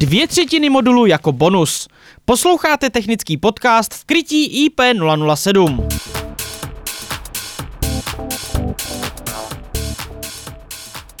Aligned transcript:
Dvě 0.00 0.28
třetiny 0.28 0.70
modulu 0.70 1.06
jako 1.06 1.32
bonus. 1.32 1.88
Posloucháte 2.24 2.90
technický 2.90 3.36
podcast 3.36 3.94
v 3.94 4.04
krytí 4.04 4.68
IP007. 4.68 5.88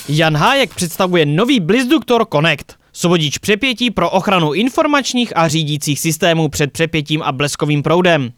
Jan 0.08 0.36
Hájek 0.36 0.74
představuje 0.74 1.26
nový 1.26 1.60
Blizduktor 1.60 2.26
Connect. 2.32 2.72
Svodič 2.92 3.38
přepětí 3.38 3.90
pro 3.90 4.10
ochranu 4.10 4.52
informačních 4.52 5.36
a 5.36 5.48
řídících 5.48 6.00
systémů 6.00 6.48
před 6.48 6.72
přepětím 6.72 7.22
a 7.22 7.32
bleskovým 7.32 7.82
proudem. 7.82 8.32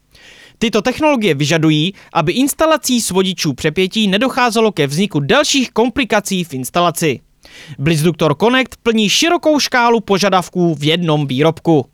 Tyto 0.57 0.81
technologie 0.81 1.33
vyžadují, 1.33 1.93
aby 2.13 2.31
instalací 2.31 3.01
svodičů 3.01 3.53
přepětí 3.53 4.07
nedocházelo 4.07 4.71
ke 4.71 4.87
vzniku 4.87 5.19
dalších 5.19 5.71
komplikací 5.71 6.43
v 6.43 6.53
instalaci. 6.53 7.19
Blitzduktor 7.79 8.35
Connect 8.35 8.75
plní 8.83 9.09
širokou 9.09 9.59
škálu 9.59 9.99
požadavků 9.99 10.75
v 10.75 10.83
jednom 10.83 11.27
výrobku. 11.27 11.85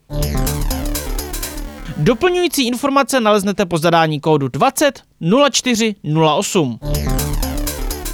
Doplňující 1.96 2.66
informace 2.66 3.20
naleznete 3.20 3.66
po 3.66 3.78
zadání 3.78 4.20
kódu 4.20 4.48
20 4.48 5.02
0408. 5.50 6.78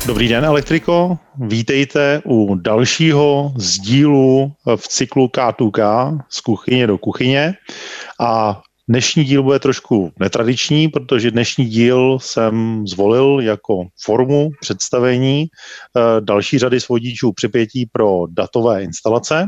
Dobrý 0.07 0.29
den, 0.29 0.45
elektriko. 0.45 1.19
Vítejte 1.39 2.23
u 2.25 2.55
dalšího 2.55 3.53
z 3.57 3.79
dílu 3.79 4.53
v 4.77 4.89
cyklu 4.89 5.27
K2K 5.27 6.11
z 6.29 6.41
kuchyně 6.41 6.87
do 6.87 6.99
kuchyně. 6.99 7.55
A 8.21 8.61
Dnešní 8.89 9.25
díl 9.25 9.43
bude 9.43 9.59
trošku 9.59 10.13
netradiční, 10.19 10.89
protože 10.89 11.31
dnešní 11.31 11.65
díl 11.65 12.19
jsem 12.21 12.87
zvolil 12.87 13.41
jako 13.41 13.87
formu 14.05 14.51
představení 14.61 15.45
eh, 15.45 16.21
další 16.21 16.59
řady 16.59 16.81
svodičů 16.81 17.33
přepětí 17.33 17.87
pro 17.93 18.27
datové 18.31 18.83
instalace. 18.83 19.45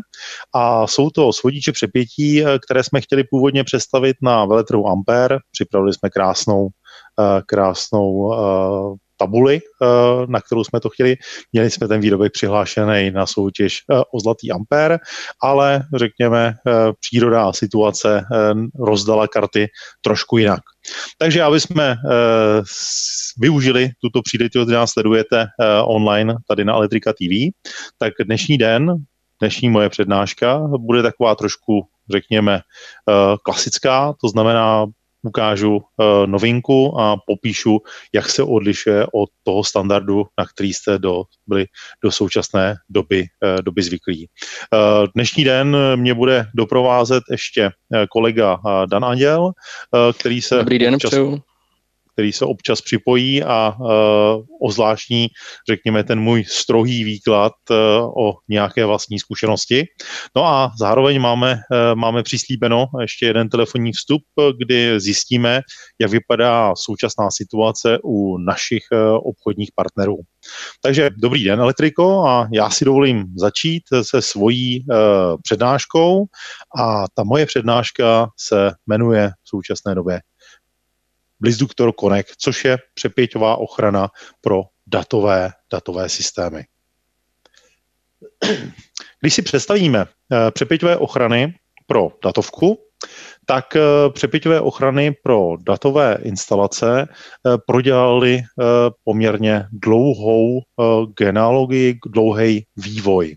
A 0.55 0.87
jsou 0.87 1.11
to 1.11 1.33
svodiče 1.33 1.73
přepětí, 1.73 2.45
eh, 2.45 2.59
které 2.59 2.85
jsme 2.85 3.01
chtěli 3.01 3.25
původně 3.25 3.65
představit 3.65 4.17
na 4.23 4.45
veletrhu 4.45 4.89
Ampere. 4.89 5.39
Připravili 5.53 5.95
jsme 5.95 6.11
krásnou, 6.11 6.69
eh, 7.21 7.43
krásnou 7.47 8.33
tabuli, 9.19 9.61
eh, 9.61 9.87
na 10.27 10.41
kterou 10.41 10.65
jsme 10.65 10.81
to 10.81 10.89
chtěli. 10.89 11.17
Měli 11.53 11.71
jsme 11.71 11.89
ten 11.89 12.01
výrobek 12.01 12.33
přihlášený 12.33 13.11
na 13.11 13.27
soutěž 13.27 13.79
eh, 13.79 14.03
o 14.15 14.21
zlatý 14.21 14.53
ampér, 14.53 14.99
ale 15.43 15.83
řekněme, 15.97 16.55
eh, 16.67 16.93
příroda 17.01 17.49
a 17.49 17.53
situace 17.53 18.25
rozdala 18.81 19.29
karty 19.29 19.67
trošku 20.03 20.39
jinak. 20.39 20.61
Takže 21.19 21.43
aby 21.43 21.61
jsme 21.61 21.97
využili 23.41 23.91
tuto 24.01 24.23
příležitost, 24.23 24.69
nás 24.69 24.91
sledujete 24.91 25.47
online 25.85 26.35
tady 26.49 26.65
na 26.65 26.75
Elektrika 26.75 27.13
TV, 27.13 27.53
tak 27.99 28.13
dnešní 28.25 28.59
den, 28.59 28.95
dnešní 29.41 29.69
moje 29.69 29.89
přednáška 29.89 30.61
bude 30.79 31.03
taková 31.03 31.35
trošku 31.35 31.83
řekněme, 32.13 32.61
klasická, 33.45 34.15
to 34.21 34.29
znamená, 34.29 34.87
ukážu 35.23 35.77
uh, 35.77 36.27
novinku 36.27 37.01
a 37.01 37.17
popíšu, 37.27 37.79
jak 38.15 38.29
se 38.29 38.43
odlišuje 38.43 39.07
od 39.15 39.29
toho 39.43 39.65
standardu, 39.65 40.27
na 40.39 40.45
který 40.47 40.73
jste 40.73 40.99
do, 40.99 41.23
byli 41.47 41.67
do 42.05 42.11
současné 42.11 42.75
doby, 42.89 43.25
uh, 43.43 43.63
doby 43.63 43.83
zvyklí. 43.83 44.29
Uh, 44.75 45.07
dnešní 45.15 45.45
den 45.45 45.77
mě 45.97 46.15
bude 46.15 46.47
doprovázet 46.55 47.25
ještě 47.31 47.71
kolega 48.11 48.59
Dan 48.87 49.05
Anděl, 49.05 49.51
který 50.19 50.43
se 50.43 50.57
Dobrý 50.57 50.79
den, 50.79 50.95
občas, 50.95 51.15
který 52.19 52.33
se 52.33 52.45
občas 52.45 52.81
připojí 52.81 53.43
a 53.43 53.75
uh, 53.81 53.89
ozvláštní, 54.63 55.29
řekněme, 55.71 56.05
ten 56.05 56.21
můj 56.21 56.45
strohý 56.45 57.05
výklad 57.05 57.53
uh, 57.71 57.77
o 58.27 58.35
nějaké 58.49 58.85
vlastní 58.85 59.19
zkušenosti. 59.19 59.85
No 60.37 60.45
a 60.47 60.71
zároveň 60.79 61.21
máme, 61.21 61.53
uh, 61.53 61.99
máme 61.99 62.23
přislíbeno 62.23 62.87
ještě 63.01 63.27
jeden 63.27 63.49
telefonní 63.49 63.93
vstup, 63.93 64.23
kdy 64.65 65.01
zjistíme, 65.01 65.61
jak 66.01 66.11
vypadá 66.11 66.73
současná 66.77 67.29
situace 67.31 67.99
u 68.05 68.39
našich 68.39 68.83
obchodních 69.25 69.71
partnerů. 69.77 70.17
Takže 70.83 71.11
dobrý 71.23 71.45
den, 71.45 71.61
elektriko, 71.61 72.27
a 72.27 72.49
já 72.53 72.71
si 72.71 72.85
dovolím 72.85 73.25
začít 73.37 73.83
se 74.03 74.23
svojí 74.23 74.85
uh, 74.91 74.97
přednáškou 75.43 76.25
a 76.79 77.05
ta 77.15 77.25
moje 77.25 77.47
přednáška 77.47 78.29
se 78.41 78.73
jmenuje 78.87 79.29
v 79.29 79.49
současné 79.49 79.95
době 79.95 80.21
Blizduktor 81.41 81.93
Connect, 82.01 82.35
což 82.39 82.65
je 82.65 82.79
přepěťová 82.95 83.57
ochrana 83.57 84.09
pro 84.41 84.63
datové, 84.87 85.51
datové 85.73 86.09
systémy. 86.09 86.65
Když 89.21 89.35
si 89.35 89.43
představíme 89.43 90.07
eh, 90.07 90.51
přepěťové 90.51 90.97
ochrany 90.97 91.55
pro 91.87 92.09
datovku, 92.25 92.79
tak 93.47 93.77
eh, 93.77 93.81
přepěťové 94.13 94.61
ochrany 94.61 95.15
pro 95.23 95.57
datové 95.67 96.19
instalace 96.23 97.09
eh, 97.09 97.59
prodělali 97.67 98.43
poměrně 99.05 99.67
dlouhou 99.73 100.61
genealogii, 101.19 101.99
dlouhý 102.07 102.65
vývoj. 102.77 103.37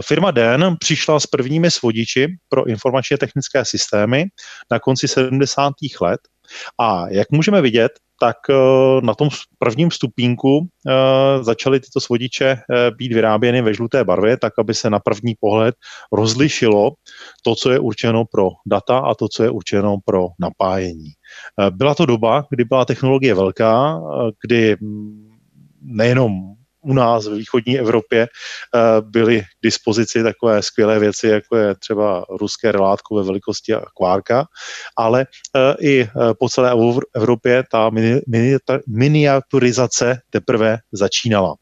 Firma 0.00 0.30
Den 0.30 0.76
přišla 0.78 1.20
s 1.20 1.26
prvními 1.26 1.70
svodiči 1.70 2.26
pro 2.48 2.64
informačně 2.64 3.18
technické 3.18 3.64
systémy 3.64 4.24
na 4.70 4.78
konci 4.78 5.08
70. 5.08 5.72
let 6.00 6.20
a 6.80 7.08
jak 7.08 7.30
můžeme 7.30 7.60
vidět, 7.60 7.92
tak 8.22 8.36
eh, 8.50 8.54
na 9.02 9.14
tom 9.14 9.28
prvním 9.58 9.90
stupínku 9.90 10.62
eh, 10.62 11.44
začaly 11.44 11.80
tyto 11.80 12.00
svodiče 12.00 12.46
eh, 12.46 12.90
být 12.90 13.12
vyráběny 13.12 13.62
ve 13.62 13.74
žluté 13.74 14.04
barvě, 14.04 14.36
tak 14.36 14.52
aby 14.58 14.74
se 14.74 14.90
na 14.90 14.98
první 14.98 15.34
pohled 15.40 15.74
rozlišilo 16.12 16.90
to, 17.42 17.54
co 17.54 17.70
je 17.70 17.78
určeno 17.78 18.24
pro 18.24 18.48
data 18.66 18.98
a 18.98 19.14
to, 19.14 19.28
co 19.28 19.42
je 19.42 19.50
určeno 19.50 19.96
pro 20.04 20.28
napájení. 20.38 21.10
Byla 21.70 21.94
to 21.94 22.06
doba, 22.06 22.44
kdy 22.50 22.64
byla 22.64 22.84
technologie 22.84 23.34
velká, 23.34 24.00
kdy 24.46 24.76
mm, 24.80 25.30
nejenom 25.82 26.32
u 26.82 26.92
nás 26.94 27.26
v 27.26 27.34
východní 27.34 27.78
Evropě 27.78 28.22
eh, 28.22 28.78
byly 29.00 29.40
k 29.40 29.62
dispozici 29.62 30.22
takové 30.22 30.62
skvělé 30.62 30.98
věci, 30.98 31.28
jako 31.28 31.56
je 31.56 31.74
třeba 31.74 32.24
ruské 32.40 32.72
relátko 32.72 33.16
ve 33.16 33.22
velikosti 33.22 33.74
akvárka, 33.74 34.44
ale 34.96 35.26
eh, 35.56 35.74
i 35.80 36.00
eh, 36.02 36.08
po 36.38 36.48
celé 36.48 36.74
Evropě 37.16 37.64
ta 37.70 37.90
miniaturizace 38.88 40.18
teprve 40.30 40.78
začínala. 40.92 41.54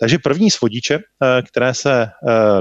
Takže 0.00 0.18
první 0.18 0.50
svodiče, 0.50 0.98
které 1.48 1.74
se 1.74 2.08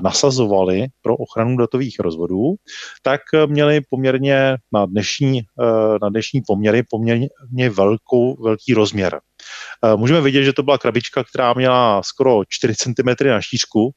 nasazovaly 0.03 0.87
pro 1.01 1.15
ochranu 1.15 1.57
datových 1.57 1.99
rozvodů, 1.99 2.55
tak 3.03 3.21
měly 3.45 3.81
poměrně 3.89 4.57
na 4.73 4.85
dnešní, 4.85 5.41
na 6.01 6.09
dnešní 6.09 6.41
poměry 6.47 6.83
poměrně 6.89 7.69
velkou, 7.69 8.43
velký 8.43 8.73
rozměr. 8.73 9.19
Eh, 9.83 9.95
můžeme 9.95 10.21
vidět, 10.21 10.43
že 10.43 10.53
to 10.53 10.63
byla 10.63 10.77
krabička, 10.77 11.23
která 11.23 11.53
měla 11.53 12.03
skoro 12.03 12.41
4 12.49 12.75
cm 12.75 13.27
na 13.27 13.41
šířku, 13.41 13.91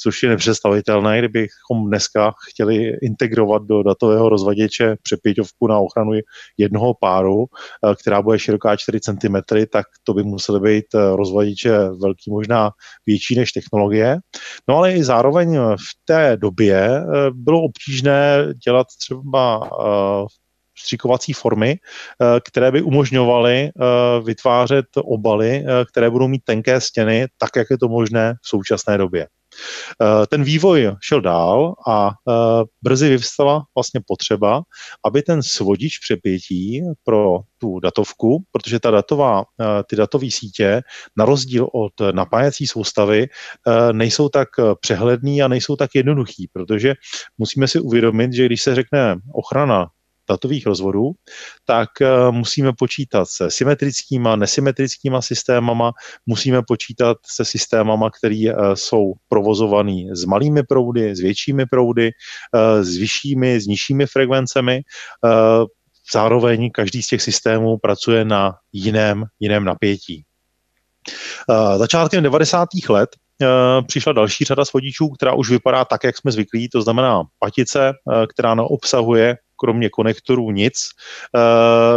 což 0.00 0.22
je 0.22 0.28
nepředstavitelné, 0.28 1.18
kdybychom 1.18 1.88
dneska 1.88 2.32
chtěli 2.50 2.92
integrovat 3.02 3.62
do 3.62 3.82
datového 3.82 4.28
rozvaděče 4.28 4.96
přepěťovku 5.02 5.66
na 5.66 5.78
ochranu 5.78 6.12
jednoho 6.58 6.94
páru, 7.00 7.44
eh, 7.46 7.94
která 7.94 8.22
bude 8.22 8.38
široká 8.38 8.76
4 8.76 9.00
cm, 9.00 9.36
tak 9.72 9.86
to 10.04 10.14
by 10.14 10.22
musely 10.22 10.60
být 10.60 10.94
eh, 10.94 11.16
rozvaděče 11.16 11.78
velký, 12.02 12.30
možná 12.30 12.70
větší 13.06 13.36
než 13.36 13.52
technologie. 13.52 14.18
No 14.68 14.76
ale 14.76 14.92
i 14.92 15.04
zároveň 15.04 15.58
v 15.58 15.90
té 16.04 16.36
době 16.36 17.04
bylo 17.32 17.62
obtížné 17.62 18.46
dělat 18.64 18.86
třeba 18.98 19.70
stříkovací 20.78 21.32
formy, 21.32 21.76
eh, 21.76 22.40
které 22.40 22.72
by 22.72 22.82
umožňovaly 22.82 23.56
eh, 23.56 23.70
vytvářet 24.24 24.86
obaly, 24.96 25.64
eh, 25.66 25.84
které 25.84 26.10
budou 26.10 26.28
mít 26.28 26.42
tenké 26.44 26.80
stěny, 26.80 27.26
tak, 27.38 27.50
jak 27.56 27.66
je 27.70 27.78
to 27.78 27.88
možné 27.88 28.34
v 28.42 28.48
současné 28.48 28.98
době. 28.98 29.26
Ten 30.28 30.44
vývoj 30.44 30.96
šel 31.02 31.20
dál 31.20 31.74
a 31.88 32.10
brzy 32.82 33.08
vyvstala 33.08 33.62
vlastně 33.76 34.00
potřeba, 34.06 34.62
aby 35.04 35.22
ten 35.22 35.42
svodič 35.42 35.98
přepětí 35.98 36.82
pro 37.04 37.38
tu 37.58 37.80
datovku, 37.80 38.44
protože 38.52 38.80
ta 38.80 38.90
datová, 38.90 39.44
ty 39.86 39.96
datové 39.96 40.30
sítě, 40.30 40.82
na 41.16 41.24
rozdíl 41.24 41.68
od 41.72 41.92
napájecí 42.12 42.66
soustavy, 42.66 43.26
nejsou 43.92 44.28
tak 44.28 44.48
přehledný 44.80 45.42
a 45.42 45.48
nejsou 45.48 45.76
tak 45.76 45.90
jednoduchý, 45.94 46.48
protože 46.52 46.94
musíme 47.38 47.68
si 47.68 47.80
uvědomit, 47.80 48.32
že 48.32 48.46
když 48.46 48.62
se 48.62 48.74
řekne 48.74 49.16
ochrana 49.34 49.86
datových 50.28 50.66
rozvodů, 50.66 51.10
tak 51.64 51.88
eh, 52.00 52.30
musíme 52.30 52.72
počítat 52.78 53.28
se 53.28 53.50
symetrickýma, 53.50 54.36
nesymetrickýma 54.36 55.22
systémama, 55.22 55.92
musíme 56.26 56.62
počítat 56.62 57.16
se 57.26 57.44
systémama, 57.44 58.10
které 58.10 58.44
eh, 58.48 58.54
jsou 58.74 59.12
provozovaný 59.28 60.08
s 60.12 60.24
malými 60.24 60.62
proudy, 60.62 61.16
s 61.16 61.20
většími 61.20 61.66
proudy, 61.66 62.10
eh, 62.10 62.84
s 62.84 62.96
vyššími, 62.96 63.60
s 63.60 63.66
nižšími 63.66 64.06
frekvencemi. 64.06 64.80
Zároveň 66.12 66.70
každý 66.70 67.02
z 67.02 67.06
těch 67.06 67.22
systémů 67.22 67.78
pracuje 67.78 68.24
na 68.24 68.54
jiném, 68.72 69.24
jiném 69.40 69.64
napětí. 69.64 70.24
Začátkem 71.76 72.22
90. 72.22 72.68
let 72.88 73.10
přišla 73.86 74.12
další 74.12 74.44
řada 74.44 74.64
svodičů, 74.64 75.08
která 75.08 75.34
už 75.34 75.50
vypadá 75.50 75.84
tak, 75.84 76.04
jak 76.04 76.16
jsme 76.16 76.32
zvyklí, 76.32 76.68
to 76.68 76.82
znamená 76.82 77.22
patice, 77.38 77.92
která 78.28 78.54
neobsahuje 78.54 79.36
kromě 79.64 79.90
konektorů 79.90 80.50
nic, 80.50 80.74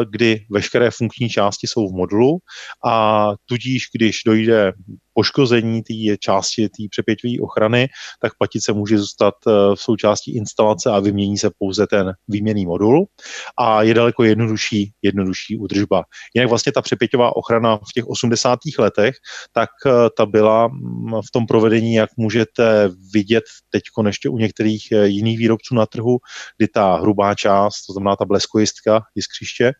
kdy 0.10 0.46
veškeré 0.52 0.92
funkční 0.92 1.30
části 1.30 1.68
jsou 1.68 1.90
v 1.90 1.96
modulu 1.96 2.38
a 2.86 3.28
tudíž, 3.46 3.84
když 3.94 4.22
dojde 4.26 4.74
poškození 5.16 5.84
té 5.84 6.18
části 6.20 6.70
té 6.70 6.84
přepěťové 6.90 7.34
ochrany, 7.42 7.88
tak 8.22 8.32
patice 8.40 8.74
může 8.74 8.98
zůstat 8.98 9.34
eh, 9.48 9.52
v 9.76 9.80
součástí 9.80 10.38
instalace 10.38 10.92
a 10.92 11.00
vymění 11.00 11.38
se 11.38 11.50
pouze 11.60 11.88
ten 11.88 12.14
výměný 12.28 12.66
modul 12.66 13.06
a 13.60 13.84
je 13.84 13.94
daleko 13.94 14.24
jednodušší, 14.24 14.92
jednodušší 15.02 15.58
údržba. 15.58 16.04
Jinak 16.36 16.50
vlastně 16.50 16.72
ta 16.72 16.82
přepěťová 16.82 17.36
ochrana 17.36 17.78
v 17.78 17.94
těch 17.96 18.08
80. 18.08 18.60
letech, 18.80 19.16
tak 19.54 19.70
eh, 19.86 19.92
ta 20.18 20.26
byla 20.26 20.68
mm, 20.68 21.22
v 21.28 21.32
tom 21.34 21.46
provedení, 21.46 21.94
jak 21.94 22.10
můžete 22.18 22.90
vidět 23.14 23.44
teď 23.70 23.84
ještě 24.06 24.30
u 24.30 24.38
některých 24.38 24.92
eh, 24.92 25.08
jiných 25.08 25.38
výrobců 25.38 25.76
na 25.76 25.86
trhu, 25.86 26.18
kdy 26.58 26.68
ta 26.68 26.96
hrubá 26.96 27.36
část, 27.36 27.86
to 27.88 27.94
znamená 27.94 28.16
ta 28.16 28.26
bleskojistka, 28.26 29.02
jiskřiště, 29.16 29.72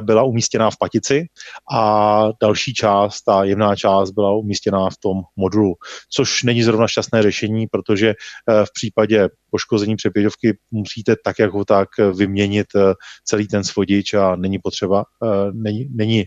byla 0.00 0.22
umístěná 0.22 0.70
v 0.70 0.76
patici 0.78 1.26
a 1.72 2.28
další 2.42 2.74
část, 2.74 3.22
ta 3.22 3.44
jemná 3.44 3.76
část 3.76 4.10
byla 4.10 4.36
umístěna 4.36 4.75
umístěná 4.76 4.90
v 4.90 4.96
tom 4.96 5.22
modulu, 5.36 5.74
což 6.10 6.42
není 6.42 6.62
zrovna 6.62 6.88
šťastné 6.88 7.22
řešení, 7.22 7.66
protože 7.66 8.08
eh, 8.08 8.64
v 8.64 8.72
případě 8.72 9.28
poškození 9.50 9.96
přepěťovky 9.96 10.58
musíte 10.70 11.16
tak 11.24 11.38
jako 11.38 11.64
tak 11.64 11.88
vyměnit 12.16 12.66
eh, 12.76 12.94
celý 13.24 13.46
ten 13.46 13.64
svodič 13.64 14.14
a 14.14 14.36
není 14.36 14.58
potřeba, 14.58 15.04
eh, 15.24 15.52
není, 15.52 15.88
není 15.94 16.24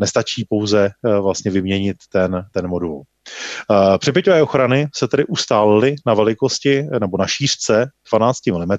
nestačí 0.00 0.46
pouze 0.48 0.90
vlastně 1.02 1.50
vyměnit 1.50 1.96
ten, 2.12 2.42
ten 2.52 2.68
modul. 2.68 3.02
Přepěťové 3.98 4.42
ochrany 4.42 4.88
se 4.94 5.08
tedy 5.08 5.24
ustálily 5.24 5.94
na 6.06 6.14
velikosti 6.14 6.86
nebo 7.00 7.18
na 7.18 7.26
šířce 7.26 7.86
12 8.10 8.38
mm. 8.46 8.76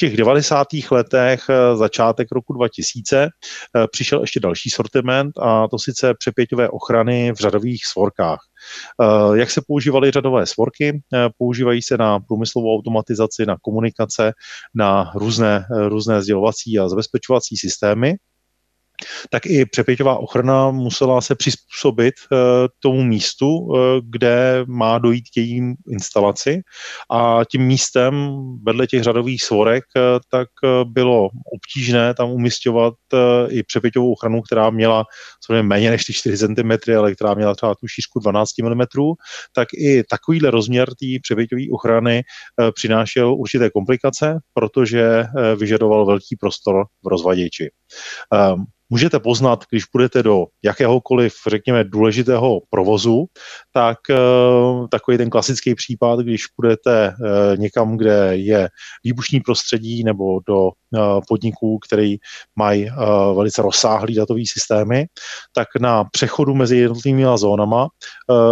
V 0.00 0.08
těch 0.08 0.16
90. 0.16 0.90
letech, 0.90 1.44
eh, 1.50 1.76
začátek 1.76 2.28
roku 2.32 2.52
2000, 2.52 3.16
eh, 3.24 3.86
přišel 3.92 4.20
ještě 4.20 4.40
další 4.40 4.70
sortiment 4.70 5.38
a 5.38 5.68
to 5.68 5.78
sice 5.78 6.14
přepěťové 6.14 6.68
ochrany 6.68 7.32
v 7.32 7.36
řadových 7.36 7.86
svorkách. 7.86 8.38
Eh, 9.02 9.38
jak 9.38 9.50
se 9.50 9.62
používaly 9.66 10.10
řadové 10.10 10.46
svorky? 10.46 11.02
Používají 11.38 11.82
se 11.82 11.96
na 11.96 12.20
průmyslovou 12.20 12.78
automatizaci, 12.78 13.46
na 13.46 13.56
komunikace, 13.62 14.32
na 14.74 15.12
různé, 15.14 15.66
různé 15.88 16.22
sdělovací 16.22 16.78
a 16.78 16.88
zabezpečovací 16.88 17.56
systémy 17.56 18.14
tak 19.30 19.46
i 19.46 19.66
přepěťová 19.66 20.18
ochrana 20.18 20.70
musela 20.70 21.20
se 21.20 21.34
přizpůsobit 21.34 22.14
uh, 22.32 22.38
tomu 22.78 23.02
místu, 23.02 23.58
uh, 23.58 23.76
kde 24.10 24.64
má 24.66 24.98
dojít 24.98 25.24
k 25.34 25.36
jejím 25.36 25.74
instalaci 25.90 26.60
a 27.10 27.40
tím 27.50 27.62
místem 27.62 28.30
vedle 28.66 28.86
těch 28.86 29.02
řadových 29.02 29.42
svorek 29.42 29.84
uh, 29.96 30.02
tak 30.30 30.48
bylo 30.84 31.28
obtížné 31.54 32.14
tam 32.14 32.30
umistovat 32.30 32.94
i 33.48 33.62
přepěťovou 33.62 34.12
ochranu, 34.12 34.42
která 34.42 34.70
měla 34.70 35.04
samozřejmě 35.46 35.62
méně 35.62 35.90
než 35.90 36.04
ty 36.04 36.12
4 36.12 36.38
cm, 36.38 36.92
ale 36.98 37.14
která 37.14 37.34
měla 37.34 37.54
třeba 37.54 37.74
tu 37.74 37.88
šířku 37.88 38.20
12 38.20 38.50
mm, 38.58 38.82
tak 39.54 39.68
i 39.78 40.02
takovýhle 40.10 40.50
rozměr 40.50 40.88
té 40.88 41.06
přepěťové 41.22 41.62
ochrany 41.72 42.22
přinášel 42.74 43.34
určité 43.34 43.70
komplikace, 43.70 44.38
protože 44.54 45.24
vyžadoval 45.56 46.06
velký 46.06 46.36
prostor 46.40 46.84
v 47.04 47.08
rozvaděči. 47.08 47.70
Um, 48.54 48.64
můžete 48.90 49.20
poznat, 49.20 49.64
když 49.70 49.84
půjdete 49.84 50.22
do 50.22 50.46
jakéhokoliv, 50.64 51.34
řekněme, 51.48 51.84
důležitého 51.84 52.60
provozu, 52.70 53.26
tak 53.72 53.98
uh, 54.10 54.86
takový 54.88 55.18
ten 55.18 55.30
klasický 55.30 55.74
případ, 55.74 56.20
když 56.20 56.46
půjdete 56.46 57.08
uh, 57.20 57.58
někam, 57.58 57.96
kde 57.96 58.36
je 58.36 58.68
výbušní 59.04 59.40
prostředí 59.40 60.04
nebo 60.04 60.40
do 60.48 60.62
uh, 60.62 60.70
podniků, 61.28 61.78
který 61.78 62.16
mají 62.56 62.90
uh, 62.90 63.36
velice 63.36 63.62
rozsáhlý 63.62 64.14
datový 64.14 64.46
systémy, 64.46 65.06
tak 65.54 65.68
na 65.80 66.04
přechodu 66.04 66.54
mezi 66.54 66.76
jednotlivými 66.76 67.24
zónama 67.36 67.88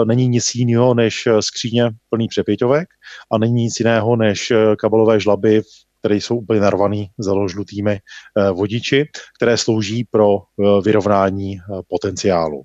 není 0.04 0.28
nic 0.28 0.54
jiného 0.54 0.94
než 0.94 1.28
skříně 1.40 1.90
plný 2.10 2.28
přepěťovek 2.28 2.88
a 3.32 3.38
není 3.38 3.64
nic 3.64 3.80
jiného 3.80 4.16
než 4.16 4.52
kabelové 4.78 5.20
žlaby 5.20 5.62
které 5.98 6.14
jsou 6.16 6.36
úplně 6.36 6.60
narvaný 6.60 7.10
založlutými 7.18 7.92
eh, 7.92 8.50
vodiči, 8.50 9.04
které 9.36 9.56
slouží 9.56 10.04
pro 10.10 10.36
eh, 10.36 10.82
vyrovnání 10.84 11.56
eh, 11.56 11.82
potenciálu. 11.88 12.62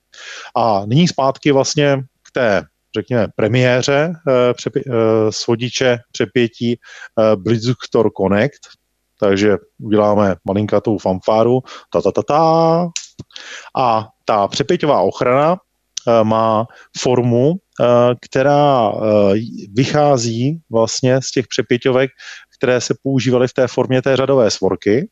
A 0.55 0.85
nyní 0.85 1.07
zpátky 1.07 1.51
vlastně 1.51 1.97
k 1.97 2.31
té 2.33 2.63
řekněme, 2.95 3.27
premiéře 3.35 4.13
přepi- 4.53 4.83
svodiče 5.29 5.97
přepětí 6.11 6.79
Blizzuktor 7.35 8.09
Connect, 8.17 8.59
takže 9.19 9.57
uděláme 9.81 10.35
malinkatou 10.45 10.97
fanfáru, 10.97 11.59
ta, 11.93 12.01
ta, 12.01 12.11
ta, 12.11 12.21
ta. 12.23 12.87
A 13.77 14.07
ta 14.25 14.47
přepěťová 14.47 15.01
ochrana 15.01 15.57
má 16.23 16.65
formu, 16.99 17.53
která 18.21 18.91
vychází 19.73 20.61
vlastně 20.71 21.21
z 21.21 21.31
těch 21.31 21.47
přepěťovek, 21.47 22.09
které 22.63 22.81
se 22.81 22.93
používaly 23.03 23.47
v 23.47 23.53
té 23.53 23.67
formě 23.67 24.01
té 24.01 24.15
řadové 24.15 24.51
svorky, 24.51 25.09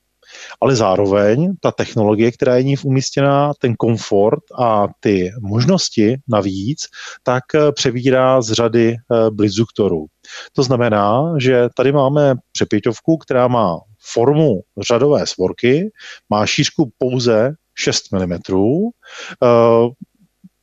ale 0.62 0.76
zároveň 0.76 1.54
ta 1.60 1.72
technologie, 1.72 2.32
která 2.32 2.56
je 2.56 2.64
ní 2.64 2.76
umístěná, 2.84 3.52
ten 3.60 3.76
komfort 3.76 4.44
a 4.60 4.88
ty 5.00 5.32
možnosti 5.42 6.18
navíc, 6.28 6.88
tak 7.24 7.44
eh, 7.56 7.72
přebírá 7.72 8.42
z 8.42 8.52
řady 8.52 8.96
eh, 8.96 9.30
blizzuktorů. 9.30 10.06
To 10.54 10.64
znamená, 10.64 11.34
že 11.40 11.68
tady 11.76 11.92
máme 11.92 12.36
přepěťovku, 12.52 13.18
která 13.18 13.48
má 13.48 13.80
formu 14.14 14.62
řadové 14.88 15.28
svorky, 15.28 15.92
má 16.30 16.46
šířku 16.46 16.92
pouze 16.98 17.54
6 17.76 18.04
mm, 18.12 18.40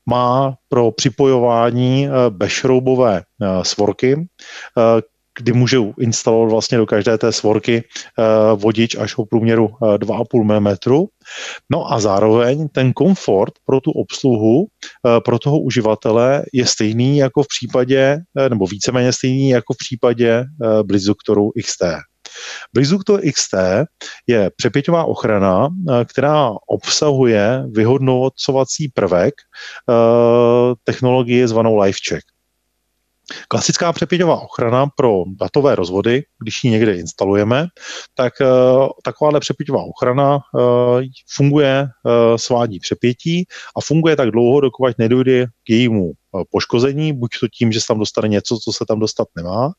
má 0.07 0.55
pro 0.69 0.93
připojování 0.93 2.09
bezšroubové 2.31 3.23
svorky, 3.63 4.29
kdy 5.39 5.53
můžu 5.53 5.95
instalovat 6.01 6.51
vlastně 6.51 6.79
do 6.79 6.87
každé 6.87 7.19
té 7.19 7.33
svorky 7.33 7.83
uh, 8.19 8.61
vodič 8.61 8.95
až 8.95 9.19
o 9.19 9.25
průměru 9.25 9.69
uh, 9.69 9.95
2,5 9.95 10.61
mm. 10.61 11.07
No 11.73 11.93
a 11.93 12.01
zároveň 12.01 12.69
ten 12.69 12.93
komfort 12.93 13.53
pro 13.65 13.81
tu 13.81 13.91
obsluhu, 13.91 14.61
uh, 14.61 14.67
pro 15.25 15.39
toho 15.39 15.61
uživatele 15.61 16.43
je 16.53 16.67
stejný 16.67 17.19
jako 17.19 17.43
v 17.43 17.47
případě, 17.49 18.17
nebo 18.49 18.67
víceméně 18.67 19.13
stejný 19.13 19.49
jako 19.51 19.75
v 19.75 19.77
případě 19.77 20.45
Blizzuktoru 20.83 21.51
XT. 21.65 21.85
Blizzuktor 22.75 23.21
XT 23.33 23.55
je 24.27 24.51
přepěťová 24.57 25.05
ochrana, 25.05 25.69
která 26.05 26.51
obsahuje 26.69 27.63
vyhodnocovací 27.73 28.89
prvek 28.89 29.35
technologie 30.85 31.49
zvanou 31.49 31.77
LifeCheck. 31.77 32.38
Klasická 33.49 33.93
přepěťová 33.93 34.41
ochrana 34.41 34.87
pro 34.97 35.25
datové 35.41 35.75
rozvody, 35.75 36.23
když 36.43 36.65
ji 36.65 36.71
někde 36.71 36.97
instalujeme, 36.97 37.67
tak 38.15 38.33
uh, 38.41 38.89
takováhle 39.05 39.41
přepěťová 39.41 39.83
ochrana 39.83 40.35
uh, 40.37 41.03
funguje, 41.37 41.83
uh, 42.05 42.37
svádí 42.37 42.81
přepětí 42.81 43.45
a 43.77 43.81
funguje 43.81 44.17
tak 44.17 44.31
dlouho, 44.31 44.61
dokud 44.61 44.99
nedojde 44.99 45.47
k 45.47 45.71
jejímu 45.71 46.13
poškození, 46.51 47.13
buď 47.13 47.31
to 47.41 47.49
tím, 47.59 47.73
že 47.73 47.81
se 47.81 47.87
tam 47.87 47.99
dostane 47.99 48.29
něco, 48.29 48.59
co 48.65 48.73
se 48.73 48.85
tam 48.89 49.01
dostat 49.01 49.29
nemá, 49.37 49.71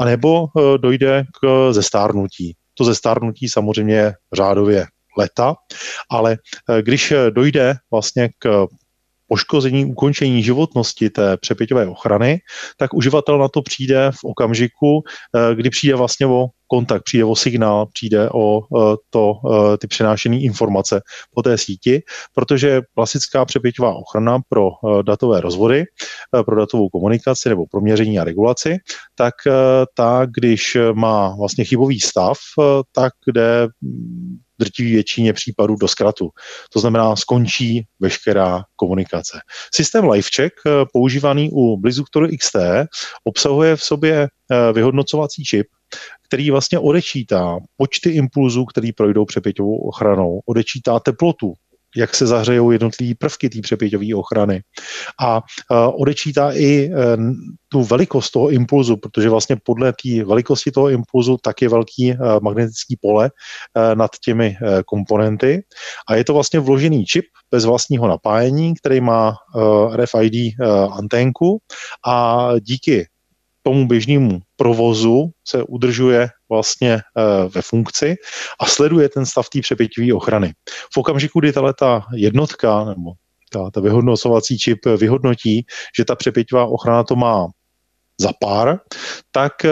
anebo 0.00 0.46
dojde 0.76 1.24
k 1.42 1.72
zestárnutí. 1.72 2.54
To 2.74 2.84
zestárnutí 2.84 3.48
samozřejmě 3.48 4.12
řádově 4.32 4.86
leta, 5.18 5.54
ale 6.10 6.36
když 6.80 7.12
dojde 7.30 7.74
vlastně 7.90 8.28
k 8.38 8.66
poškození, 9.32 9.84
ukončení 9.84 10.42
životnosti 10.42 11.10
té 11.10 11.36
přepěťové 11.36 11.86
ochrany, 11.86 12.40
tak 12.76 12.94
uživatel 12.94 13.38
na 13.38 13.48
to 13.48 13.62
přijde 13.62 14.10
v 14.12 14.24
okamžiku, 14.24 15.00
eh, 15.00 15.54
kdy 15.54 15.70
přijde 15.70 15.94
vlastně 15.94 16.26
o 16.26 16.46
kontakt, 16.66 17.02
přijde 17.02 17.24
o 17.24 17.36
signál, 17.36 17.86
přijde 17.92 18.28
o 18.28 18.60
eh, 18.60 18.96
to, 19.10 19.32
eh, 19.32 19.76
ty 19.76 19.86
přenášené 19.86 20.36
informace 20.36 21.00
po 21.34 21.42
té 21.42 21.58
síti, 21.58 22.02
protože 22.34 22.80
klasická 22.94 23.44
přepěťová 23.44 23.94
ochrana 23.94 24.38
pro 24.48 24.70
datové 25.02 25.40
rozvody, 25.40 25.84
pro 26.44 26.56
datovou 26.56 26.88
komunikaci 26.88 27.48
nebo 27.48 27.64
pro 27.70 27.80
měření 27.80 28.18
a 28.18 28.24
regulaci, 28.24 28.76
tak 29.14 29.34
ta, 29.94 30.26
když 30.26 30.76
má 30.92 31.36
vlastně 31.36 31.64
chybový 31.64 32.00
stav, 32.00 32.36
tak 32.92 33.12
kde 33.26 33.68
drtivý 34.64 34.92
většině 34.92 35.32
případů 35.32 35.76
do 35.76 35.88
zkratu. 35.88 36.30
To 36.72 36.80
znamená, 36.80 37.16
skončí 37.16 37.86
veškerá 38.00 38.62
komunikace. 38.76 39.40
Systém 39.74 40.08
LifeCheck, 40.08 40.54
eh, 40.66 40.70
používaný 40.92 41.50
u 41.52 41.76
Blizzuktoru 41.76 42.28
XT, 42.38 42.86
obsahuje 43.24 43.76
v 43.76 43.82
sobě 43.82 44.28
eh, 44.50 44.72
vyhodnocovací 44.72 45.44
čip, 45.44 45.66
který 46.26 46.50
vlastně 46.50 46.78
odečítá 46.78 47.58
počty 47.76 48.10
impulzů, 48.10 48.64
který 48.64 48.92
projdou 48.92 49.24
přepěťovou 49.24 49.76
ochranou, 49.76 50.40
odečítá 50.46 51.00
teplotu 51.00 51.54
jak 51.96 52.14
se 52.14 52.26
zahřejou 52.26 52.70
jednotlivé 52.70 53.14
prvky 53.18 53.48
té 53.48 53.60
přepěťové 53.60 54.06
ochrany. 54.14 54.62
A 55.20 55.40
odečítá 55.92 56.52
i 56.54 56.90
tu 57.68 57.84
velikost 57.84 58.30
toho 58.30 58.50
impulzu, 58.50 58.96
protože 58.96 59.28
vlastně 59.28 59.56
podle 59.64 59.92
té 59.92 60.24
velikosti 60.24 60.70
toho 60.70 60.88
impulzu 60.88 61.36
tak 61.42 61.62
je 61.62 61.68
velký 61.68 62.14
magnetický 62.42 62.98
pole 63.00 63.30
nad 63.94 64.10
těmi 64.24 64.56
komponenty. 64.86 65.62
A 66.08 66.14
je 66.14 66.24
to 66.24 66.34
vlastně 66.34 66.60
vložený 66.60 67.04
čip 67.04 67.24
bez 67.50 67.64
vlastního 67.64 68.08
napájení, 68.08 68.74
který 68.74 69.00
má 69.00 69.34
RFID 69.96 70.34
anténku 70.92 71.58
a 72.06 72.48
díky 72.60 73.06
tomu 73.62 73.86
běžnému 73.86 74.40
provozu 74.56 75.30
se 75.48 75.62
udržuje 75.62 76.28
vlastně 76.50 76.92
eh, 76.92 77.48
ve 77.48 77.62
funkci 77.62 78.14
a 78.60 78.66
sleduje 78.66 79.08
ten 79.08 79.26
stav 79.26 79.48
té 79.48 79.60
přepěťové 79.60 80.14
ochrany. 80.14 80.52
V 80.94 80.96
okamžiku, 80.96 81.40
kdy 81.40 81.52
ta 81.52 82.02
jednotka 82.14 82.84
nebo 82.84 83.12
ta, 83.52 83.70
ta 83.70 83.80
vyhodnocovací 83.80 84.58
čip 84.58 84.86
vyhodnotí, 84.96 85.66
že 85.98 86.04
ta 86.04 86.16
přepěťová 86.16 86.66
ochrana 86.66 87.04
to 87.04 87.16
má 87.16 87.46
za 88.20 88.30
pár, 88.40 88.78
tak 89.30 89.64
e, 89.64 89.68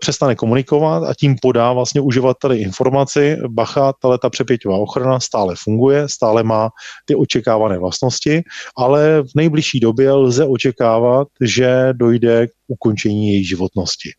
přestane 0.00 0.34
komunikovat 0.34 1.04
a 1.04 1.14
tím 1.14 1.36
podá 1.42 1.72
vlastně 1.72 2.00
uživateli 2.00 2.58
informaci, 2.58 3.36
bacha, 3.48 3.92
tahle 4.02 4.18
ta 4.18 4.30
přepěťová 4.30 4.76
ochrana 4.76 5.20
stále 5.20 5.54
funguje, 5.58 6.08
stále 6.08 6.42
má 6.42 6.70
ty 7.04 7.14
očekávané 7.14 7.78
vlastnosti, 7.78 8.42
ale 8.76 9.22
v 9.22 9.30
nejbližší 9.36 9.80
době 9.80 10.12
lze 10.12 10.44
očekávat, 10.44 11.28
že 11.40 11.88
dojde 11.92 12.46
k 12.46 12.50
ukončení 12.68 13.28
její 13.28 13.44
životnosti. 13.44 14.10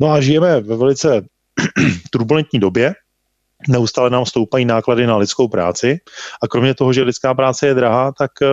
No 0.00 0.10
a 0.10 0.20
žijeme 0.20 0.60
ve 0.60 0.76
velice 0.76 1.22
turbulentní 2.10 2.60
době, 2.60 2.94
Neustále 3.68 4.10
nám 4.10 4.26
stoupají 4.26 4.64
náklady 4.64 5.06
na 5.06 5.16
lidskou 5.16 5.48
práci 5.48 5.98
a 6.42 6.48
kromě 6.48 6.74
toho, 6.74 6.92
že 6.92 7.02
lidská 7.02 7.34
práce 7.34 7.66
je 7.66 7.74
drahá, 7.74 8.12
tak 8.12 8.30
eh, 8.42 8.46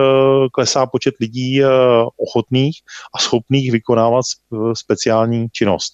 klesá 0.52 0.86
počet 0.86 1.14
lidí 1.20 1.62
eh, 1.62 1.66
ochotných 2.16 2.76
a 3.14 3.18
schopných 3.18 3.72
vykonávat 3.72 4.24
speciální 4.72 5.48
činnost. 5.52 5.92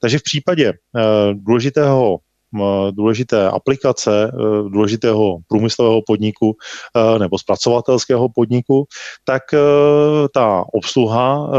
Takže 0.00 0.18
v 0.18 0.22
případě 0.22 0.72
eh, 0.72 1.00
důležitého 1.34 2.18
důležité 2.90 3.48
aplikace 3.48 4.32
důležitého 4.68 5.36
průmyslového 5.48 6.02
podniku 6.06 6.56
nebo 7.18 7.38
zpracovatelského 7.38 8.28
podniku, 8.28 8.86
tak 9.24 9.42
ta 10.34 10.64
obsluha 10.72 11.50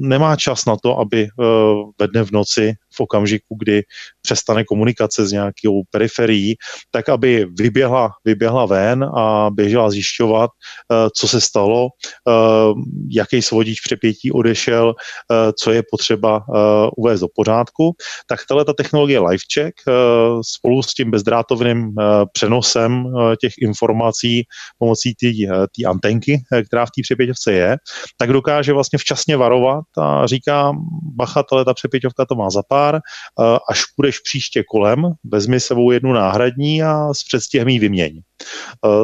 nemá 0.00 0.36
čas 0.36 0.64
na 0.64 0.76
to, 0.76 0.98
aby 0.98 1.28
ve 2.00 2.08
dne 2.08 2.24
v 2.24 2.30
noci 2.30 2.72
v 2.96 3.00
okamžiku, 3.00 3.56
kdy 3.58 3.82
přestane 4.22 4.64
komunikace 4.64 5.26
s 5.26 5.32
nějakou 5.32 5.82
periferií, 5.90 6.54
tak 6.90 7.08
aby 7.08 7.46
vyběhla, 7.58 8.10
vyběhla 8.24 8.66
ven 8.66 9.04
a 9.04 9.50
běžela 9.50 9.90
zjišťovat, 9.90 10.50
eh, 10.92 11.08
co 11.16 11.28
se 11.28 11.40
stalo, 11.40 11.88
eh, 12.28 12.32
jaký 13.10 13.42
svodič 13.42 13.80
přepětí 13.80 14.32
odešel, 14.32 14.94
eh, 14.94 15.52
co 15.52 15.72
je 15.72 15.82
potřeba 15.90 16.44
uvést 16.96 17.20
do 17.20 17.28
pořádku, 17.34 17.92
tak 18.28 18.40
tahle 18.48 18.64
ta 18.64 18.72
technologie 18.72 19.20
LifeCheck 19.20 19.74
spolu 20.42 20.82
s 20.82 20.94
tím 20.94 21.10
bezdrátovým 21.10 21.94
přenosem 22.32 23.04
těch 23.40 23.52
informací 23.62 24.44
pomocí 24.78 25.14
té 25.50 25.84
antenky, 25.88 26.42
která 26.66 26.86
v 26.86 26.90
té 26.96 27.02
přepěťovce 27.02 27.52
je, 27.52 27.76
tak 28.16 28.32
dokáže 28.32 28.72
vlastně 28.72 28.98
včasně 28.98 29.36
varovat 29.36 29.84
a 29.98 30.26
říká, 30.26 30.72
bacha, 31.16 31.42
ta 31.42 31.74
přepěťovka 31.74 32.24
to 32.24 32.34
má 32.34 32.50
zapát, 32.50 32.79
pár, 32.80 33.00
až 33.70 33.84
půjdeš 33.96 34.18
příště 34.18 34.64
kolem, 34.68 35.02
vezmi 35.24 35.60
sebou 35.60 35.90
jednu 35.90 36.12
náhradní 36.12 36.82
a 36.82 37.14
s 37.14 37.24
předstihem 37.24 37.68
ji 37.68 37.78
vyměň. 37.78 38.20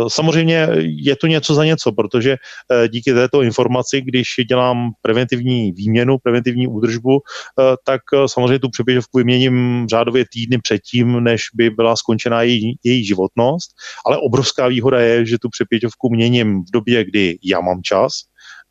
Samozřejmě 0.08 0.68
je 0.80 1.16
to 1.16 1.26
něco 1.26 1.54
za 1.54 1.64
něco, 1.64 1.92
protože 1.92 2.32
e, 2.32 2.88
díky 2.88 3.12
této 3.12 3.42
informaci, 3.42 4.00
když 4.00 4.28
dělám 4.48 4.90
preventivní 5.02 5.72
výměnu, 5.72 6.18
preventivní 6.22 6.66
údržbu, 6.66 7.20
tak 7.84 8.00
samozřejmě 8.26 8.58
tu 8.58 8.70
přeběžovku 8.70 9.18
vyměním 9.18 9.86
řádově 9.90 10.24
týdny 10.32 10.58
předtím, 10.58 11.20
než 11.20 11.42
by 11.54 11.70
byla 11.70 11.96
skončená 11.96 12.42
její, 12.42 12.78
její 12.84 13.04
životnost, 13.04 13.70
ale 14.06 14.16
obrovská 14.16 14.68
výhoda 14.68 15.00
je, 15.00 15.26
že 15.26 15.38
tu 15.38 15.48
přepěťovku 15.48 16.10
měním 16.10 16.64
v 16.64 16.70
době, 16.72 17.04
kdy 17.04 17.38
já 17.44 17.60
mám 17.60 17.82
čas, 17.82 18.12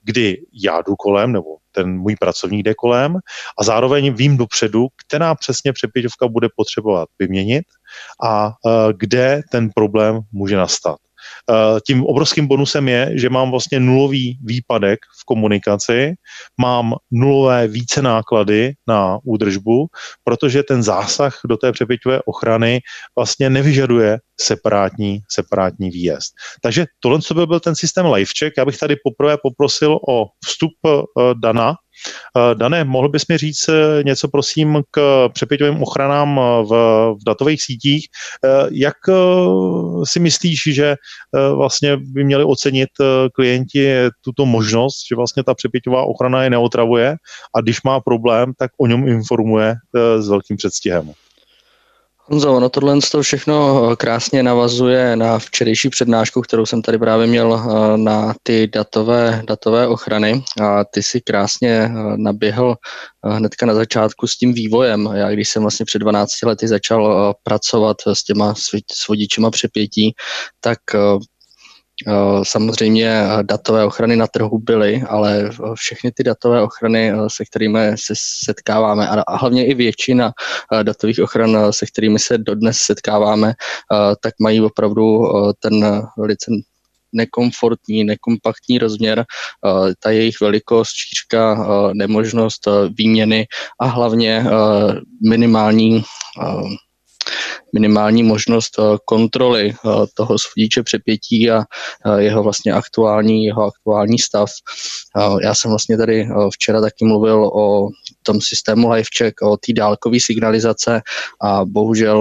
kdy 0.03 0.37
já 0.63 0.81
jdu 0.81 0.95
kolem, 0.95 1.31
nebo 1.31 1.64
ten 1.75 1.97
můj 1.97 2.15
pracovník 2.15 2.63
jde 2.63 2.73
kolem 2.73 3.17
a 3.59 3.63
zároveň 3.63 4.13
vím 4.13 4.37
dopředu, 4.37 4.87
která 5.05 5.35
přesně 5.35 5.73
přepěťovka 5.73 6.27
bude 6.27 6.47
potřebovat 6.55 7.09
vyměnit 7.19 7.65
a 8.23 8.47
uh, 8.47 8.71
kde 8.97 9.41
ten 9.51 9.69
problém 9.75 10.19
může 10.31 10.57
nastat. 10.57 10.97
Eh, 11.49 11.79
tím 11.87 12.03
obrovským 12.03 12.47
bonusem 12.47 12.87
je, 12.87 13.11
že 13.15 13.29
mám 13.29 13.51
vlastně 13.51 13.79
nulový 13.79 14.39
výpadek 14.43 14.99
v 15.21 15.25
komunikaci, 15.25 16.13
mám 16.61 16.93
nulové 17.11 17.67
více 17.67 18.01
náklady 18.01 18.73
na 18.87 19.19
údržbu, 19.23 19.87
protože 20.23 20.63
ten 20.63 20.83
zásah 20.83 21.39
do 21.49 21.57
té 21.57 21.71
přepěťové 21.71 22.21
ochrany 22.25 22.81
vlastně 23.15 23.49
nevyžaduje 23.49 24.19
separátní, 24.41 25.19
separátní 25.31 25.89
výjezd. 25.89 26.33
Takže 26.61 26.85
tohle, 26.99 27.21
co 27.21 27.33
by 27.33 27.47
byl 27.47 27.59
ten 27.59 27.75
systém 27.75 28.05
LifeCheck, 28.05 28.57
já 28.57 28.65
bych 28.65 28.77
tady 28.77 28.95
poprvé 29.03 29.37
poprosil 29.43 29.99
o 30.07 30.25
vstup 30.45 30.73
uh, 30.83 31.33
Dana, 31.33 31.73
Eh, 31.73 31.84
Dané, 32.53 32.83
mohl 32.83 33.09
bys 33.09 33.27
mi 33.27 33.37
říct 33.37 33.69
eh, 33.69 34.03
něco, 34.03 34.27
prosím, 34.27 34.83
k 34.91 35.29
přepěťovým 35.33 35.83
ochranám 35.83 36.39
eh, 36.39 36.63
v, 36.63 36.69
v 37.21 37.23
datových 37.25 37.63
sítích? 37.63 38.07
Jak 38.71 38.93
si 40.03 40.19
myslíš, 40.19 40.63
že 40.63 40.95
vlastně 41.55 41.97
by 41.97 42.23
měli 42.23 42.43
ocenit 42.43 42.89
klienti 43.33 43.93
tuto 44.21 44.45
možnost, 44.45 44.97
že 45.09 45.15
vlastně 45.15 45.43
ta 45.43 45.53
přepěťová 45.53 46.03
ochrana 46.03 46.43
je 46.43 46.49
neotravuje 46.49 47.15
a 47.55 47.61
když 47.61 47.83
má 47.83 47.99
problém, 47.99 48.53
tak 48.57 48.71
o 48.77 48.87
něm 48.87 49.07
informuje 49.07 49.75
s 50.19 50.29
velkým 50.29 50.57
předstihem? 50.57 51.13
Honzo, 52.27 52.53
ono 52.55 52.69
tohle 52.69 52.99
to 53.11 53.21
všechno 53.21 53.89
eh, 53.91 53.95
krásně 53.95 54.43
navazuje 54.43 55.15
na 55.15 55.39
včerejší 55.39 55.89
přednášku, 55.89 56.41
kterou 56.41 56.65
jsem 56.65 56.81
tady 56.81 56.97
právě 56.97 57.27
měl 57.27 57.53
eh, 57.53 57.97
na 57.97 58.33
ty 58.43 58.67
datové, 58.67 59.43
datové 59.47 59.87
ochrany 59.87 60.43
a 60.61 60.85
ty 60.85 61.03
si 61.03 61.21
krásně 61.21 61.69
eh, 61.69 61.91
naběhl 62.17 62.75
hnedka 63.23 63.65
na 63.65 63.73
začátku 63.73 64.27
s 64.27 64.37
tím 64.37 64.53
vývojem. 64.53 65.09
Já 65.13 65.31
když 65.31 65.49
jsem 65.49 65.61
vlastně 65.61 65.85
před 65.85 65.99
12 65.99 66.31
lety 66.43 66.67
začal 66.67 67.33
pracovat 67.43 67.97
s 68.07 68.23
těma 68.23 68.53
svodičima 68.91 69.51
přepětí, 69.51 70.13
tak 70.59 70.79
samozřejmě 72.43 73.09
eh, 73.09 73.43
datové 73.43 73.85
ochrany 73.85 74.15
na 74.15 74.27
trhu 74.27 74.59
byly, 74.59 75.03
ale 75.07 75.49
eh, 75.49 75.57
všechny 75.75 76.11
ty 76.11 76.23
datové 76.23 76.61
ochrany, 76.61 77.11
se 77.27 77.45
kterými 77.45 77.79
se 77.95 78.13
setkáváme, 78.45 79.07
a 79.27 79.37
hlavně 79.37 79.65
i 79.65 79.73
většina 79.73 80.31
datových 80.83 81.19
ochran, 81.19 81.73
se 81.73 81.85
kterými 81.85 82.19
se 82.19 82.37
dodnes 82.37 82.77
setkáváme, 82.77 83.53
tak 84.21 84.33
mají 84.41 84.61
opravdu 84.61 85.23
ten 85.59 86.03
velice 86.17 86.51
nekomfortní, 87.13 88.03
nekompaktní 88.03 88.77
rozměr, 88.77 89.25
ta 89.99 90.09
jejich 90.09 90.41
velikost, 90.41 90.91
šířka, 90.95 91.67
nemožnost 91.93 92.67
výměny 92.97 93.45
a 93.79 93.85
hlavně 93.85 94.45
minimální 95.29 96.03
minimální 97.75 98.23
možnost 98.23 98.79
eh, 98.79 98.97
kontroly 99.05 99.73
eh, 99.73 99.89
toho 100.13 100.39
svodiče 100.39 100.83
přepětí 100.83 101.51
a 101.51 101.59
eh, 101.61 102.21
jeho 102.21 102.43
vlastně 102.43 102.71
aktuální, 102.73 103.45
jeho 103.45 103.63
aktuální 103.63 104.19
stav. 104.19 104.49
Já 105.41 105.55
jsem 105.55 105.71
vlastně 105.71 105.97
tady 105.97 106.27
včera 106.53 106.81
taky 106.81 107.05
mluvil 107.05 107.45
o 107.45 107.87
tom 108.23 108.41
systému 108.41 108.89
LifeCheck, 108.89 109.41
o 109.41 109.57
té 109.57 109.73
dálkové 109.73 110.17
signalizace 110.19 111.01
a 111.41 111.65
bohužel 111.65 112.19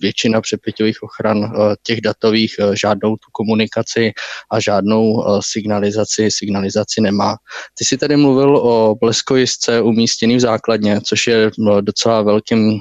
většina 0.00 0.40
přepěťových 0.40 1.02
ochran 1.02 1.52
těch 1.82 2.00
datových 2.00 2.54
žádnou 2.82 3.10
tu 3.10 3.28
komunikaci 3.32 4.12
a 4.50 4.60
žádnou 4.60 5.24
signalizaci, 5.40 6.30
signalizaci 6.30 7.00
nemá. 7.00 7.36
Ty 7.78 7.84
jsi 7.84 7.98
tady 7.98 8.16
mluvil 8.16 8.56
o 8.56 8.94
bleskojistce 9.00 9.80
umístěný 9.80 10.36
v 10.36 10.40
základně, 10.40 11.00
což 11.04 11.26
je 11.26 11.50
docela 11.80 12.22
velkým 12.22 12.80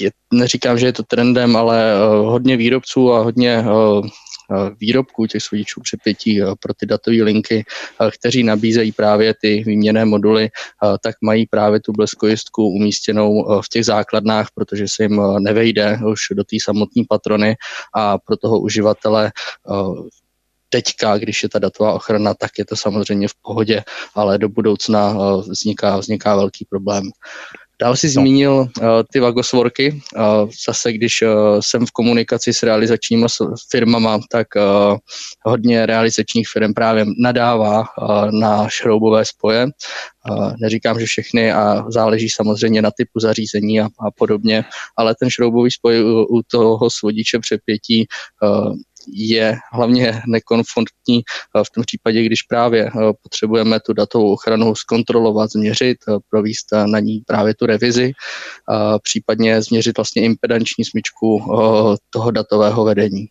je, 0.00 0.10
neříkám, 0.32 0.78
že 0.78 0.86
je 0.86 0.92
to 0.92 1.02
trendem, 1.02 1.56
ale 1.56 1.94
uh, 1.94 2.26
hodně 2.26 2.56
výrobců 2.56 3.12
a 3.12 3.22
hodně 3.22 3.62
uh, 3.62 4.08
výrobků 4.80 5.26
těch 5.26 5.42
svodičů 5.42 5.80
přepětí 5.80 6.40
pro 6.60 6.74
ty 6.74 6.86
datové 6.86 7.16
linky, 7.16 7.64
kteří 8.18 8.42
nabízejí 8.42 8.92
právě 8.92 9.34
ty 9.40 9.64
výměné 9.66 10.04
moduly, 10.04 10.48
tak 11.02 11.14
mají 11.22 11.46
právě 11.46 11.80
tu 11.80 11.92
bleskojistku 11.92 12.68
umístěnou 12.68 13.60
v 13.62 13.68
těch 13.68 13.84
základnách, 13.84 14.48
protože 14.54 14.84
se 14.88 15.02
jim 15.02 15.22
nevejde 15.38 15.98
už 16.12 16.20
do 16.32 16.44
té 16.44 16.56
samotné 16.64 17.02
patrony 17.08 17.56
a 17.94 18.18
pro 18.18 18.36
toho 18.36 18.60
uživatele 18.60 19.32
teďka, 20.68 21.18
když 21.18 21.42
je 21.42 21.48
ta 21.48 21.58
datová 21.58 21.92
ochrana, 21.92 22.34
tak 22.34 22.50
je 22.58 22.64
to 22.64 22.76
samozřejmě 22.76 23.28
v 23.28 23.34
pohodě, 23.42 23.82
ale 24.14 24.38
do 24.38 24.48
budoucna 24.48 25.16
vzniká, 25.36 25.96
vzniká 25.96 26.36
velký 26.36 26.64
problém. 26.64 27.10
Dál 27.82 27.96
si 27.96 28.06
No. 28.06 28.12
zmínil 28.12 28.52
uh, 28.52 28.66
ty 29.12 29.20
vagosvorky. 29.20 30.02
Uh, 30.16 30.50
zase, 30.66 30.92
když 30.92 31.22
uh, 31.22 31.28
jsem 31.60 31.86
v 31.86 31.90
komunikaci 31.90 32.52
s 32.52 32.62
realizačními 32.62 33.26
firmama, 33.70 34.18
tak 34.30 34.46
uh, 34.56 34.96
hodně 35.44 35.86
realizačních 35.86 36.48
firm 36.48 36.74
právě 36.74 37.04
nadává 37.22 37.80
uh, 37.80 38.30
na 38.40 38.68
šroubové 38.68 39.24
spoje. 39.24 39.66
Uh, 40.30 40.52
neříkám, 40.60 41.00
že 41.00 41.06
všechny 41.06 41.52
a 41.52 41.84
záleží 41.90 42.28
samozřejmě 42.28 42.82
na 42.82 42.90
typu 42.90 43.20
zařízení 43.20 43.80
a, 43.80 43.84
a 43.84 44.10
podobně, 44.18 44.64
ale 44.96 45.14
ten 45.20 45.30
šroubový 45.30 45.70
spoj 45.70 46.04
u, 46.04 46.24
u 46.38 46.42
toho 46.50 46.90
svodiče 46.90 47.38
přepětí 47.38 48.06
uh, 48.42 48.74
je 49.12 49.56
hlavně 49.72 50.22
nekonformní 50.26 50.88
uh, 51.18 51.62
v 51.62 51.70
tom 51.74 51.84
případě, 51.86 52.22
když 52.22 52.42
právě 52.42 52.84
uh, 52.84 53.12
potřebujeme 53.22 53.80
tu 53.80 53.92
datovou 53.92 54.32
ochranu 54.32 54.74
zkontrolovat, 54.74 55.50
změřit, 55.50 55.98
uh, 56.08 56.18
provést 56.30 56.66
na 56.86 57.00
ní 57.00 57.22
právě 57.26 57.54
tu 57.54 57.66
revizi, 57.66 58.12
případně 59.02 59.62
změřit 59.62 59.98
vlastně 59.98 60.22
impedanční 60.22 60.84
smyčku 60.84 61.42
toho 62.10 62.30
datového 62.30 62.84
vedení. 62.84 63.26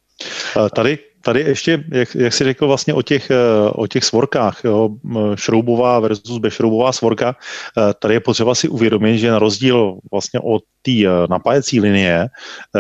Eh, 0.57 0.69
Tady, 0.75 0.99
tady 1.21 1.41
ještě, 1.41 1.83
jak, 1.91 2.15
jak 2.15 2.33
jsi 2.33 2.43
řekl 2.43 2.67
vlastně 2.67 2.93
o 2.93 3.01
těch, 3.01 3.31
eh, 3.31 3.69
o 3.71 3.87
těch 3.87 4.03
svorkách, 4.03 4.61
jo, 4.63 4.89
šroubová 5.35 5.99
versus 5.99 6.37
bezšroubová 6.37 6.91
svorka, 6.91 7.35
eh, 7.77 7.93
tady 7.99 8.13
je 8.13 8.19
potřeba 8.19 8.55
si 8.55 8.69
uvědomit, 8.69 9.17
že 9.17 9.31
na 9.31 9.39
rozdíl 9.39 9.97
vlastně 10.11 10.39
od 10.39 10.63
té 10.81 10.91
eh, 10.91 11.27
napájecí 11.29 11.79
linie, 11.79 12.27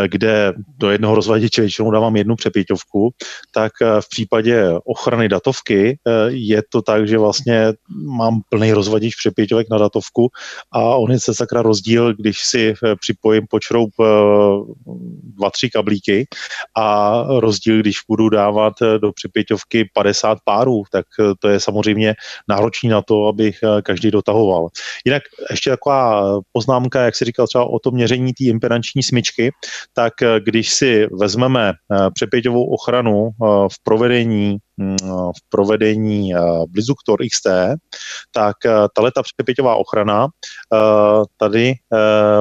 kde 0.07 0.53
do 0.77 0.91
jednoho 0.91 1.15
rozvaděče 1.15 1.61
většinou 1.61 1.91
dávám 1.91 2.15
jednu 2.15 2.35
přepěťovku, 2.35 3.11
tak 3.53 3.71
v 3.81 4.09
případě 4.09 4.63
ochrany 4.85 5.29
datovky 5.29 5.99
je 6.27 6.61
to 6.71 6.81
tak, 6.81 7.07
že 7.07 7.17
vlastně 7.17 7.73
mám 8.05 8.41
plný 8.49 8.73
rozvaděč 8.73 9.15
přepěťovek 9.15 9.67
na 9.71 9.77
datovku 9.77 10.29
a 10.71 10.95
on 10.95 11.11
je 11.11 11.19
se 11.19 11.33
sakra 11.33 11.61
rozdíl, 11.61 12.13
když 12.13 12.39
si 12.43 12.73
připojím 12.99 13.43
eh, 13.43 14.05
dva, 15.37 15.49
tři 15.49 15.69
kablíky 15.69 16.27
a 16.77 17.23
rozdíl, 17.39 17.79
když 17.79 17.97
budu 18.09 18.29
dávat 18.37 18.73
eh, 18.81 18.99
do 18.99 19.11
přepěťovky 19.11 19.89
50 19.93 20.37
párů, 20.45 20.83
tak 20.91 21.05
eh, 21.19 21.33
to 21.39 21.47
je 21.49 21.59
samozřejmě 21.59 22.15
náročný 22.47 22.89
na 22.89 23.01
to, 23.01 23.27
abych 23.27 23.59
eh, 23.63 23.81
každý 23.81 24.11
dotahoval. 24.11 24.69
Jinak 25.05 25.23
ještě 25.49 25.69
taková 25.69 26.39
poznámka, 26.51 27.01
jak 27.01 27.15
si 27.15 27.25
říkal 27.25 27.47
třeba 27.47 27.65
o 27.65 27.79
tom 27.79 27.93
měření 27.93 28.33
té 28.33 28.43
impedanční 28.45 29.03
smyčky, 29.03 29.51
tak 29.93 30.13
když 30.43 30.69
si 30.69 31.07
vezmeme 31.19 31.73
přepěťovou 32.13 32.65
ochranu 32.73 33.29
v 33.67 33.83
provedení 33.83 34.57
mm, 34.77 34.97
v 35.37 35.39
provedení 35.49 36.33
Blizzuktor 36.69 37.19
XT, 37.31 37.47
tak 38.31 38.55
ta 38.93 39.23
přepěťová 39.23 39.75
ochrana 39.75 40.27
tady 41.37 41.73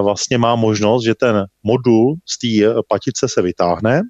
vlastně 0.02 0.38
má 0.38 0.56
možnost, 0.56 1.04
že 1.04 1.14
ten 1.14 1.44
modul 1.62 2.14
z 2.28 2.38
té 2.38 2.82
patice 2.88 3.28
se 3.28 3.42
vytáhne 3.42 4.02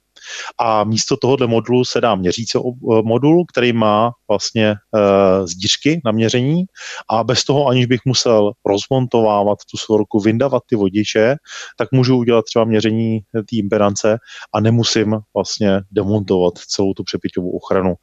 a 0.59 0.85
místo 0.85 1.17
tohohle 1.17 1.47
modulu 1.47 1.85
se 1.85 2.01
dá 2.01 2.15
měřící 2.15 2.59
modul, 3.03 3.45
který 3.53 3.73
má 3.73 4.11
vlastně 4.29 4.71
uh, 4.71 5.47
zdířky 5.47 6.01
na 6.05 6.13
měření 6.13 6.65
a 7.11 7.25
bez 7.25 7.45
toho, 7.45 7.67
aniž 7.67 7.87
bych 7.87 8.01
musel 8.07 8.53
rozmontovávat 8.67 9.59
tu 9.71 9.77
svorku, 9.77 10.21
vyndavat 10.21 10.63
ty 10.69 10.77
vodiče, 10.77 11.37
tak 11.79 11.93
můžu 11.93 12.17
udělat 12.17 12.45
třeba 12.45 12.65
měření 12.65 13.21
té 13.33 13.57
impedance 13.57 14.19
a 14.55 14.61
nemusím 14.61 15.19
vlastně 15.35 15.81
demontovat 15.91 16.59
celou 16.59 16.95
tu 16.95 17.05
přepěťovou 17.05 17.51
ochranu. 17.51 17.95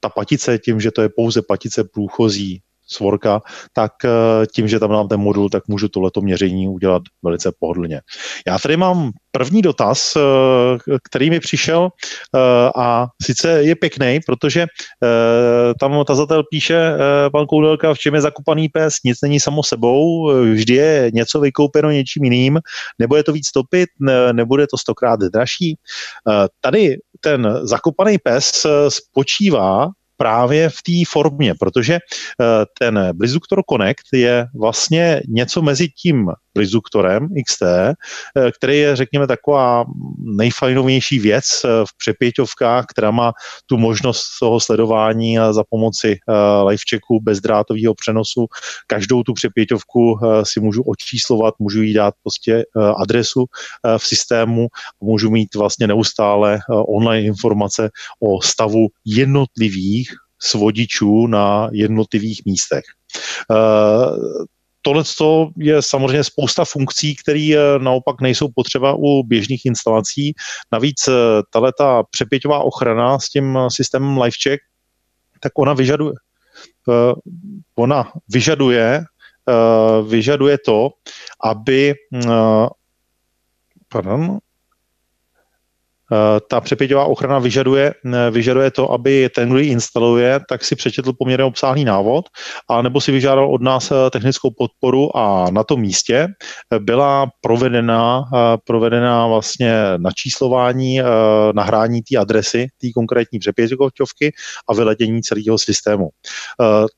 Ta 0.00 0.08
patice, 0.08 0.58
tím, 0.58 0.80
že 0.80 0.90
to 0.90 1.02
je 1.02 1.08
pouze 1.08 1.42
patice 1.42 1.84
průchozí 1.84 2.62
svorka, 2.86 3.40
tak 3.72 3.92
tím, 4.54 4.68
že 4.68 4.80
tam 4.80 4.90
mám 4.90 5.08
ten 5.08 5.20
modul, 5.20 5.50
tak 5.50 5.68
můžu 5.68 5.88
tohleto 5.88 6.20
měření 6.20 6.68
udělat 6.68 7.02
velice 7.22 7.52
pohodlně. 7.58 8.00
Já 8.46 8.58
tady 8.58 8.76
mám 8.76 9.10
první 9.30 9.62
dotaz, 9.62 10.16
který 11.04 11.30
mi 11.30 11.40
přišel 11.40 11.88
a 12.76 13.06
sice 13.22 13.62
je 13.62 13.76
pěkný, 13.76 14.20
protože 14.26 14.66
tam 15.80 16.04
tazatel 16.04 16.42
píše, 16.50 16.92
pan 17.32 17.46
Koudelka, 17.46 17.94
v 17.94 17.98
čem 17.98 18.14
je 18.14 18.20
zakopaný 18.20 18.68
pes, 18.68 18.94
nic 19.04 19.18
není 19.22 19.40
samo 19.40 19.62
sebou, 19.62 20.32
vždy 20.52 20.74
je 20.74 21.10
něco 21.14 21.40
vykoupeno 21.40 21.90
něčím 21.90 22.24
jiným, 22.24 22.60
nebude 22.98 23.22
to 23.22 23.32
víc 23.32 23.50
topit, 23.50 23.88
nebude 24.32 24.66
to 24.66 24.78
stokrát 24.78 25.20
dražší. 25.20 25.78
Tady 26.60 26.96
ten 27.20 27.58
zakopaný 27.62 28.18
pes 28.18 28.66
spočívá 28.88 29.88
právě 30.22 30.68
v 30.68 30.82
té 30.86 30.92
formě, 31.08 31.54
protože 31.58 31.98
ten 32.78 33.10
Blizzuktor 33.12 33.62
Connect 33.70 34.06
je 34.12 34.46
vlastně 34.54 35.20
něco 35.28 35.62
mezi 35.62 35.88
tím 35.88 36.26
Blizzuktorem 36.54 37.28
XT, 37.46 37.62
který 38.58 38.78
je, 38.78 38.96
řekněme, 38.96 39.26
taková 39.26 39.84
nejfajnovější 40.36 41.18
věc 41.18 41.44
v 41.64 41.98
přepěťovkách, 41.98 42.84
která 42.86 43.10
má 43.10 43.32
tu 43.66 43.76
možnost 43.76 44.22
toho 44.40 44.60
sledování 44.60 45.38
a 45.38 45.52
za 45.52 45.62
pomoci 45.70 46.16
livechecku 46.64 47.20
bezdrátového 47.22 47.94
přenosu. 47.94 48.46
Každou 48.86 49.22
tu 49.22 49.32
přepěťovku 49.32 50.18
si 50.42 50.60
můžu 50.60 50.82
očíslovat, 50.82 51.54
můžu 51.58 51.82
jí 51.82 51.94
dát 51.94 52.14
prostě 52.22 52.64
adresu 53.02 53.44
v 53.98 54.06
systému, 54.06 54.66
můžu 55.00 55.30
mít 55.30 55.54
vlastně 55.54 55.86
neustále 55.86 56.58
online 56.88 57.26
informace 57.26 57.90
o 58.20 58.42
stavu 58.42 58.86
jednotlivých 59.04 60.11
svodičů 60.42 61.26
na 61.26 61.68
jednotlivých 61.72 62.42
místech. 62.46 62.84
Tohle 64.82 65.04
je 65.56 65.82
samozřejmě 65.82 66.24
spousta 66.24 66.64
funkcí, 66.64 67.16
které 67.16 67.54
naopak 67.78 68.20
nejsou 68.20 68.48
potřeba 68.54 68.94
u 68.98 69.22
běžných 69.22 69.66
instalací. 69.66 70.34
Navíc 70.72 71.08
ta 71.78 72.02
přepěťová 72.10 72.58
ochrana 72.58 73.18
s 73.18 73.28
tím 73.28 73.58
systémem 73.68 74.18
LiveCheck, 74.18 74.62
tak 75.40 75.58
ona 75.58 75.72
vyžaduje, 75.72 76.12
ona 77.74 78.12
vyžaduje, 78.28 79.04
vyžaduje 80.08 80.58
to, 80.66 80.90
aby 81.44 81.94
pardon, 83.88 84.38
ta 86.48 86.60
přepěťová 86.60 87.04
ochrana 87.04 87.38
vyžaduje, 87.38 87.94
vyžaduje 88.30 88.70
to, 88.70 88.92
aby 88.92 89.28
ten, 89.34 89.48
kdo 89.48 89.58
ji 89.58 89.68
instaluje, 89.68 90.40
tak 90.48 90.64
si 90.64 90.76
přečetl 90.76 91.12
poměrně 91.12 91.44
obsáhlý 91.44 91.84
návod, 91.84 92.24
a 92.68 92.82
nebo 92.82 93.00
si 93.00 93.12
vyžádal 93.12 93.54
od 93.54 93.62
nás 93.62 93.92
technickou 94.10 94.50
podporu 94.58 95.16
a 95.16 95.50
na 95.50 95.64
tom 95.64 95.80
místě 95.80 96.28
byla 96.78 97.30
provedena, 97.40 98.24
provedena 98.64 99.26
vlastně 99.26 99.74
načíslování, 99.96 101.00
nahrání 101.54 102.02
té 102.02 102.16
adresy, 102.18 102.66
té 102.80 102.88
konkrétní 102.94 103.38
přepěťovky 103.38 104.32
a 104.68 104.74
vyledění 104.74 105.22
celého 105.22 105.58
systému. 105.58 106.08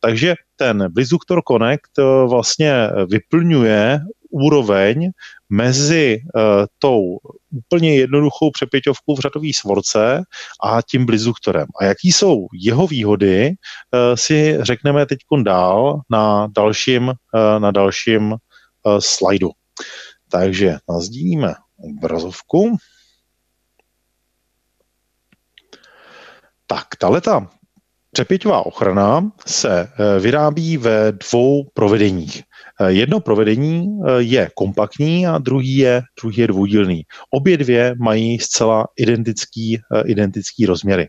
Takže 0.00 0.34
ten 0.56 0.92
Blizzuktor 0.92 1.42
Connect 1.48 1.98
vlastně 2.28 2.90
vyplňuje 3.10 4.00
úroveň 4.34 5.10
mezi 5.48 6.18
uh, 6.34 6.42
tou 6.78 7.18
úplně 7.50 7.94
jednoduchou 7.96 8.50
přepěťovkou 8.50 9.16
v 9.16 9.20
řadové 9.20 9.48
svorce 9.54 10.22
a 10.62 10.82
tím 10.82 11.06
Blizzuktorem. 11.06 11.66
A 11.80 11.84
jaký 11.84 12.12
jsou 12.12 12.46
jeho 12.54 12.86
výhody, 12.86 13.48
uh, 13.50 14.14
si 14.14 14.58
řekneme 14.60 15.06
teď 15.06 15.18
dál 15.42 16.00
na 16.10 16.46
dalším, 16.56 17.08
uh, 17.08 17.14
na 17.58 17.70
dalším 17.70 18.32
uh, 18.32 18.98
slajdu. 18.98 19.50
Takže 20.28 20.76
nazdílíme 20.88 21.54
obrazovku. 21.78 22.76
Tak, 26.66 26.86
tahleta 26.98 27.48
Přepěťová 28.14 28.66
ochrana 28.66 29.30
se 29.46 29.88
vyrábí 30.20 30.76
ve 30.76 31.12
dvou 31.12 31.64
provedeních. 31.74 32.42
Jedno 32.86 33.20
provedení 33.20 33.86
je 34.18 34.50
kompaktní 34.54 35.26
a 35.26 35.38
druhý 35.38 35.76
je, 35.76 36.02
druhý 36.22 36.36
je 36.36 36.46
dvoudílný. 36.46 37.02
Obě 37.30 37.56
dvě 37.56 37.94
mají 38.02 38.38
zcela 38.38 38.86
identický, 38.96 39.78
identický 40.06 40.66
rozměry. 40.66 41.08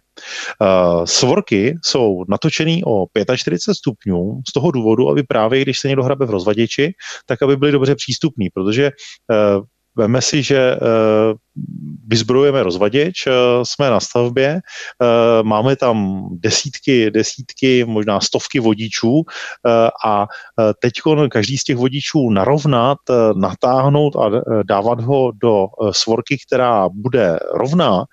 Svorky 1.06 1.75
jsou 1.84 2.23
natočený 2.30 2.84
o 2.86 3.06
45 3.36 3.75
stupňů 3.75 4.41
z 4.49 4.54
toho 4.54 4.71
důvodu, 4.71 5.10
aby 5.10 5.23
právě, 5.23 5.62
když 5.62 5.80
se 5.80 5.88
někdo 5.88 6.04
hrabe 6.04 6.25
v 6.25 6.30
rozvaděči, 6.30 6.93
tak 7.25 7.41
aby 7.41 7.58
byly 7.58 7.71
dobře 7.71 7.95
přístupný, 7.95 8.49
protože 8.54 8.91
veme 9.95 10.21
si, 10.21 10.43
že 10.43 10.77
vyzbrojujeme 12.08 12.63
rozvaděč, 12.63 13.27
jsme 13.63 13.89
na 13.89 13.99
stavbě, 13.99 14.60
máme 15.41 15.75
tam 15.75 16.27
desítky, 16.31 17.12
desítky, 17.12 17.86
možná 17.86 18.19
stovky 18.19 18.60
vodičů 18.60 19.23
a 20.05 20.27
teď 20.81 20.93
každý 21.29 21.58
z 21.58 21.63
těch 21.63 21.75
vodičů 21.75 22.29
narovnat, 22.29 22.97
natáhnout 23.36 24.15
a 24.15 24.31
dávat 24.63 25.01
ho 25.01 25.31
do 25.31 25.65
svorky, 25.91 26.38
která 26.47 26.89
bude 26.89 27.39
rovná, 27.53 28.03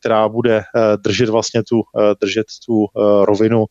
která 0.00 0.28
bude 0.28 0.62
držet 1.04 1.28
vlastně 1.28 1.62
tu, 1.62 1.82
držet 2.20 2.46
tu 2.66 2.86
rovinu 3.24 3.64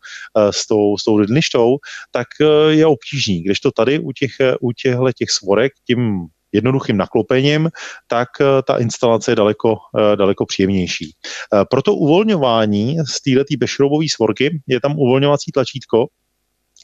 s 0.52 0.68
tou, 0.68 0.98
s 0.98 1.04
tou 1.04 1.20
dništou, 1.20 1.78
tak 2.12 2.28
je 2.70 2.86
obtížný. 2.86 3.44
Když 3.44 3.60
to 3.60 3.72
tady 3.72 4.00
u 4.00 4.12
těch, 4.12 4.32
u 4.62 4.72
těchto 4.72 5.12
těch 5.18 5.32
svorek 5.32 5.72
tím 5.88 6.28
jednoduchým 6.54 6.98
naklopením, 6.98 7.70
tak 8.08 8.30
eh, 8.42 8.46
ta 8.68 8.78
instalace 8.78 9.32
je 9.32 9.36
daleko, 9.36 9.76
eh, 9.98 10.16
daleko 10.16 10.46
příjemnější. 10.46 11.12
Eh, 11.12 11.66
Proto 11.70 11.96
uvolňování 11.96 12.98
z 13.08 13.22
této 13.22 13.58
bešroubové 13.58 14.06
svorky 14.10 14.62
je 14.68 14.80
tam 14.80 15.00
uvolňovací 15.00 15.52
tlačítko, 15.52 16.08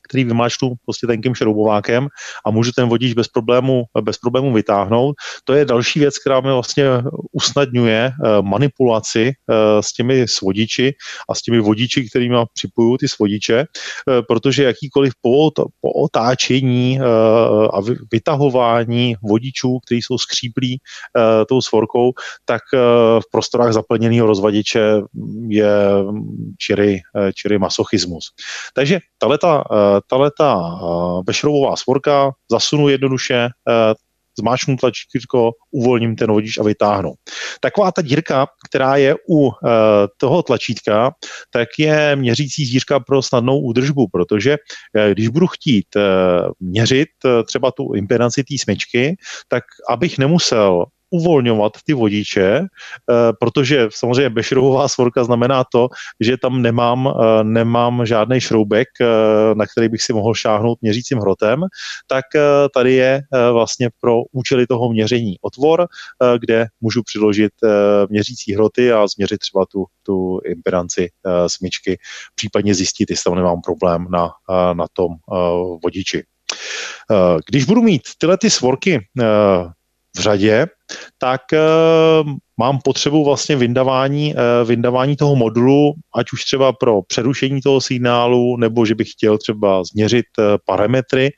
který 0.09 0.23
vymáčknu 0.23 0.73
prostě 0.85 1.07
tenkým 1.07 1.35
šroubovákem 1.35 2.07
a 2.45 2.51
můžu 2.51 2.71
ten 2.75 2.89
vodič 2.89 3.13
bez 3.13 3.27
problému, 3.27 3.83
bez 4.01 4.17
problému 4.17 4.53
vytáhnout. 4.53 5.15
To 5.43 5.53
je 5.53 5.65
další 5.65 5.99
věc, 5.99 6.17
která 6.17 6.41
mi 6.41 6.51
vlastně 6.51 6.85
usnadňuje 7.31 8.11
manipulaci 8.41 9.31
s 9.81 9.93
těmi 9.93 10.27
svodiči 10.27 10.93
a 11.29 11.35
s 11.35 11.41
těmi 11.41 11.59
vodiči, 11.59 12.09
kterými 12.09 12.37
připojuju 12.53 12.97
ty 12.97 13.07
svodiče, 13.07 13.65
protože 14.27 14.63
jakýkoliv 14.63 15.13
po 15.21 15.91
otáčení 15.95 16.99
a 17.73 17.79
vytahování 18.11 19.15
vodičů, 19.23 19.79
kteří 19.85 20.01
jsou 20.01 20.17
skříplí 20.17 20.77
tou 21.49 21.61
svorkou, 21.61 22.11
tak 22.45 22.61
v 23.19 23.31
prostorách 23.31 23.73
zaplněného 23.73 24.27
rozvadiče 24.27 24.81
je 25.47 25.71
čirý, 26.57 26.99
čirý 27.35 27.57
masochismus. 27.57 28.25
Takže 28.73 28.99
tato 29.17 29.63
tahle 30.07 30.31
ta 30.37 30.79
bešroubová 31.25 31.75
svorka, 31.75 32.31
zasunu 32.51 32.89
jednoduše, 32.89 33.47
zmáčknu 34.39 34.77
tlačítko, 34.77 35.51
uvolním 35.71 36.15
ten 36.15 36.31
vodič 36.31 36.57
a 36.57 36.63
vytáhnu. 36.63 37.13
Taková 37.59 37.91
ta 37.91 38.01
dírka, 38.01 38.47
která 38.69 38.95
je 38.95 39.15
u 39.29 39.51
toho 40.17 40.43
tlačítka, 40.43 41.11
tak 41.51 41.69
je 41.79 42.15
měřící 42.15 42.65
zírka 42.65 42.99
pro 42.99 43.21
snadnou 43.21 43.59
údržbu, 43.59 44.07
protože 44.11 44.57
když 45.13 45.27
budu 45.27 45.47
chtít 45.47 45.87
měřit 46.59 47.09
třeba 47.45 47.71
tu 47.71 47.93
impedanci 47.93 48.43
té 48.43 48.55
smyčky, 48.63 49.17
tak 49.47 49.63
abych 49.89 50.17
nemusel 50.17 50.85
uvolňovat 51.09 51.73
ty 51.85 51.93
vodiče, 51.93 52.59
eh, 52.59 52.65
protože 53.39 53.87
samozřejmě 53.89 54.29
bešroubová 54.29 54.87
svorka 54.87 55.23
znamená 55.23 55.63
to, 55.63 55.87
že 56.19 56.37
tam 56.37 56.61
nemám, 56.61 57.07
eh, 57.07 57.43
nemám 57.43 58.05
žádný 58.05 58.41
šroubek, 58.41 58.87
eh, 59.01 59.05
na 59.55 59.65
který 59.65 59.89
bych 59.89 60.01
si 60.01 60.13
mohl 60.13 60.33
šáhnout 60.33 60.81
měřícím 60.81 61.17
hrotem, 61.17 61.61
tak 62.07 62.25
tady 62.73 62.93
je 62.93 63.21
vlastně 63.51 63.89
pro 64.01 64.21
účely 64.31 64.67
toho 64.67 64.89
měření 64.89 65.35
otvor, 65.41 65.87
kde 66.39 66.67
můžu 66.81 67.03
přiložit 67.03 67.51
měřící 68.09 68.53
hroty 68.55 68.91
a 68.91 69.07
změřit 69.07 69.37
třeba 69.37 69.65
tu, 69.71 69.85
tu 70.03 70.39
impedanci 70.45 71.09
smyčky, 71.47 71.97
případně 72.35 72.75
zjistit, 72.75 73.09
jestli 73.09 73.23
tam 73.23 73.35
nemám 73.35 73.61
problém 73.61 74.07
na, 74.11 74.31
na 74.73 74.85
tom 74.93 75.07
vodiči. 75.83 76.23
Když 77.49 77.65
budu 77.65 77.81
mít 77.81 78.01
tyhle 78.17 78.37
ty 78.37 78.49
svorky 78.49 79.07
v 80.17 80.19
řadě, 80.19 80.67
tak 81.17 81.41
uh, 81.53 82.31
mám 82.57 82.79
potřebu 82.83 83.25
vlastně 83.25 83.55
vyndavání, 83.55 84.35
uh, 84.35 84.67
vyndavání 84.67 85.15
toho 85.15 85.35
modulu, 85.35 85.93
ať 86.15 86.31
už 86.33 86.43
třeba 86.43 86.73
pro 86.73 87.01
přerušení 87.01 87.61
toho 87.61 87.81
signálu, 87.81 88.57
nebo 88.57 88.85
že 88.85 88.95
bych 88.95 89.11
chtěl 89.11 89.37
třeba 89.37 89.83
změřit 89.83 90.25
uh, 90.37 90.45
parametry 90.65 91.29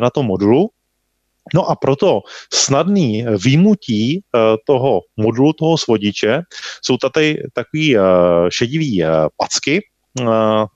na 0.00 0.10
tom 0.10 0.26
modulu. 0.26 0.68
No 1.54 1.70
a 1.70 1.76
proto 1.76 2.20
snadný 2.54 3.24
výmutí 3.44 4.20
toho 4.66 5.00
modulu, 5.16 5.52
toho 5.52 5.78
svodiče, 5.78 6.40
jsou 6.84 6.96
tady 6.96 7.42
takový 7.52 7.96
šedivý 8.48 9.04
packy, 9.36 9.80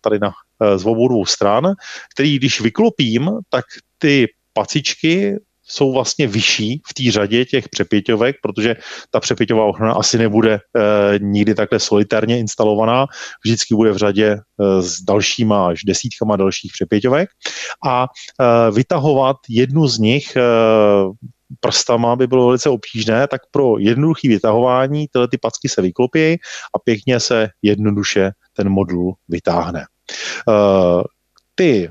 tady 0.03 0.19
na 0.19 0.33
z 0.77 0.87
obou 0.87 1.09
dvou 1.09 1.27
stran, 1.27 1.73
který 2.15 2.39
když 2.39 2.61
vyklopím, 2.61 3.31
tak 3.51 3.65
ty 3.99 4.27
pacičky 4.53 5.37
jsou 5.69 5.93
vlastně 5.93 6.27
vyšší 6.27 6.83
v 6.87 6.95
té 6.95 7.13
řadě 7.13 7.45
těch 7.45 7.69
přepěťovek, 7.69 8.37
protože 8.43 8.77
ta 9.11 9.21
přepěťová 9.21 9.65
ochrana 9.65 9.93
asi 9.93 10.19
nebude 10.19 10.55
e, 10.55 10.59
nikdy 11.19 11.55
takhle 11.55 11.81
solitárně 11.81 12.39
instalovaná, 12.39 13.07
vždycky 13.45 13.75
bude 13.75 13.93
v 13.93 13.97
řadě 13.97 14.27
e, 14.27 14.83
s 14.83 15.03
dalšíma 15.03 15.69
až 15.69 15.85
desítkama 15.85 16.37
dalších 16.37 16.73
přepěťovek 16.73 17.29
a 17.87 18.07
e, 18.07 18.71
vytahovat 18.71 19.37
jednu 19.49 19.87
z 19.89 19.99
nich 19.99 20.37
e, 20.37 20.43
prstama 21.61 22.17
by 22.17 22.27
bylo 22.27 22.47
velice 22.47 22.71
obtížné, 22.71 23.29
tak 23.29 23.41
pro 23.51 23.79
jednoduché 23.79 24.29
vytahování 24.29 25.07
tyhle 25.13 25.29
ty 25.29 25.39
packy 25.39 25.69
se 25.69 25.83
vyklopí 25.83 26.33
a 26.75 26.79
pěkně 26.85 27.21
se 27.21 27.49
jednoduše 27.63 28.31
ten 28.53 28.69
modul 28.69 29.15
vytáhne. 29.29 29.85
Uh, 30.49 31.03
ty 31.55 31.91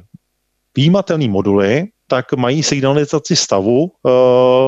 výjimatelné 0.75 1.27
moduly 1.27 1.83
tak 2.08 2.34
mají 2.34 2.63
signalizaci 2.63 3.36
stavu 3.36 3.84
uh, 3.84 4.12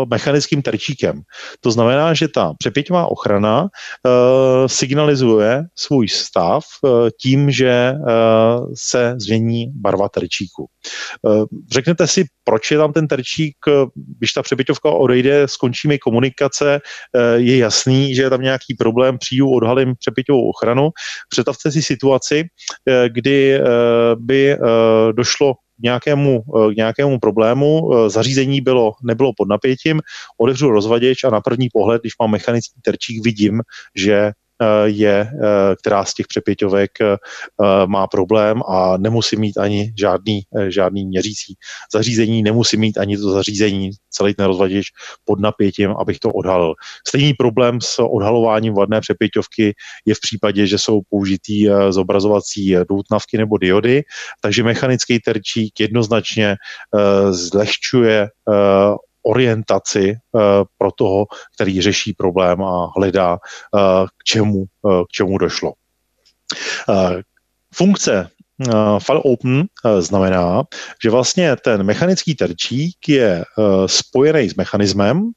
mechanickým 0.10 0.62
terčíkem. 0.62 1.22
To 1.62 1.72
znamená, 1.72 2.14
že 2.14 2.28
ta 2.28 2.54
přepěťová 2.58 3.12
ochrana 3.12 3.62
uh, 3.62 3.70
signalizuje 4.68 5.64
svůj 5.76 6.08
stav 6.08 6.64
uh, 6.82 7.10
tím, 7.22 7.52
že 7.52 7.94
uh, 7.94 8.72
se 8.76 9.16
změní 9.18 9.66
barva 9.76 10.10
terčíku. 10.10 10.66
Uh, 11.22 11.46
řeknete 11.74 12.08
si, 12.08 12.26
proč 12.44 12.72
je 12.72 12.78
tam 12.78 12.94
ten 12.94 13.08
terčík, 13.08 13.56
když 14.18 14.34
ta 14.34 14.42
přepěťovka 14.42 14.90
odejde, 14.90 15.48
skončí 15.48 15.88
mi 15.88 16.00
komunikace, 16.00 16.80
uh, 16.80 17.22
je 17.36 17.58
jasný, 17.58 18.16
že 18.16 18.22
je 18.22 18.30
tam 18.30 18.42
nějaký 18.42 18.76
problém, 18.80 19.18
přijdu, 19.18 19.50
odhalím 19.50 19.94
přepěťovou 20.00 20.50
ochranu. 20.50 20.90
Představte 21.30 21.72
si 21.72 21.82
situaci, 21.82 22.44
uh, 22.44 22.94
kdy 23.10 23.60
uh, 23.60 23.66
by 24.26 24.58
uh, 24.58 24.68
došlo 25.14 25.54
nějakému, 25.84 26.42
eh, 26.42 26.74
k 26.74 26.78
nějakému 26.78 27.20
problému, 27.20 27.94
eh, 27.94 28.10
zařízení 28.10 28.62
bylo, 28.62 28.92
nebylo 29.04 29.32
pod 29.38 29.50
napětím, 29.50 30.02
otevřu 30.38 30.70
rozvaděč 30.70 31.24
a 31.24 31.30
na 31.30 31.42
první 31.42 31.70
pohled, 31.74 32.02
když 32.02 32.14
mám 32.22 32.32
mechanický 32.32 32.82
terčík, 32.82 33.24
vidím, 33.24 33.62
že 33.96 34.32
je, 34.86 35.30
eh, 35.34 35.76
která 35.76 36.06
z 36.06 36.14
těch 36.14 36.28
přepěťovek 36.28 36.92
eh, 37.02 37.18
má 37.86 38.08
problém 38.08 38.62
a 38.68 38.98
nemusí 38.98 39.36
mít 39.36 39.58
ani 39.58 39.94
žádný, 40.00 40.42
žádný 40.68 41.06
měřící 41.06 41.56
zařízení, 41.94 42.44
nemusí 42.44 42.78
mít 42.78 42.98
ani 42.98 43.18
to 43.18 43.32
zařízení, 43.32 43.90
celý 44.10 44.34
ten 44.34 44.46
rozvaděč 44.46 44.86
pod 45.26 45.40
napětím, 45.40 45.92
abych 46.00 46.20
to 46.20 46.30
odhalil. 46.30 46.74
Stejný 47.08 47.34
problém 47.34 47.82
s 47.82 48.02
odhalováním 48.02 48.74
vadné 48.74 49.02
přepěťovky 49.02 49.74
je 50.06 50.16
v 50.16 50.20
případě, 50.22 50.68
že 50.68 50.78
jsou 50.78 51.02
použitý 51.10 51.68
zobrazovací 51.90 52.76
doutnavky 52.90 53.38
nebo 53.38 53.58
diody, 53.58 54.04
takže 54.42 54.64
mechanický 54.64 55.20
terčík 55.20 55.80
jednoznačně 55.80 56.56
zlehčuje 57.30 58.28
orientaci 59.28 60.16
uh, 60.32 60.42
pro 60.78 60.92
toho, 60.92 61.26
který 61.56 61.82
řeší 61.82 62.14
problém 62.14 62.64
a 62.64 62.92
hledá, 62.98 63.32
uh, 63.32 64.08
k, 64.08 64.24
čemu, 64.26 64.66
uh, 64.82 65.04
k 65.04 65.12
čemu 65.12 65.38
došlo. 65.38 65.74
Funkce 67.74 68.30
file 69.00 69.22
open 69.24 69.66
znamená, 70.00 70.64
že 71.04 71.10
vlastně 71.10 71.56
ten 71.56 71.84
mechanický 71.84 72.36
terčík 72.36 73.10
je 73.10 73.44
spojený 73.86 74.50
s 74.50 74.56
mechanismem, 74.56 75.32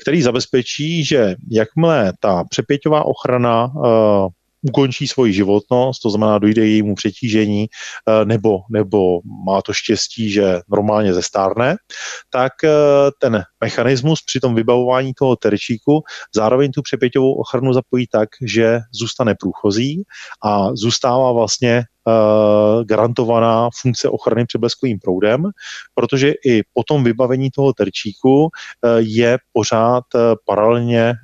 který 0.00 0.22
zabezpečí, 0.22 1.04
že 1.04 1.34
jakmile 1.50 2.12
ta 2.20 2.44
přepěťová 2.50 3.04
ochrana 3.06 3.72
ukončí 4.62 5.08
svoji 5.08 5.32
životnost, 5.32 6.02
to 6.02 6.10
znamená 6.10 6.38
dojde 6.38 6.66
jejímu 6.66 6.94
přetížení 6.94 7.66
eh, 8.08 8.24
nebo, 8.24 8.58
nebo 8.70 9.20
má 9.46 9.62
to 9.62 9.72
štěstí, 9.72 10.30
že 10.30 10.60
normálně 10.68 11.14
zestárne, 11.14 11.76
tak 12.30 12.52
eh, 12.64 12.70
ten 13.20 13.42
mechanismus 13.60 14.22
při 14.26 14.40
tom 14.40 14.54
vybavování 14.54 15.12
toho 15.18 15.36
terčíku 15.36 16.02
zároveň 16.34 16.72
tu 16.72 16.82
přepěťovou 16.82 17.34
ochranu 17.34 17.72
zapojí 17.72 18.06
tak, 18.12 18.28
že 18.46 18.78
zůstane 18.92 19.34
průchozí 19.40 20.02
a 20.44 20.74
zůstává 20.74 21.32
vlastně 21.32 21.84
garantovaná 22.84 23.68
funkce 23.80 24.08
ochrany 24.08 24.46
před 24.46 24.58
bleskovým 24.58 24.98
proudem, 24.98 25.42
protože 25.94 26.32
i 26.46 26.62
po 26.74 26.82
tom 26.82 27.04
vybavení 27.04 27.50
toho 27.50 27.72
terčíku 27.72 28.42
uh, 28.42 28.50
je 28.98 29.38
pořád 29.52 30.04
uh, 30.14 30.20
paralelně 30.46 31.14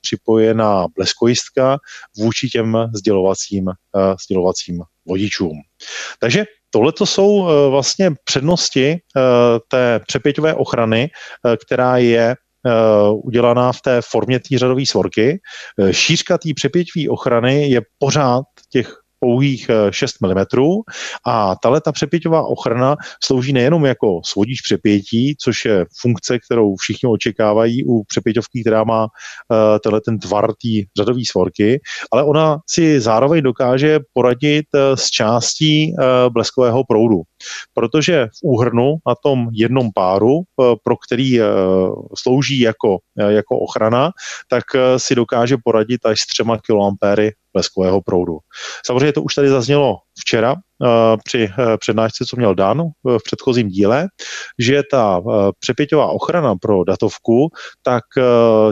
připojená 0.00 0.86
bleskojistka 0.96 1.78
vůči 2.18 2.48
těm 2.48 2.76
sdělovacím, 2.94 3.64
sdělovacím 4.24 4.82
vodičům. 5.06 5.52
Takže 6.20 6.44
Tohle 6.70 6.92
to 6.92 7.06
jsou 7.06 7.48
vlastně 7.70 8.10
přednosti 8.24 8.96
té 9.68 10.00
přepěťové 10.06 10.54
ochrany, 10.54 11.10
která 11.66 11.96
je 11.96 12.36
udělaná 13.12 13.72
v 13.72 13.80
té 13.80 14.00
formě 14.02 14.40
té 14.40 14.58
řadové 14.58 14.86
svorky. 14.86 15.40
Šířka 15.90 16.38
té 16.38 16.48
přepěťové 16.54 17.08
ochrany 17.08 17.68
je 17.68 17.80
pořád 17.98 18.44
těch 18.72 18.96
pouhých 19.20 19.70
6 19.90 20.16
eh, 20.24 20.28
mm 20.28 20.44
a 21.26 21.56
tahle 21.62 21.80
ta 21.80 21.92
přepěťová 21.92 22.42
ochrana 22.42 22.96
slouží 23.24 23.52
nejenom 23.52 23.86
jako 23.86 24.20
svodič 24.24 24.60
přepětí, 24.60 25.36
což 25.40 25.64
je 25.64 25.86
funkce, 26.00 26.38
kterou 26.38 26.76
všichni 26.76 27.08
očekávají 27.08 27.84
u 27.84 28.04
přepěťovky, 28.04 28.60
která 28.60 28.84
má 28.84 29.02
uh, 29.04 29.08
tenhle 29.82 30.00
ten 30.00 30.18
tvar 30.18 30.46
té 30.46 30.68
řadové 30.98 31.20
svorky, 31.30 31.80
ale 32.12 32.24
ona 32.24 32.58
si 32.70 33.00
zároveň 33.00 33.42
dokáže 33.42 34.00
poradit 34.12 34.66
uh, 34.74 34.80
s 34.96 35.10
částí 35.10 35.94
bleskového 36.28 36.84
proudu. 36.84 37.22
Protože 37.74 38.26
v 38.26 38.42
úhrnu 38.42 38.94
na 39.08 39.14
tom 39.22 39.48
jednom 39.52 39.90
páru, 39.94 40.42
pro 40.56 40.96
který 41.06 41.38
slouží 42.18 42.60
jako, 42.60 42.98
jako 43.28 43.58
ochrana, 43.58 44.10
tak 44.48 44.64
si 44.96 45.14
dokáže 45.14 45.56
poradit 45.64 46.06
až 46.06 46.20
s 46.20 46.26
třema 46.26 46.58
kiloampéry 46.58 47.32
bleskového 47.52 48.00
proudu. 48.00 48.38
Samozřejmě 48.86 49.12
to 49.12 49.22
už 49.22 49.34
tady 49.34 49.48
zaznělo 49.48 49.96
včera 50.20 50.54
eh, 50.54 51.16
při 51.24 51.50
eh, 51.58 51.76
přednášce, 51.76 52.24
co 52.28 52.36
měl 52.36 52.54
Dan 52.54 52.82
v 53.04 53.22
předchozím 53.24 53.68
díle, 53.68 54.08
že 54.58 54.82
ta 54.90 55.20
eh, 55.20 55.50
přepěťová 55.60 56.06
ochrana 56.06 56.54
pro 56.56 56.84
datovku, 56.84 57.48
tak 57.82 58.04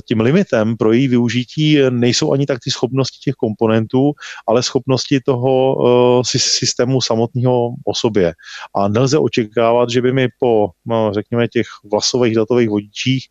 tím 0.09 0.21
limitem 0.21 0.77
pro 0.77 0.93
její 0.93 1.09
využití 1.09 1.79
nejsou 1.91 2.33
ani 2.33 2.47
tak 2.47 2.59
ty 2.65 2.71
schopnosti 2.71 3.19
těch 3.25 3.35
komponentů, 3.35 4.13
ale 4.49 4.63
schopnosti 4.63 5.21
toho 5.21 5.77
systému 6.25 7.01
samotného 7.01 7.69
o 7.87 7.95
sobě. 7.95 8.33
A 8.77 8.89
nelze 8.89 9.19
očekávat, 9.19 9.91
že 9.91 10.03
by 10.03 10.13
mi 10.13 10.29
po, 10.39 10.69
řekněme, 11.11 11.49
těch 11.49 11.67
vlasových 11.93 12.35
datových 12.35 12.69
vodičích 12.69 13.25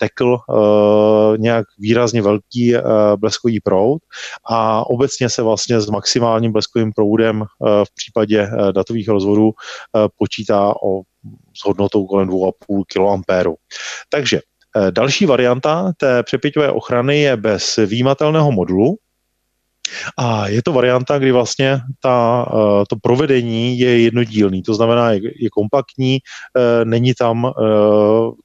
tekl 0.00 0.38
nějak 1.36 1.66
výrazně 1.78 2.22
velký 2.22 2.74
bleskový 3.16 3.60
proud 3.60 3.98
a 4.50 4.86
obecně 4.86 5.28
se 5.28 5.42
vlastně 5.42 5.80
s 5.80 5.90
maximálním 5.90 6.52
bleskovým 6.52 6.92
proudem 6.92 7.32
Eh, 7.42 7.46
v 7.60 7.94
případě 7.94 8.40
eh, 8.40 8.72
datových 8.72 9.08
rozvodů 9.08 9.50
eh, 9.50 10.08
počítá 10.18 10.74
o, 10.82 11.00
s 11.56 11.64
hodnotou 11.64 12.06
kolem 12.06 12.28
2,5 12.28 13.22
kA. 13.24 13.52
Takže 14.08 14.40
další 14.90 15.26
varianta 15.26 15.92
té 15.96 16.22
přepěťové 16.22 16.72
ochrany 16.72 17.20
je 17.20 17.36
bez 17.36 17.76
výjimatelného 17.76 18.52
modulu, 18.52 18.96
a 20.18 20.48
je 20.48 20.62
to 20.62 20.72
varianta, 20.72 21.18
kdy 21.18 21.32
vlastně 21.32 21.80
ta, 22.00 22.46
to 22.88 22.96
provedení 23.02 23.78
je 23.78 24.02
jednodílný, 24.02 24.62
to 24.62 24.74
znamená, 24.74 25.10
je, 25.10 25.20
je 25.42 25.50
kompaktní, 25.50 26.18
není 26.84 27.14
tam 27.14 27.52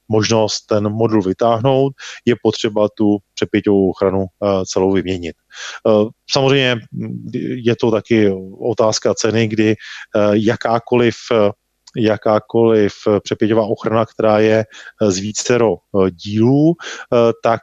možnost 0.08 0.60
ten 0.60 0.88
modul 0.88 1.22
vytáhnout, 1.22 1.92
je 2.24 2.34
potřeba 2.42 2.88
tu 2.88 3.18
přepěťovou 3.34 3.90
ochranu 3.90 4.26
celou 4.66 4.92
vyměnit. 4.92 5.36
Eh, 5.86 6.08
samozřejmě 6.30 6.76
je 7.64 7.76
to 7.76 7.90
taky 7.90 8.32
otázka 8.60 9.14
ceny, 9.14 9.48
kdy 9.48 9.70
eh, 9.70 9.76
jakákoliv 10.32 11.14
eh, 11.32 11.50
jakákoliv 11.96 12.92
přepěťová 13.22 13.66
ochrana, 13.66 14.06
která 14.06 14.38
je 14.38 14.64
z 15.08 15.18
vícero 15.18 15.74
dílů, 16.10 16.74
tak 17.42 17.60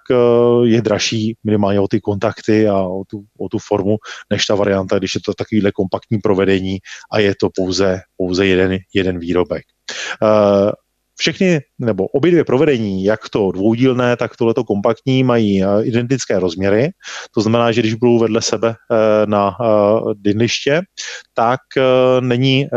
je 0.63 0.81
dražší 0.81 1.37
minimálně 1.43 1.79
o 1.79 1.87
ty 1.87 2.01
kontakty 2.01 2.67
a 2.67 2.79
o 2.81 3.03
tu, 3.09 3.23
o 3.39 3.49
tu 3.49 3.57
formu, 3.59 3.97
než 4.29 4.45
ta 4.45 4.55
varianta, 4.55 4.97
když 4.97 5.15
je 5.15 5.21
to 5.25 5.33
takovýhle 5.33 5.71
kompaktní 5.71 6.17
provedení 6.17 6.77
a 7.11 7.19
je 7.19 7.33
to 7.39 7.49
pouze, 7.55 7.99
pouze 8.17 8.45
jeden, 8.45 8.77
jeden 8.93 9.19
výrobek 9.19 9.63
všechny 11.17 11.61
nebo 11.79 12.07
obě 12.07 12.31
dvě 12.31 12.43
provedení, 12.43 13.03
jak 13.03 13.29
to 13.29 13.51
dvoudílné, 13.51 14.17
tak 14.17 14.35
tohleto 14.35 14.63
kompaktní, 14.63 15.23
mají 15.23 15.63
eh, 15.63 15.67
identické 15.83 16.39
rozměry. 16.39 16.89
To 17.35 17.41
znamená, 17.41 17.71
že 17.71 17.81
když 17.81 17.93
budou 17.93 18.19
vedle 18.19 18.41
sebe 18.41 18.75
eh, 18.75 19.25
na 19.25 19.57
eh, 19.61 19.65
dynliště, 20.15 20.81
tak 21.35 21.59
není 22.19 22.67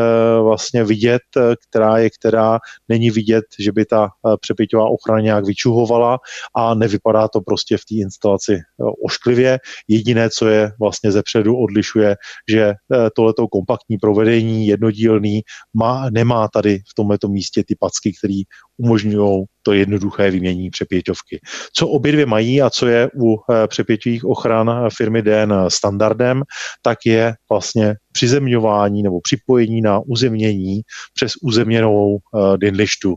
vlastně 0.43 0.85
vidět, 0.85 1.23
která 1.69 1.99
je 1.99 2.11
která, 2.11 2.59
není 2.89 3.11
vidět, 3.11 3.45
že 3.61 3.73
by 3.73 3.85
ta 3.85 4.09
přepěťová 4.41 4.85
ochrana 4.85 5.21
nějak 5.21 5.45
vyčuhovala 5.45 6.19
a 6.57 6.75
nevypadá 6.75 7.29
to 7.29 7.41
prostě 7.41 7.77
v 7.77 7.85
té 7.85 7.95
instalaci 7.95 8.59
ošklivě. 9.05 9.59
Jediné, 9.89 10.31
co 10.31 10.49
je 10.49 10.73
vlastně 10.81 11.13
zepředu 11.13 11.57
odlišuje, 11.57 12.17
že 12.51 12.75
tohleto 13.17 13.49
kompaktní 13.49 13.97
provedení, 13.99 14.67
jednodílný, 14.67 15.41
má, 15.75 16.11
nemá 16.11 16.49
tady 16.49 16.79
v 16.79 16.95
tomto 16.95 17.29
místě 17.29 17.65
ty 17.67 17.77
packy, 17.81 18.13
který 18.19 18.43
umožňují 18.79 19.45
to 19.63 19.73
jednoduché 19.73 20.31
vyměnění 20.31 20.71
přepěťovky. 20.71 21.41
Co 21.73 21.89
obě 21.89 22.13
dvě 22.13 22.27
mají 22.27 22.63
a 22.63 22.71
co 22.71 22.87
je 22.87 23.11
u 23.21 23.37
eh, 23.37 23.67
přepěťových 23.67 24.25
ochran 24.25 24.89
firmy 24.97 25.23
DN 25.23 25.53
standardem, 25.69 26.43
tak 26.83 26.99
je 27.07 27.35
vlastně 27.51 27.95
přizemňování 28.13 29.03
nebo 29.03 29.21
připojení 29.21 29.81
na 29.81 30.01
uzemnění 30.07 30.81
přes 31.15 31.33
uzemněnou 31.43 32.17
eh, 32.17 32.59
DIN-lištu 32.59 33.15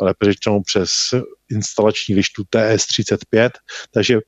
lépe 0.00 0.26
řečeno 0.26 0.60
přes 0.66 0.90
instalační 1.50 2.14
lištu 2.14 2.42
TS35, 2.54 3.50
takže 3.94 4.18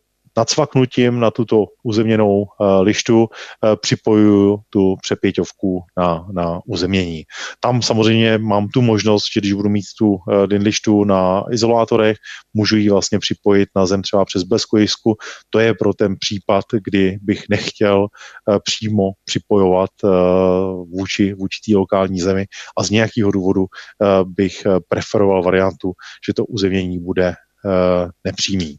nacvaknutím 0.41 1.21
na 1.21 1.31
tuto 1.31 1.65
uzemněnou 1.83 2.41
uh, 2.41 2.81
lištu 2.81 3.21
uh, 3.21 3.29
připojuju 3.77 4.59
tu 4.71 4.97
přepěťovku 5.03 5.83
na, 5.99 6.27
na 6.33 6.61
uzemnění. 6.67 7.23
Tam 7.61 7.83
samozřejmě 7.83 8.39
mám 8.39 8.69
tu 8.69 8.83
možnost, 8.83 9.25
že 9.35 9.41
když 9.41 9.53
budu 9.53 9.69
mít 9.69 9.85
tu 9.99 10.09
uh, 10.09 10.47
DIN 10.47 10.63
lištu 10.63 11.05
na 11.05 11.45
izolátorech, 11.53 12.17
můžu 12.55 12.77
ji 12.77 12.91
vlastně 12.91 13.19
připojit 13.19 13.69
na 13.77 13.87
zem 13.87 14.03
třeba 14.03 14.25
přes 14.25 14.43
bleskojisku. 14.43 15.17
To 15.51 15.59
je 15.59 15.75
pro 15.75 15.95
ten 15.95 16.17
případ, 16.21 16.65
kdy 16.85 17.19
bych 17.23 17.45
nechtěl 17.51 18.07
přímo 18.65 19.11
připojovat 19.25 19.91
vůči, 20.91 21.35
vůči 21.35 21.61
té 21.67 21.77
lokální 21.77 22.21
zemi 22.21 22.47
a 22.79 22.83
z 22.83 22.91
nějakého 22.91 23.31
důvodu 23.31 23.67
bych 24.25 24.67
preferoval 24.89 25.43
variantu, 25.43 25.93
že 26.27 26.35
to 26.35 26.45
uzemnění 26.45 26.99
bude 26.99 27.35
nepřímý. 28.25 28.77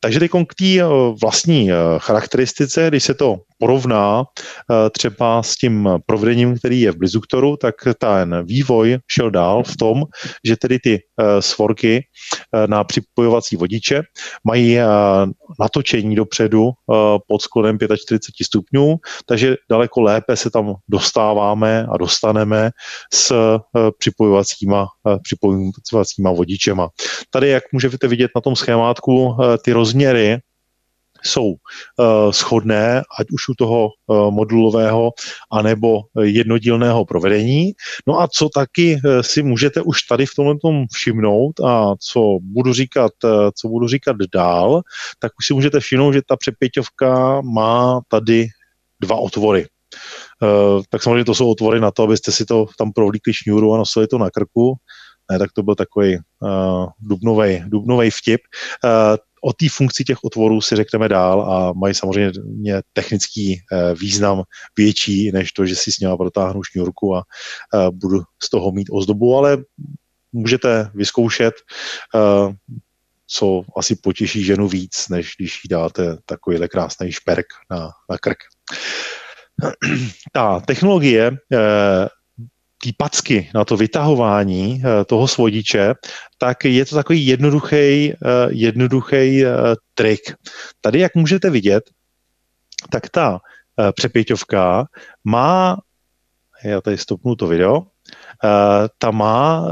Takže 0.00 0.20
teď 0.20 0.30
k 0.48 0.54
té 0.54 0.64
eh, 0.64 0.84
vlastní 1.22 1.72
eh, 1.72 1.74
charakteristice, 1.98 2.88
když 2.88 3.04
se 3.04 3.14
to 3.14 3.36
porovná 3.58 4.24
eh, 4.24 4.90
třeba 4.90 5.42
s 5.42 5.56
tím 5.56 5.88
provedením, 6.06 6.58
který 6.58 6.80
je 6.80 6.92
v 6.92 6.96
Blizzuktoru, 6.96 7.56
tak 7.56 7.74
ten 7.98 8.46
vývoj 8.46 8.98
šel 9.08 9.30
dál 9.30 9.62
v 9.62 9.76
tom, 9.76 10.02
že 10.44 10.56
tedy 10.56 10.78
ty 10.78 10.98
svorky 11.40 12.04
na 12.66 12.84
připojovací 12.84 13.56
vodiče 13.56 14.02
mají 14.44 14.78
natočení 15.60 16.14
dopředu 16.14 16.70
pod 17.28 17.42
sklonem 17.42 17.78
45 17.78 18.46
stupňů, 18.46 18.96
takže 19.26 19.56
daleko 19.70 20.00
lépe 20.00 20.36
se 20.36 20.50
tam 20.50 20.74
dostáváme 20.88 21.86
a 21.92 21.96
dostaneme 21.96 22.70
s 23.14 23.34
připojovacíma, 23.98 24.86
připojovacíma 25.22 26.32
vodičema. 26.32 26.88
Tady, 27.30 27.48
jak 27.48 27.64
můžete 27.72 28.08
vidět 28.08 28.30
na 28.34 28.40
tom 28.40 28.56
schémátku, 28.56 29.36
ty 29.64 29.72
rozměry 29.86 30.38
jsou 31.24 31.46
uh, 31.46 32.32
shodné, 32.32 33.02
ať 33.18 33.26
už 33.30 33.48
u 33.48 33.54
toho 33.54 33.88
uh, 33.88 34.30
modulového 34.30 35.10
anebo 35.52 36.00
jednodílného 36.22 37.04
provedení. 37.04 37.72
No 38.06 38.20
a 38.20 38.28
co 38.28 38.48
taky 38.48 38.94
uh, 38.94 39.22
si 39.22 39.42
můžete 39.42 39.82
už 39.82 40.02
tady 40.02 40.26
v 40.26 40.34
tomhle 40.36 40.54
tom 40.62 40.84
všimnout 40.92 41.60
a 41.60 41.94
co 41.98 42.38
budu 42.42 42.72
říkat, 42.72 43.12
uh, 43.24 43.50
co 43.54 43.68
budu 43.68 43.88
říkat 43.88 44.16
dál, 44.34 44.82
tak 45.18 45.32
už 45.38 45.46
si 45.46 45.54
můžete 45.54 45.80
všimnout, 45.80 46.12
že 46.12 46.22
ta 46.28 46.36
přepěťovka 46.36 47.40
má 47.40 48.00
tady 48.08 48.46
dva 49.00 49.16
otvory. 49.16 49.66
Uh, 50.42 50.82
tak 50.90 51.02
samozřejmě 51.02 51.24
to 51.24 51.34
jsou 51.34 51.50
otvory 51.50 51.80
na 51.80 51.90
to, 51.90 52.02
abyste 52.02 52.32
si 52.32 52.44
to 52.44 52.66
tam 52.78 52.92
provlíkli 52.92 53.34
šňůru 53.34 53.74
a 53.74 53.78
nosili 53.78 54.06
to 54.06 54.18
na 54.18 54.30
krku. 54.30 54.74
Ne, 55.30 55.38
tak 55.38 55.50
to 55.52 55.62
byl 55.62 55.74
takový 55.74 56.16
uh, 56.16 56.86
dubnovej, 57.00 57.64
dubnovej 57.66 58.10
vtip. 58.10 58.40
Uh, 58.84 59.16
o 59.46 59.52
té 59.52 59.66
funkci 59.68 60.04
těch 60.04 60.24
otvorů 60.24 60.60
si 60.60 60.76
řekneme 60.76 61.08
dál 61.08 61.52
a 61.52 61.72
mají 61.72 61.94
samozřejmě 61.94 62.32
technický 62.92 63.60
uh, 63.72 63.98
význam 63.98 64.42
větší, 64.76 65.32
než 65.32 65.52
to, 65.52 65.66
že 65.66 65.76
si 65.76 65.92
s 65.92 65.98
nimi 65.98 66.16
protáhnu 66.16 66.62
šňůrku 66.62 67.16
a 67.16 67.22
uh, 67.74 67.90
budu 67.90 68.22
z 68.42 68.50
toho 68.50 68.72
mít 68.72 68.88
ozdobu, 68.90 69.36
ale 69.36 69.58
můžete 70.32 70.90
vyzkoušet, 70.94 71.54
uh, 72.14 72.52
co 73.26 73.62
asi 73.76 73.96
potěší 73.96 74.44
ženu 74.44 74.68
víc, 74.68 75.08
než 75.10 75.32
když 75.38 75.64
jí 75.64 75.68
dáte 75.68 76.16
takovýhle 76.26 76.68
krásný 76.68 77.12
šperk 77.12 77.46
na, 77.70 77.90
na 78.10 78.18
krk. 78.18 78.38
Ta 80.32 80.60
technologie 80.60 81.38
té 82.82 82.90
packy, 82.96 83.50
na 83.54 83.64
to 83.64 83.76
vytahování 83.76 84.82
eh, 84.84 85.04
toho 85.04 85.28
svodiče, 85.28 85.94
tak 86.38 86.64
je 86.64 86.84
to 86.84 86.94
takový 86.94 87.26
jednoduchý, 87.26 87.76
eh, 87.76 88.16
jednoduchý 88.48 89.44
eh, 89.44 89.50
trik. 89.94 90.20
Tady, 90.80 90.98
jak 90.98 91.14
můžete 91.14 91.50
vidět, 91.50 91.84
tak 92.90 93.10
ta 93.10 93.38
přepěťovka 93.96 94.86
má, 95.24 95.76
já 96.64 96.80
tady 96.80 96.98
stopnu 96.98 97.36
to 97.36 97.46
video, 97.46 97.82
ta 98.98 99.10
má 99.10 99.68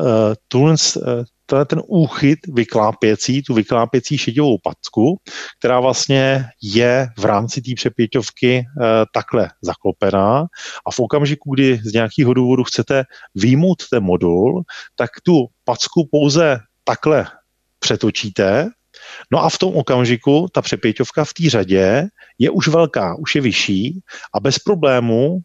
tenhle 1.47 1.65
ten 1.65 1.83
úchyt 1.87 2.39
vyklápěcí, 2.55 3.43
tu 3.43 3.55
vyklápěcí 3.55 4.19
šedivou 4.19 4.59
packu, 4.63 5.21
která 5.59 5.81
vlastně 5.81 6.45
je 6.63 7.09
v 7.19 7.25
rámci 7.25 7.63
té 7.63 7.71
přepěťovky 7.77 8.57
e, 8.57 8.65
takhle 9.15 9.51
zaklopená. 9.63 10.47
A 10.87 10.91
v 10.91 10.99
okamžiku, 11.01 11.55
kdy 11.55 11.81
z 11.85 11.93
nějakého 11.93 12.35
důvodu 12.35 12.65
chcete 12.65 13.05
výjmout 13.35 13.83
ten 13.91 14.03
modul, 14.03 14.63
tak 14.97 15.11
tu 15.23 15.47
packu 15.65 16.09
pouze 16.11 16.59
takhle 16.85 17.27
přetočíte, 17.79 18.71
no 19.33 19.45
a 19.45 19.49
v 19.49 19.59
tom 19.59 19.77
okamžiku 19.77 20.47
ta 20.53 20.63
přepěťovka 20.63 21.25
v 21.25 21.33
té 21.33 21.51
řadě 21.51 22.07
je 22.39 22.51
už 22.51 22.69
velká, 22.69 23.15
už 23.19 23.35
je 23.35 23.41
vyšší 23.41 24.01
a 24.35 24.41
bez 24.41 24.59
problému 24.59 25.39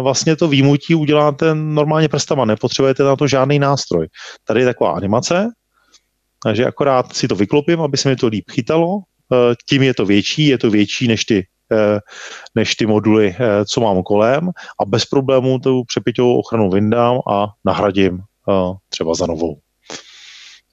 vlastně 0.00 0.36
to 0.36 0.48
výmutí 0.48 0.94
uděláte 0.94 1.54
normálně 1.54 2.08
prstama, 2.08 2.44
nepotřebujete 2.44 3.02
na 3.02 3.16
to 3.16 3.26
žádný 3.26 3.58
nástroj. 3.58 4.08
Tady 4.44 4.60
je 4.60 4.66
taková 4.66 4.92
animace, 4.92 5.48
takže 6.42 6.66
akorát 6.66 7.12
si 7.12 7.28
to 7.28 7.34
vyklopím, 7.34 7.80
aby 7.80 7.96
se 7.96 8.08
mi 8.08 8.16
to 8.16 8.26
líp 8.26 8.44
chytalo, 8.50 8.98
eh, 9.32 9.54
tím 9.68 9.82
je 9.82 9.94
to 9.94 10.06
větší, 10.06 10.46
je 10.46 10.58
to 10.58 10.70
větší 10.70 11.08
než 11.08 11.24
ty, 11.24 11.46
eh, 11.72 11.98
než 12.54 12.74
ty 12.74 12.86
moduly, 12.86 13.36
co 13.64 13.80
mám 13.80 14.02
kolem 14.02 14.50
a 14.80 14.84
bez 14.86 15.04
problémů 15.04 15.58
tu 15.58 15.84
přepěťovou 15.84 16.38
ochranu 16.38 16.70
vyndám 16.70 17.18
a 17.30 17.46
nahradím 17.64 18.20
třeba 18.88 19.14
za 19.14 19.26
novou. 19.26 19.65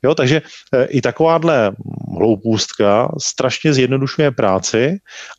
Jo, 0.06 0.16
takže 0.16 0.42
e, 0.74 0.86
i 0.86 1.02
takováhle 1.02 1.72
hloupůstka 2.18 3.16
strašně 3.22 3.74
zjednodušuje 3.74 4.32
práci 4.32 4.98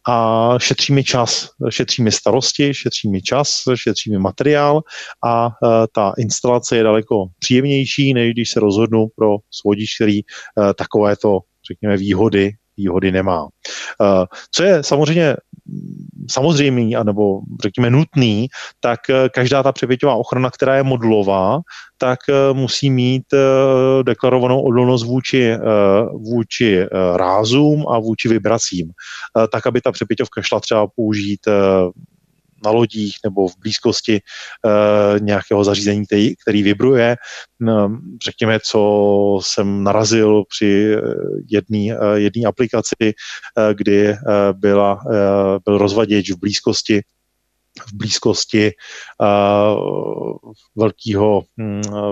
a 0.09 0.49
šetří 0.59 0.93
mi 0.93 1.05
čas, 1.05 1.49
šetří 1.69 2.03
mi 2.03 2.13
starosti, 2.13 2.75
šetří 2.75 3.11
mi 3.11 3.23
čas, 3.23 3.63
šetří 3.75 4.11
mi 4.11 4.19
materiál 4.19 4.81
a 5.27 5.47
e, 5.47 5.51
ta 5.95 6.13
instalace 6.19 6.77
je 6.77 6.83
daleko 6.83 7.25
příjemnější, 7.39 8.15
než 8.15 8.33
když 8.33 8.51
se 8.51 8.61
rozhodnu 8.61 9.07
pro 9.17 9.37
svodič, 9.51 9.95
který 9.95 10.19
e, 10.19 10.23
takovéto, 10.75 11.39
řekněme, 11.71 11.97
výhody 11.97 12.51
výhody 12.77 13.13
nemá. 13.13 13.49
Co 14.51 14.63
je 14.63 14.83
samozřejmě 14.83 15.37
samozřejmý, 16.31 16.97
anebo 16.97 17.41
řekněme 17.63 17.91
nutný, 17.91 18.49
tak 18.81 19.01
eh, 19.11 19.29
každá 19.29 19.63
ta 19.63 19.73
přepěťová 19.73 20.15
ochrana, 20.15 20.51
která 20.51 20.77
je 20.77 20.83
modulová, 20.83 21.61
tak 21.99 22.19
eh, 22.29 22.53
musí 22.53 22.91
mít 22.91 23.25
eh, 23.35 24.03
deklarovanou 24.03 24.63
odolnost 24.63 25.05
vůči, 25.05 25.57
vůči 26.13 26.87
rázům 27.17 27.85
a 27.89 27.99
vůči 27.99 28.29
vibracím, 28.29 28.91
tak 29.53 29.67
aby 29.67 29.81
ta 29.81 29.93
přepěťovka 29.93 30.43
šla 30.43 30.61
třeba 30.61 30.87
použít 30.97 31.41
na 32.65 32.71
lodích 32.71 33.17
nebo 33.25 33.49
v 33.49 33.55
blízkosti 33.59 34.21
uh, 34.21 35.21
nějakého 35.21 35.65
zařízení, 35.65 36.07
který, 36.07 36.35
který 36.37 36.63
vibruje. 36.63 37.17
No, 37.61 37.99
řekněme, 38.25 38.59
co 38.61 39.39
jsem 39.43 39.85
narazil 39.85 40.43
při 40.49 40.97
jedné 41.51 41.99
uh, 41.99 42.49
aplikaci, 42.49 43.15
kdy 43.73 44.17
byla, 44.53 45.01
byl 45.65 45.79
rozvaděč 45.79 46.31
v 46.31 46.39
blízkosti 46.39 47.01
v 47.89 47.95
blízkosti 47.95 48.71
velkého, 50.77 51.43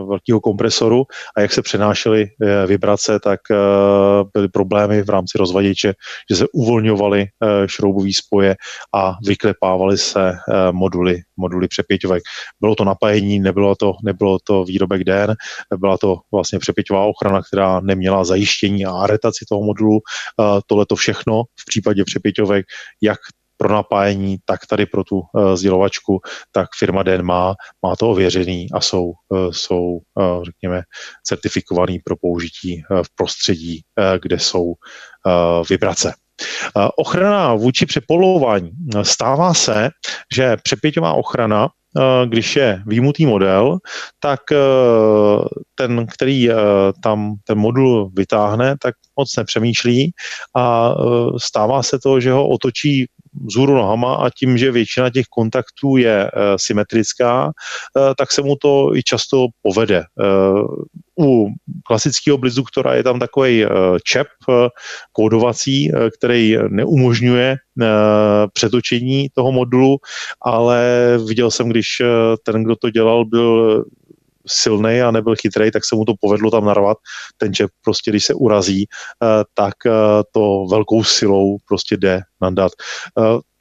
velkého 0.09 0.41
kompresoru 0.41 1.05
a 1.37 1.41
jak 1.41 1.53
se 1.53 1.63
přenášely 1.63 2.25
uh, 2.25 2.49
vibrace, 2.67 3.21
tak 3.21 3.41
uh, 3.51 3.57
byly 4.35 4.49
problémy 4.49 5.03
v 5.03 5.11
rámci 5.11 5.39
rozvaděče, 5.39 5.95
že 6.31 6.37
se 6.37 6.47
uvolňovaly 6.53 7.21
uh, 7.21 7.49
šroubové 7.67 8.11
spoje 8.13 8.57
a 8.95 9.15
vyklepávaly 9.27 9.99
se 9.99 10.33
moduly, 10.73 11.21
moduly 11.37 11.69
přepěťovek. 11.69 12.23
Bylo 12.61 12.75
to 12.75 12.85
napájení, 12.85 13.41
nebylo 13.41 13.75
to, 13.77 13.93
nebylo 14.05 14.39
to 14.45 14.65
výrobek 14.65 15.05
den, 15.05 15.35
byla 15.77 15.99
to 15.99 16.17
vlastně 16.33 16.59
přepěťová 16.59 17.05
ochrana, 17.05 17.43
která 17.43 17.81
neměla 17.81 18.25
zajištění 18.25 18.87
a 18.87 18.93
aretaci 18.93 19.45
toho 19.49 19.63
modulu. 19.63 20.01
Tohle 20.67 20.87
to 20.87 20.97
všechno 20.97 21.43
v 21.61 21.65
případě 21.67 22.05
přepěťovek, 22.05 22.67
jak 23.03 23.19
pro 23.63 23.75
napájení, 23.75 24.39
tak 24.45 24.67
tady 24.67 24.87
pro 24.87 25.05
tu 25.05 25.17
uh, 25.19 25.55
sdělovačku, 25.55 26.21
tak 26.53 26.69
firma 26.79 27.03
Den 27.03 27.23
má, 27.23 27.55
má 27.87 27.97
to 27.97 28.11
ověřený 28.11 28.67
a 28.75 28.81
jsou, 28.81 29.13
uh, 29.29 29.51
jsou 29.51 29.99
uh, 30.15 30.45
řekněme, 30.45 30.83
certifikovaný 31.25 31.99
pro 31.99 32.17
použití 32.17 32.83
uh, 32.91 33.03
v 33.03 33.07
prostředí, 33.15 33.81
uh, 33.99 34.19
kde 34.23 34.39
jsou 34.39 34.65
uh, 34.65 34.75
vibrace. 35.71 36.15
Ochrana 36.97 37.55
vůči 37.55 37.87
přepolování. 37.87 38.71
Stává 39.03 39.55
se, 39.55 39.91
že 40.35 40.57
přepěťová 40.63 41.13
ochrana 41.13 41.69
když 42.27 42.57
je 42.57 42.83
výjimutý 42.87 43.27
model, 43.27 43.79
tak 44.21 44.41
ten, 45.75 46.07
který 46.07 46.49
tam 47.03 47.35
ten 47.45 47.59
modul 47.59 48.11
vytáhne, 48.17 48.77
tak 48.83 48.95
moc 49.19 49.37
nepřemýšlí 49.37 50.13
a 50.57 50.95
stává 51.39 51.83
se 51.83 51.99
to, 52.03 52.21
že 52.21 52.33
ho 52.33 52.49
otočí 52.49 53.07
vzhůru 53.47 53.75
nohama 53.75 54.15
a 54.15 54.31
tím, 54.31 54.59
že 54.59 54.71
většina 54.73 55.11
těch 55.11 55.27
kontaktů 55.27 55.97
je 55.97 56.25
uh, 56.25 56.41
symetrická, 56.57 57.45
uh, 57.47 57.53
tak 58.19 58.33
se 58.33 58.43
mu 58.43 58.57
to 58.57 58.97
i 58.97 59.03
často 59.03 59.47
povede. 59.63 60.03
Uh, 60.15 60.67
u 61.21 61.49
klasického 61.87 62.39
blizduktora 62.39 62.95
je 62.95 63.03
tam 63.03 63.19
takový 63.19 63.65
čep 64.05 64.27
kódovací, 65.13 65.91
který 66.19 66.57
neumožňuje 66.69 67.57
přetočení 68.53 69.29
toho 69.35 69.53
modulu, 69.53 69.97
ale 70.43 71.19
viděl 71.29 71.51
jsem, 71.51 71.69
když 71.69 71.87
ten, 72.43 72.65
kdo 72.65 72.77
to 72.77 72.91
dělal, 72.91 73.25
byl 73.25 73.85
silný 74.47 75.01
a 75.01 75.11
nebyl 75.11 75.35
chytrý, 75.43 75.71
tak 75.71 75.85
se 75.85 75.97
mu 75.97 76.05
to 76.05 76.15
povedlo 76.21 76.51
tam 76.51 76.65
narvat. 76.65 76.99
Ten 77.37 77.55
čep 77.55 77.71
prostě, 77.85 78.11
když 78.11 78.25
se 78.25 78.35
urazí, 78.35 78.87
tak 79.55 79.75
to 80.33 80.67
velkou 80.71 81.05
silou 81.05 81.57
prostě 81.69 81.97
jde 81.97 82.21
nandat 82.43 82.73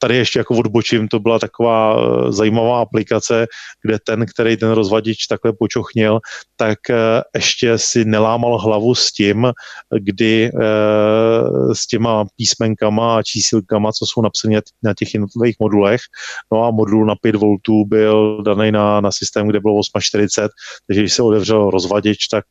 tady 0.02 0.18
ještě 0.18 0.40
jako 0.40 0.56
odbočím, 0.56 1.08
to 1.08 1.20
byla 1.20 1.40
taková 1.40 1.96
eh, 1.96 2.32
zajímavá 2.32 2.82
aplikace, 2.82 3.48
kde 3.84 3.98
ten, 4.06 4.26
který 4.26 4.58
ten 4.58 4.72
rozvadič 4.72 5.28
takhle 5.28 5.54
počochnil, 5.54 6.20
tak 6.56 6.90
eh, 6.90 7.22
ještě 7.36 7.78
si 7.78 8.06
nelámal 8.06 8.58
hlavu 8.58 8.96
s 8.96 9.12
tím, 9.14 9.52
kdy 10.00 10.52
eh, 10.54 11.76
s 11.76 11.88
těma 11.88 12.26
písmenkama 12.36 13.18
a 13.18 13.24
čísilkama, 13.24 13.92
co 13.92 14.06
jsou 14.06 14.22
napsané 14.22 14.62
na 14.84 14.94
těch 14.94 15.14
jednotlivých 15.14 15.56
modulech. 15.60 16.02
No 16.52 16.64
a 16.64 16.72
modul 16.72 17.06
na 17.06 17.16
5 17.16 17.36
V 17.36 17.86
byl 17.86 18.44
daný 18.44 18.72
na, 18.72 19.02
na 19.02 19.12
systém, 19.12 19.48
kde 19.48 19.60
bylo 19.60 19.76
840, 19.76 20.52
takže 20.88 21.02
když 21.02 21.14
se 21.14 21.24
otevřel 21.24 21.70
rozvadič, 21.70 22.28
tak 22.28 22.46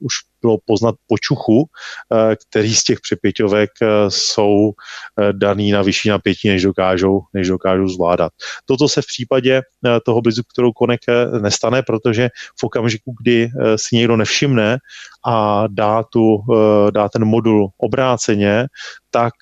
už 0.00 0.14
bylo 0.44 0.58
poznat 0.64 0.94
počuchu, 1.08 1.64
eh, 1.64 2.36
který 2.36 2.74
z 2.74 2.84
těch 2.84 3.00
přepěťovek 3.00 3.70
eh, 3.82 3.86
jsou 4.08 4.72
eh, 4.72 5.32
daný 5.38 5.70
na 5.70 5.82
vyšší 5.82 6.08
napětí, 6.08 6.48
než 6.48 6.62
dokážou, 6.62 7.20
než 7.34 7.48
dokážou 7.48 7.88
zvládat. 7.88 8.32
Toto 8.64 8.88
se 8.88 9.02
v 9.02 9.06
případě 9.06 9.62
toho 10.04 10.20
blizu, 10.20 10.42
kterou 10.52 10.72
Connect 10.78 11.08
nestane, 11.40 11.82
protože 11.82 12.28
v 12.60 12.64
okamžiku, 12.64 13.14
kdy 13.22 13.48
si 13.76 13.96
někdo 13.96 14.16
nevšimne 14.16 14.78
a 15.26 15.64
dá, 15.70 16.02
tu, 16.02 16.38
dá 16.90 17.08
ten 17.08 17.24
modul 17.24 17.68
obráceně, 17.78 18.66
tak 19.10 19.32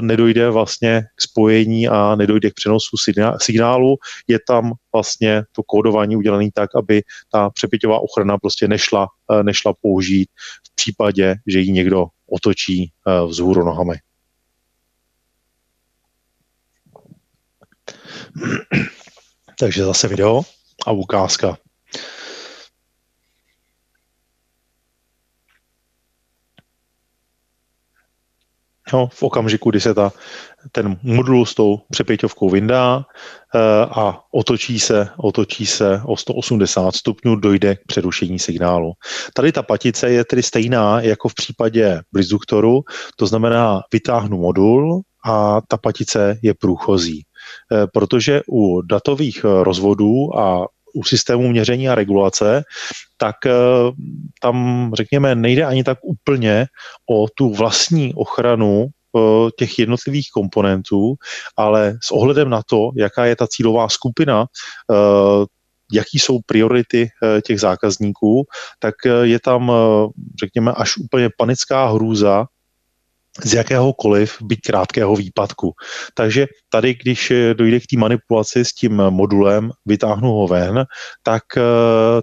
nedojde 0.00 0.50
vlastně 0.50 1.02
k 1.16 1.22
spojení 1.22 1.88
a 1.88 2.14
nedojde 2.14 2.50
k 2.50 2.54
přenosu 2.54 2.96
signálu. 3.38 3.96
Je 4.28 4.38
tam 4.48 4.72
vlastně 4.94 5.42
to 5.52 5.62
kódování 5.62 6.16
udělané 6.16 6.48
tak, 6.54 6.70
aby 6.76 7.02
ta 7.32 7.50
přepěťová 7.50 7.98
ochrana 7.98 8.38
prostě 8.38 8.68
nešla, 8.68 9.06
nešla 9.42 9.72
použít 9.82 10.28
v 10.66 10.74
případě, 10.74 11.34
že 11.46 11.58
ji 11.60 11.72
někdo 11.72 12.06
otočí 12.30 12.90
vzhůru 13.26 13.64
nohami. 13.64 13.94
Takže 19.58 19.84
zase 19.84 20.08
video 20.08 20.42
a 20.86 20.92
ukázka. 20.92 21.58
No, 28.92 29.08
v 29.12 29.22
okamžiku, 29.22 29.70
kdy 29.70 29.80
se 29.80 29.94
ta, 29.94 30.12
ten 30.72 30.98
modul 31.02 31.46
s 31.46 31.54
tou 31.54 31.80
přepěťovkou 31.90 32.50
vyndá 32.50 32.96
uh, 32.96 33.02
a 33.98 34.24
otočí 34.32 34.80
se, 34.80 35.08
otočí 35.16 35.66
se 35.66 36.00
o 36.04 36.16
180 36.16 36.94
stupňů, 36.94 37.36
dojde 37.36 37.76
k 37.76 37.86
přerušení 37.86 38.38
signálu. 38.38 38.92
Tady 39.34 39.52
ta 39.52 39.62
patice 39.62 40.10
je 40.10 40.24
tedy 40.24 40.42
stejná 40.42 41.00
jako 41.00 41.28
v 41.28 41.34
případě 41.34 42.00
blizduktoru, 42.12 42.80
to 43.16 43.26
znamená 43.26 43.80
vytáhnu 43.92 44.38
modul 44.38 45.00
a 45.24 45.60
ta 45.68 45.76
patice 45.76 46.38
je 46.42 46.54
průchozí. 46.54 47.22
Uh, 47.70 47.86
protože 47.92 48.40
u 48.48 48.82
datových 48.82 49.44
rozvodů 49.44 50.38
a 50.38 50.66
u 50.94 51.04
systému 51.04 51.48
měření 51.48 51.88
a 51.88 51.94
regulace, 51.94 52.62
tak 53.16 53.46
eh, 53.46 53.52
tam, 54.40 54.90
řekněme, 54.94 55.34
nejde 55.34 55.64
ani 55.64 55.84
tak 55.84 55.98
úplně 56.02 56.66
o 57.10 57.26
tu 57.34 57.50
vlastní 57.50 58.14
ochranu 58.14 58.86
eh, 58.86 59.50
těch 59.58 59.78
jednotlivých 59.78 60.28
komponentů, 60.34 61.14
ale 61.56 61.98
s 62.02 62.10
ohledem 62.10 62.50
na 62.50 62.62
to, 62.70 62.90
jaká 62.96 63.26
je 63.26 63.36
ta 63.36 63.46
cílová 63.46 63.88
skupina, 63.88 64.46
eh, 64.90 65.44
jaký 65.94 66.18
jsou 66.18 66.38
priority 66.46 67.08
těch 67.46 67.60
zákazníků, 67.60 68.44
tak 68.78 68.94
je 69.22 69.40
tam, 69.40 69.72
řekněme, 70.40 70.72
až 70.72 70.96
úplně 70.96 71.28
panická 71.38 71.86
hrůza, 71.86 72.46
z 73.40 73.54
jakéhokoliv, 73.54 74.36
byť 74.42 74.60
krátkého 74.60 75.16
výpadku. 75.16 75.72
Takže 76.14 76.46
tady, 76.68 76.94
když 76.94 77.32
dojde 77.52 77.80
k 77.80 77.86
té 77.90 77.96
manipulaci 77.98 78.64
s 78.64 78.72
tím 78.72 78.96
modulem, 78.96 79.70
vytáhnu 79.86 80.28
ho 80.28 80.48
ven, 80.48 80.84
tak 81.22 81.42
eh, 81.56 81.62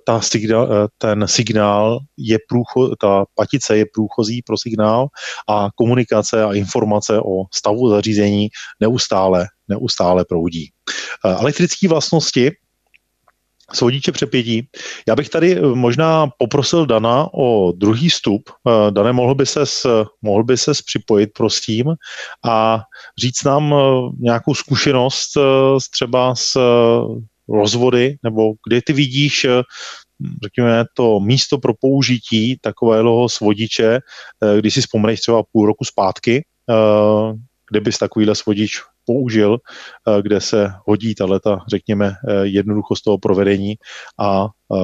ta 0.06 0.22
signál, 0.22 0.70
eh, 0.74 0.88
ten 0.98 1.28
signál 1.28 2.00
je 2.18 2.38
průcho, 2.50 2.96
ta 2.96 3.26
patice 3.36 3.78
je 3.78 3.86
průchozí 3.94 4.42
pro 4.42 4.58
signál 4.58 5.08
a 5.50 5.70
komunikace 5.76 6.44
a 6.44 6.54
informace 6.54 7.20
o 7.20 7.44
stavu 7.54 7.90
zařízení 7.90 8.48
neustále, 8.80 9.46
neustále 9.68 10.26
proudí. 10.26 10.70
Eh, 11.26 11.36
elektrické 11.42 11.88
vlastnosti 11.88 12.52
svodiče 13.74 14.12
přepětí. 14.12 14.68
Já 15.08 15.16
bych 15.16 15.30
tady 15.30 15.58
eh, 15.58 15.62
možná 15.62 16.28
poprosil 16.38 16.86
Dana 16.86 17.28
o 17.34 17.72
druhý 17.72 18.10
stup. 18.10 18.50
Eh, 18.50 18.92
Dane, 18.92 19.14
mohl 19.14 19.36
by 19.36 19.46
ses, 19.46 19.86
mohl 20.22 20.44
by 20.44 20.58
ses 20.58 20.82
připojit, 20.82 21.30
prosím, 21.34 21.86
a 22.46 22.82
říct 23.22 23.44
nám 23.44 23.74
eh, 23.74 23.78
nějakou 24.20 24.54
zkušenost 24.54 25.38
třeba 25.92 26.36
s 26.36 26.60
rozvody, 27.50 28.18
nebo 28.24 28.54
kde 28.68 28.82
ty 28.82 28.94
vidíš 28.94 29.46
řekněme, 30.44 30.86
to 30.94 31.20
místo 31.20 31.58
pro 31.58 31.74
použití 31.82 32.58
takového 32.62 33.30
svodiče, 33.30 34.00
když 34.60 34.74
si 34.74 34.82
vzpomeneš 34.82 35.20
třeba 35.20 35.44
půl 35.52 35.66
roku 35.66 35.86
zpátky, 35.86 36.46
kde 37.70 37.82
bys 37.82 37.98
takovýhle 37.98 38.36
svodič 38.36 38.82
použil, 39.10 39.58
eh, 39.58 40.22
kde 40.22 40.42
se 40.42 40.70
hodí 40.86 41.16
tato, 41.16 41.58
řekněme, 41.68 42.14
eh, 42.14 42.46
jednoduchost 42.46 43.04
toho 43.04 43.18
provedení 43.18 43.76
a 44.20 44.46
eh, 44.46 44.78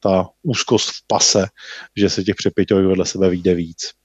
ta 0.00 0.26
úzkost 0.42 0.90
v 0.90 1.06
pase, 1.06 1.46
že 1.96 2.10
se 2.10 2.24
těch 2.24 2.34
přepěťovek 2.34 2.86
vedle 2.86 3.06
sebe 3.06 3.30
vyjde 3.30 3.54
víc. 3.54 3.97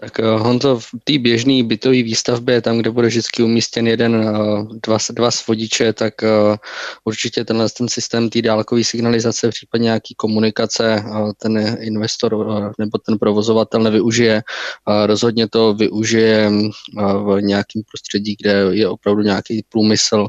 Tak 0.00 0.20
eh, 0.20 0.22
Honzo, 0.22 0.78
v 0.78 0.88
té 1.04 1.18
běžné 1.18 1.62
bytové 1.62 2.02
výstavbě, 2.02 2.60
tam, 2.60 2.78
kde 2.78 2.90
bude 2.90 3.08
vždycky 3.08 3.42
umístěn 3.42 3.86
jeden, 3.86 4.14
eh, 4.14 4.78
dva, 4.86 4.98
dva 5.12 5.30
svodiče, 5.30 5.92
tak 5.92 6.22
eh, 6.22 6.28
určitě 7.04 7.44
tenhle 7.44 7.68
ten 7.78 7.88
systém 7.88 8.30
té 8.30 8.42
dálkové 8.42 8.84
signalizace, 8.84 9.48
případně 9.48 9.84
nějaký 9.84 10.14
komunikace, 10.14 11.04
ten 11.38 11.76
investor 11.80 12.36
nebo 12.78 12.98
ten 12.98 13.18
provozovatel 13.18 13.82
nevyužije. 13.82 14.42
Rozhodně 15.06 15.48
to 15.48 15.74
využije 15.74 16.50
v 16.96 17.40
nějakém 17.40 17.82
prostředí, 17.90 18.36
kde 18.40 18.66
je 18.70 18.88
opravdu 18.88 19.22
nějaký 19.22 19.64
průmysl, 19.68 20.26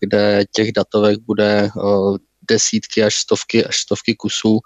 kde 0.00 0.44
těch 0.54 0.72
datovek 0.72 1.18
bude 1.26 1.70
desítky 2.52 3.04
až 3.04 3.14
stovky, 3.16 3.64
až 3.64 3.76
stovky 3.76 4.14
kusů. 4.14 4.58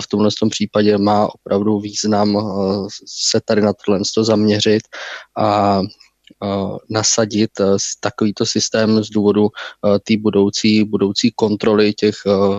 V 0.00 0.06
tomhle 0.06 0.30
tom 0.40 0.50
případě 0.50 0.98
má 0.98 1.28
opravdu 1.34 1.80
význam 1.80 2.36
eh, 2.36 2.40
se 3.06 3.40
tady 3.44 3.60
na 3.62 3.72
tohle 3.72 4.00
zaměřit 4.22 4.82
a 5.38 5.80
eh, 5.80 6.46
nasadit 6.90 7.50
eh, 7.60 7.76
takovýto 8.00 8.46
systém 8.46 9.04
z 9.04 9.10
důvodu 9.10 9.48
té 10.08 10.16
budoucí, 10.16 10.84
budoucí 10.84 11.32
kontroly 11.36 11.92
těch 11.94 12.14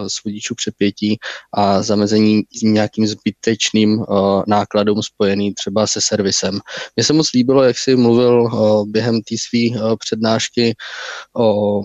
svodičů 0.08 0.56
přepětí 0.56 1.18
a 1.54 1.82
zamezení 1.82 2.44
nějakým 2.64 3.08
zbytečným 3.08 4.06
nákladům 4.48 5.04
spojený 5.04 5.54
třeba 5.54 5.88
se 5.88 6.02
servisem. 6.02 6.60
Mně 6.96 7.04
se 7.04 7.14
moc 7.14 7.32
líbilo, 7.34 7.64
jak 7.64 7.78
jsi 7.78 7.96
mluvil 7.96 8.50
během 8.86 9.22
té 9.22 9.36
své 9.38 9.98
přednášky 9.98 10.76
o 11.38 11.82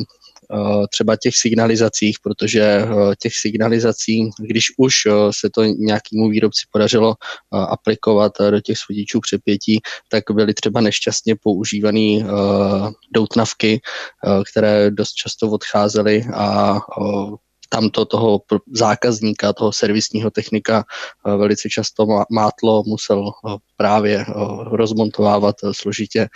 třeba 0.92 1.16
těch 1.16 1.36
signalizacích, 1.36 2.16
protože 2.22 2.62
eh, 2.62 2.86
těch 3.18 3.32
signalizací, 3.34 4.30
když 4.38 4.64
už 4.76 4.94
eh, 5.06 5.12
se 5.30 5.50
to 5.54 5.64
nějakému 5.64 6.28
výrobci 6.28 6.62
podařilo 6.72 7.14
aplikovat 7.52 8.32
do 8.50 8.60
těch 8.60 8.78
svodičů 8.78 9.20
přepětí, 9.20 9.80
tak 10.08 10.24
byly 10.32 10.54
třeba 10.54 10.80
nešťastně 10.80 11.36
používané 11.42 12.24
doutnavky, 13.14 13.80
které 14.50 14.90
dost 14.90 15.12
často 15.12 15.50
odcházely 15.50 16.24
a 16.34 16.78
tamto 17.72 18.04
toho 18.04 18.40
zákazníka, 18.72 19.52
toho 19.52 19.72
servisního 19.72 20.30
technika 20.30 20.84
eh, 20.84 21.36
velice 21.36 21.68
často 21.68 22.06
mátlo, 22.30 22.82
musel 22.86 23.24
eh, 23.28 23.56
právě 23.76 24.20
eh, 24.20 24.24
rozmontovávat 24.64 25.56
složitě 25.72 26.28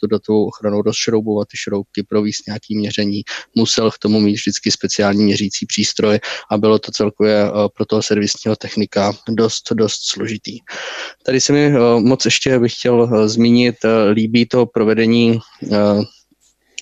tu 0.00 0.06
datovou 0.06 0.46
ochranu, 0.46 0.82
rozšroubovat 0.82 1.48
ty 1.48 1.56
šroubky, 1.56 2.02
províst 2.02 2.46
nějaký 2.46 2.78
měření, 2.78 3.22
musel 3.54 3.90
k 3.90 3.98
tomu 3.98 4.20
mít 4.20 4.34
vždycky 4.34 4.70
speciální 4.70 5.24
měřící 5.24 5.66
přístroj 5.66 6.18
a 6.50 6.58
bylo 6.58 6.78
to 6.78 6.92
celkově 6.92 7.50
pro 7.74 7.86
toho 7.86 8.02
servisního 8.02 8.56
technika 8.56 9.12
dost, 9.28 9.72
dost 9.72 10.00
složitý. 10.10 10.58
Tady 11.26 11.40
se 11.40 11.52
mi 11.52 11.70
moc 12.00 12.24
ještě 12.24 12.58
bych 12.58 12.72
chtěl 12.72 13.28
zmínit, 13.28 13.76
líbí 14.12 14.46
to 14.46 14.66
provedení 14.66 15.38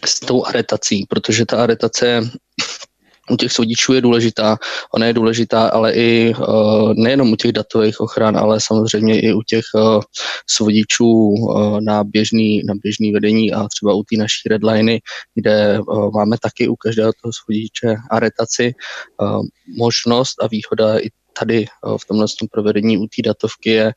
s 0.05 0.21
tou 0.21 0.45
aretací, 0.45 1.07
protože 1.09 1.47
ta 1.47 1.63
aretace 1.63 2.31
u 3.31 3.37
těch 3.37 3.53
svodičů 3.53 3.93
je 3.93 4.01
důležitá. 4.01 4.57
Ona 4.95 5.07
je 5.07 5.13
důležitá, 5.13 5.69
ale 5.69 5.93
i 5.93 6.35
uh, 6.35 6.95
nejenom 6.95 7.33
u 7.33 7.37
těch 7.37 7.53
datových 7.53 8.01
ochran, 8.01 8.37
ale 8.37 8.61
samozřejmě 8.61 9.21
i 9.21 9.33
u 9.33 9.43
těch 9.43 9.65
uh, 9.75 10.01
svodičů 10.47 11.07
uh, 11.07 11.81
na, 11.81 12.05
běžný, 12.05 12.63
na 12.65 12.75
běžný 12.83 13.13
vedení 13.13 13.53
a 13.53 13.69
třeba 13.69 13.95
u 13.95 14.03
té 14.03 14.17
naší 14.17 14.49
redliny, 14.49 15.01
kde 15.35 15.79
máme 16.15 16.37
taky 16.43 16.69
u 16.69 16.77
každého 16.77 17.13
toho 17.23 17.33
svodiče 17.33 17.97
aretaci 18.11 18.75
možnost 19.77 20.43
a 20.43 20.47
výhoda 20.47 20.99
i 20.99 21.09
tady 21.41 21.67
v 22.01 22.07
tomhle 22.07 22.27
provedení 22.51 22.99
u 22.99 23.07
té 23.07 23.23
datovky 23.25 23.71
je, 23.71 23.93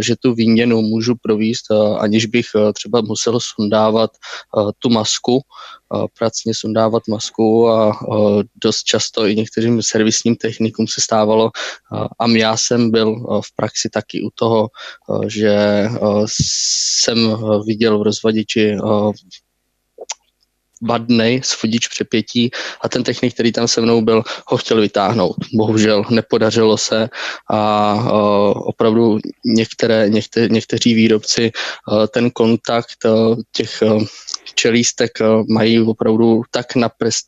že 0.00 0.16
tu 0.16 0.34
výměnu 0.34 0.82
můžu 0.82 1.14
províst, 1.22 1.70
aniž 1.98 2.26
bych 2.26 2.46
třeba 2.74 3.00
musel 3.00 3.38
sundávat 3.40 4.10
tu 4.78 4.88
masku, 4.88 5.40
pracně 6.18 6.54
sundávat 6.54 7.02
masku 7.08 7.68
a 7.68 7.98
dost 8.64 8.82
často 8.82 9.26
i 9.26 9.36
některým 9.36 9.82
servisním 9.82 10.36
technikům 10.36 10.86
se 10.88 11.00
stávalo 11.00 11.50
a 12.18 12.28
já 12.28 12.56
jsem 12.56 12.90
byl 12.90 13.16
v 13.44 13.56
praxi 13.56 13.88
taky 13.90 14.22
u 14.22 14.30
toho, 14.34 14.68
že 15.26 15.86
jsem 16.26 17.36
viděl 17.66 17.98
v 17.98 18.02
rozvadiči 18.02 18.76
vadnej 20.82 21.40
svodič 21.44 21.88
přepětí 21.88 22.50
a 22.80 22.88
ten 22.88 23.04
technik, 23.04 23.34
který 23.34 23.52
tam 23.52 23.68
se 23.68 23.80
mnou 23.80 24.00
byl, 24.00 24.22
ho 24.46 24.56
chtěl 24.56 24.80
vytáhnout. 24.80 25.36
Bohužel 25.54 26.04
nepodařilo 26.10 26.78
se 26.78 27.08
a 27.50 27.94
opravdu 28.54 29.18
některé, 29.44 30.08
někte, 30.08 30.48
někteří 30.48 30.94
výrobci 30.94 31.50
ten 32.12 32.30
kontakt 32.30 32.96
těch 33.52 33.82
čelístek 34.54 35.10
mají 35.48 35.80
opravdu 35.80 36.42
tak 36.50 36.76
naprest, 36.76 37.26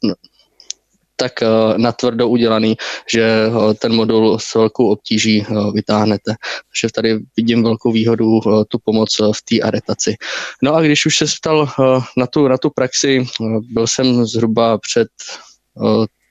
tak 1.22 1.32
uh, 1.42 1.78
natvrdo 1.78 2.28
udělaný, 2.28 2.76
že 3.08 3.46
uh, 3.46 3.74
ten 3.74 3.94
modul 3.94 4.38
s 4.38 4.54
velkou 4.54 4.88
obtíží 4.88 5.46
uh, 5.46 5.72
vytáhnete. 5.74 6.34
Takže 6.68 6.92
tady 6.94 7.18
vidím 7.36 7.62
velkou 7.62 7.92
výhodu 7.92 8.40
tu 8.68 8.78
pomoc 8.84 9.08
v 9.18 9.42
té 9.44 9.60
aretaci. 9.60 10.14
No 10.62 10.74
a 10.74 10.82
když 10.82 11.06
už 11.06 11.16
se 11.16 11.24
ptal 11.38 11.68
na 12.16 12.26
tu, 12.26 12.48
na 12.48 12.58
tu 12.58 12.70
praxi, 12.70 13.26
byl 13.60 13.86
jsem 13.86 14.26
zhruba 14.26 14.78
před 14.78 15.08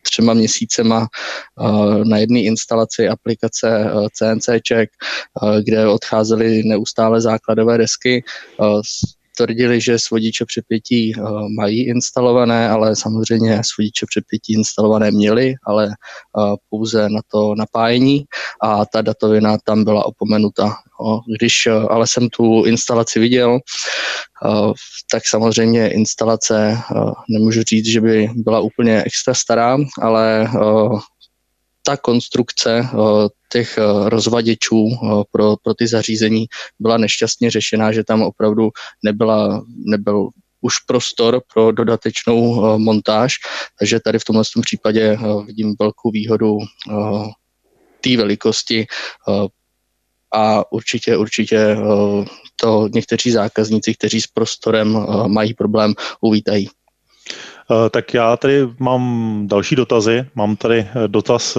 třema 0.04 0.34
měsícema 0.34 1.08
na 2.04 2.18
jedné 2.18 2.40
instalaci 2.40 3.10
aplikace 3.10 3.92
CNCček, 4.14 4.90
kde 5.64 5.88
odcházely 5.88 6.64
neustále 6.64 7.22
základové 7.22 7.78
desky 7.78 8.24
tvrdili, 9.42 9.82
že 9.82 10.00
svodiče 10.00 10.46
přepětí 10.46 11.16
uh, 11.16 11.50
mají 11.58 11.88
instalované, 11.88 12.70
ale 12.70 12.96
samozřejmě 12.96 13.62
svodiče 13.66 14.06
přepětí 14.06 14.54
instalované 14.54 15.12
měli, 15.12 15.54
ale 15.66 15.88
uh, 15.88 16.56
pouze 16.70 17.10
na 17.10 17.22
to 17.32 17.56
napájení 17.56 18.24
a 18.64 18.86
ta 18.86 19.02
datovina 19.02 19.58
tam 19.66 19.84
byla 19.84 20.06
opomenuta. 20.06 20.74
Když 21.38 21.68
uh, 21.68 21.86
ale 21.90 22.08
jsem 22.08 22.30
tu 22.30 22.66
instalaci 22.66 23.20
viděl, 23.20 23.60
tak 25.12 25.24
samozřejmě 25.26 25.94
instalace, 25.94 26.78
nemůžu 27.30 27.64
říct, 27.64 27.86
že 27.86 28.02
by 28.02 28.30
byla 28.36 28.60
úplně 28.60 29.04
extra 29.04 29.34
stará, 29.34 29.78
ale 30.02 30.50
ta 31.84 31.98
konstrukce 31.98 32.80
eh, 32.80 32.94
těch 33.52 33.78
eh, 33.78 34.10
rozvaděčů 34.10 34.88
eh, 34.90 35.24
pro, 35.32 35.56
pro 35.64 35.74
ty 35.74 35.88
zařízení 35.88 36.46
byla 36.80 36.98
nešťastně 36.98 37.52
řešená, 37.52 37.92
že 37.92 38.04
tam 38.04 38.22
opravdu 38.22 38.70
nebyla, 39.04 39.62
nebyl 39.86 40.30
už 40.62 40.80
prostor 40.80 41.42
pro 41.54 41.72
dodatečnou 41.72 42.78
montáž, 42.78 43.34
takže 43.80 44.00
tady 44.00 44.20
v 44.20 44.26
tomhle 44.26 44.44
případě 44.62 45.18
vidím 45.46 45.76
velkou 45.80 46.12
výhodu 46.12 46.58
té 48.02 48.18
velikosti 48.18 48.86
a 50.34 50.72
určitě, 50.72 51.18
určitě 51.18 51.78
to 52.56 52.90
někteří 52.94 53.32
zákazníci, 53.32 53.94
kteří 53.94 54.22
s 54.22 54.28
prostorem 54.28 55.06
mají 55.28 55.54
problém, 55.54 55.94
uvítají. 56.22 56.70
Tak 57.92 58.14
já 58.14 58.38
tady 58.38 58.68
mám 58.80 59.44
další 59.48 59.76
dotazy. 59.76 60.26
Mám 60.36 60.56
tady 60.56 60.88
dotaz 61.08 61.58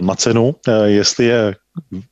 na 0.00 0.14
cenu, 0.14 0.54
jestli 0.84 1.24
je 1.24 1.54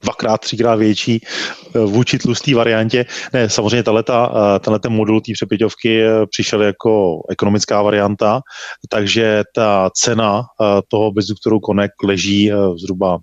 dvakrát, 0.02 0.40
třikrát 0.40 0.74
větší 0.74 1.20
eh, 1.22 1.78
vůči 1.78 2.18
tlustý 2.18 2.54
variantě. 2.54 3.06
Ne, 3.32 3.48
samozřejmě 3.48 3.82
tato, 3.82 4.12
eh, 4.12 4.58
tenhle 4.58 4.78
ten 4.78 4.92
modul 4.92 5.20
té 5.20 5.32
přepěťovky 5.32 6.02
eh, 6.02 6.26
přišel 6.26 6.62
jako 6.62 7.20
ekonomická 7.30 7.82
varianta, 7.82 8.40
takže 8.88 9.42
ta 9.54 9.90
cena 9.94 10.42
toho 10.88 11.12
bezduktoru 11.12 11.60
Connect 11.66 12.02
leží 12.04 12.50
zhruba 12.76 13.18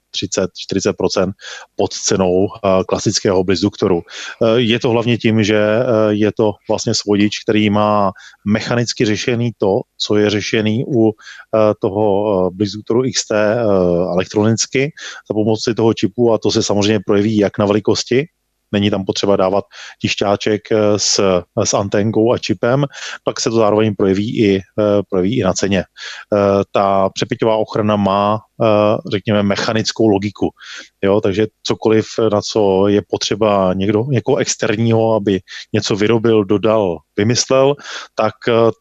30-40% 0.71 1.31
pod 1.75 1.93
cenou 1.93 2.47
klasického 2.87 3.43
bezduktoru. 3.43 4.01
Je 4.55 4.79
to 4.79 4.89
hlavně 4.89 5.17
tím, 5.17 5.43
že 5.43 5.61
je 6.09 6.31
to 6.37 6.51
vlastně 6.69 6.93
svodič, 6.93 7.39
který 7.39 7.69
má 7.69 8.11
mechanicky 8.47 9.05
řešený 9.05 9.51
to, 9.57 9.81
co 9.97 10.15
je 10.15 10.29
řešený 10.29 10.83
u 10.87 11.11
toho 11.81 12.51
bezduktoru 12.51 13.01
XT 13.15 13.31
elektronicky 14.13 14.91
za 15.29 15.33
pomoci 15.33 15.73
toho 15.73 15.93
čipu 15.93 16.28
a 16.33 16.37
to 16.37 16.51
se 16.51 16.63
samozřejmě 16.63 16.99
projeví 17.05 17.37
jak 17.37 17.57
na 17.57 17.65
velikosti, 17.65 18.25
není 18.71 18.89
tam 18.89 19.05
potřeba 19.05 19.35
dávat 19.35 19.65
tišťáček 20.01 20.61
eh, 20.71 20.77
s, 20.99 21.41
s 21.63 21.73
anténkou 21.73 22.33
a 22.33 22.37
čipem, 22.37 22.85
tak 23.25 23.39
se 23.39 23.49
to 23.49 23.55
zároveň 23.55 23.95
projeví 23.95 24.39
i, 24.39 24.57
eh, 24.57 25.01
projeví 25.09 25.39
i 25.39 25.43
na 25.43 25.53
ceně. 25.53 25.79
Eh, 25.79 26.63
ta 26.71 27.09
přepěťová 27.09 27.55
ochrana 27.55 27.95
má 27.95 28.39
řekněme, 29.11 29.43
mechanickou 29.43 30.07
logiku. 30.07 30.49
Jo, 31.03 31.21
takže 31.21 31.47
cokoliv, 31.63 32.05
na 32.31 32.41
co 32.41 32.87
je 32.87 33.01
potřeba 33.09 33.73
někdo, 33.73 34.05
někoho 34.09 34.37
externího, 34.37 35.13
aby 35.13 35.39
něco 35.73 35.95
vyrobil, 35.95 36.43
dodal, 36.43 36.97
vymyslel, 37.17 37.75
tak 38.15 38.33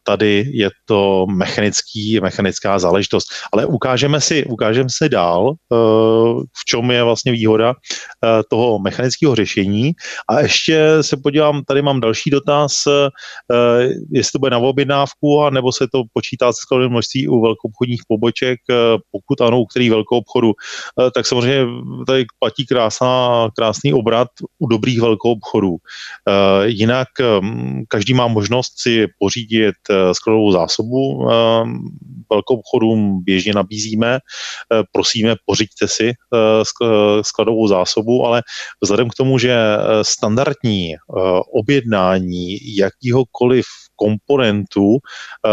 tady 0.03 0.45
je 0.53 0.69
to 0.85 1.25
mechanický, 1.27 2.19
mechanická 2.19 2.79
záležitost. 2.79 3.27
Ale 3.53 3.65
ukážeme 3.65 4.21
si, 4.21 4.45
ukážeme 4.45 4.89
si 4.91 5.09
dál, 5.09 5.53
v 6.59 6.65
čem 6.67 6.91
je 6.91 7.03
vlastně 7.03 7.31
výhoda 7.31 7.73
toho 8.49 8.79
mechanického 8.79 9.35
řešení. 9.35 9.91
A 10.29 10.39
ještě 10.39 10.97
se 11.01 11.17
podívám, 11.17 11.61
tady 11.67 11.81
mám 11.81 11.99
další 11.99 12.29
dotaz, 12.29 12.83
jestli 14.11 14.31
to 14.31 14.39
bude 14.39 14.51
na 14.51 14.57
objednávku, 14.57 15.49
nebo 15.49 15.71
se 15.71 15.87
to 15.91 16.03
počítá 16.13 16.53
skladovým 16.53 16.91
množství 16.91 17.27
u 17.27 17.41
velkoobchodních 17.41 18.01
poboček, 18.07 18.59
pokud 19.11 19.41
ano, 19.41 19.59
který 19.69 19.89
velkou 19.89 20.17
obchodu, 20.17 20.51
eh, 20.53 21.11
tak 21.11 21.25
samozřejmě 21.25 21.65
tady 22.07 22.25
platí 22.39 22.65
krásná, 22.65 23.47
krásný 23.55 23.93
obrat 23.93 24.27
u 24.59 24.67
dobrých 24.67 25.01
velkou 25.01 25.31
obchodů. 25.31 25.77
Eh, 25.77 26.67
jinak 26.67 27.07
hm, 27.19 27.83
každý 27.87 28.13
má 28.13 28.27
možnost 28.27 28.73
si 28.77 29.07
pořídit 29.19 29.75
eh, 29.89 30.13
skladovou 30.13 30.51
zásobu. 30.51 31.29
Velkou 32.31 32.55
obchodům 32.55 33.23
běžně 33.23 33.53
nabízíme, 33.53 34.19
prosíme, 34.91 35.35
pořiďte 35.45 35.87
si 35.87 36.13
skladovou 37.21 37.67
zásobu, 37.67 38.25
ale 38.25 38.43
vzhledem 38.81 39.09
k 39.09 39.15
tomu, 39.15 39.37
že 39.37 39.57
standardní 40.01 40.95
objednání 41.53 42.57
jakýhokoliv 42.77 43.65
komponentů, 43.99 44.97
eh, 44.97 45.49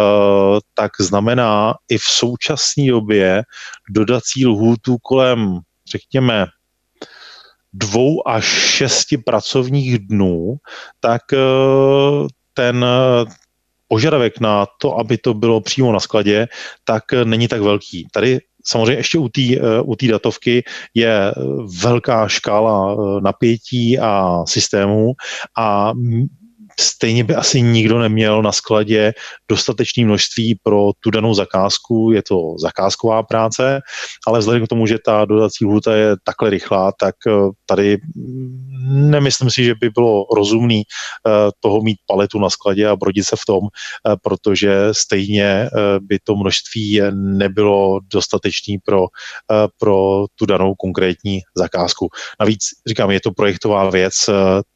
tak 0.74 0.92
znamená 1.00 1.74
i 1.88 1.98
v 1.98 2.02
současné 2.02 2.86
době 2.86 3.42
dodací 3.90 4.46
lhůtu 4.46 4.96
kolem, 5.02 5.58
řekněme, 5.90 6.46
dvou 7.72 8.28
až 8.28 8.44
šesti 8.44 9.18
pracovních 9.18 9.98
dnů, 9.98 10.56
tak 11.00 11.22
eh, 11.32 11.38
ten 12.54 12.86
požadavek 13.88 14.40
na 14.40 14.66
to, 14.80 14.98
aby 14.98 15.18
to 15.18 15.34
bylo 15.34 15.60
přímo 15.60 15.92
na 15.92 16.00
skladě, 16.00 16.46
tak 16.84 17.04
není 17.24 17.48
tak 17.48 17.60
velký. 17.60 18.08
Tady 18.12 18.38
samozřejmě 18.64 18.94
ještě 18.94 19.18
u 19.18 19.28
té 19.28 19.42
u 19.82 19.94
datovky 20.08 20.64
je 20.94 21.34
velká 21.82 22.28
škála 22.28 22.96
napětí 23.20 23.98
a 23.98 24.42
systémů 24.46 25.12
a 25.58 25.92
stejně 26.80 27.24
by 27.24 27.34
asi 27.34 27.62
nikdo 27.62 27.98
neměl 27.98 28.42
na 28.42 28.52
skladě 28.52 29.12
dostatečné 29.48 30.04
množství 30.04 30.58
pro 30.62 30.90
tu 31.00 31.10
danou 31.10 31.34
zakázku, 31.34 32.12
je 32.12 32.22
to 32.22 32.54
zakázková 32.58 33.22
práce, 33.22 33.80
ale 34.26 34.38
vzhledem 34.38 34.66
k 34.66 34.68
tomu, 34.68 34.86
že 34.86 34.98
ta 35.04 35.24
dodací 35.24 35.64
lhuta 35.64 35.96
je 35.96 36.16
takhle 36.24 36.50
rychlá, 36.50 36.92
tak 37.00 37.14
eh, 37.28 37.32
tady 37.66 37.98
nemyslím 38.86 39.50
si, 39.50 39.64
že 39.64 39.74
by 39.74 39.90
bylo 39.90 40.24
rozumný 40.36 40.82
eh, 40.82 41.30
toho 41.60 41.80
mít 41.82 41.98
paletu 42.06 42.38
na 42.38 42.50
skladě 42.50 42.88
a 42.88 42.96
brodit 42.96 43.24
se 43.24 43.36
v 43.36 43.44
tom, 43.46 43.60
eh, 43.66 44.16
protože 44.22 44.88
stejně 44.92 45.68
by 46.00 46.18
to 46.24 46.36
množství 46.36 47.00
nebylo 47.12 48.00
dostatečné 48.12 48.74
pro, 48.84 49.06
pro 49.78 50.24
tu 50.34 50.46
danou 50.46 50.74
konkrétní 50.74 51.40
zakázku. 51.56 52.08
Navíc, 52.40 52.60
říkám, 52.86 53.10
je 53.10 53.20
to 53.20 53.30
projektová 53.30 53.90
věc, 53.90 54.14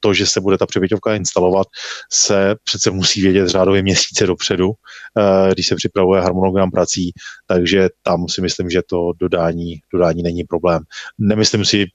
to, 0.00 0.14
že 0.14 0.26
se 0.26 0.40
bude 0.40 0.58
ta 0.58 0.66
přebyťovka 0.66 1.14
instalovat, 1.14 1.66
se 2.12 2.54
přece 2.64 2.90
musí 2.90 3.22
vědět 3.22 3.48
řádově 3.48 3.82
měsíce 3.82 4.26
dopředu, 4.26 4.70
eh, 5.18 5.54
když 5.54 5.66
se 5.66 5.76
připravuje 5.76 6.20
harmonogram 6.20 6.70
prací, 6.70 7.10
takže 7.46 7.88
tam 8.02 8.28
si 8.28 8.40
myslím, 8.40 8.70
že 8.70 8.82
to 8.90 9.12
dodání, 9.20 9.74
dodání 9.92 10.22
není 10.22 10.44
problém. 10.44 10.82
Nemyslím 11.18 11.64
si, 11.64 11.86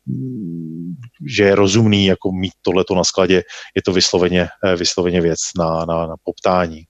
že 1.28 1.44
je 1.44 1.56
rozumný 1.56 2.06
jako 2.06 2.32
mít 2.32 2.54
tohleto 2.62 2.96
na 2.96 3.04
skladě, 3.04 3.44
je 3.76 3.82
to 3.86 3.94
vysloveně, 3.94 4.48
eh, 4.66 4.76
vysloveně 4.76 5.22
věc 5.22 5.40
na, 5.60 5.86
na, 5.86 6.08
na 6.08 6.16
poptání. 6.24 6.82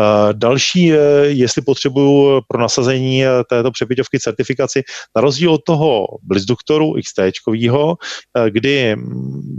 Eh, 0.00 0.32
další, 0.32 0.92
jestli 1.22 1.62
potřebuju 1.62 2.40
pro 2.48 2.60
nasazení 2.60 3.22
této 3.50 3.70
přepěťovky 3.70 4.18
certifikaci, 4.20 4.82
na 5.16 5.22
rozdíl 5.22 5.54
od 5.54 5.60
toho 5.66 6.06
Blitzduktoru 6.22 6.94
XT, 7.02 7.20
kdy 8.50 8.96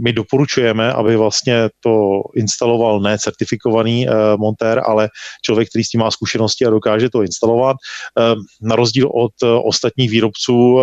my 0.02 0.12
doporučujeme, 0.12 0.92
aby 0.92 1.16
vlastně 1.16 1.68
to 1.80 2.22
instaloval 2.36 2.89
ne 2.98 3.18
certifikovaný 3.18 4.08
uh, 4.08 4.14
montér, 4.36 4.82
ale 4.86 5.08
člověk, 5.42 5.68
který 5.68 5.84
s 5.84 5.88
tím 5.88 6.00
má 6.00 6.10
zkušenosti 6.10 6.66
a 6.66 6.70
dokáže 6.70 7.10
to 7.10 7.22
instalovat. 7.22 7.76
Uh, 7.76 8.42
na 8.68 8.76
rozdíl 8.76 9.08
od 9.14 9.32
uh, 9.42 9.48
ostatních 9.68 10.10
výrobců 10.10 10.80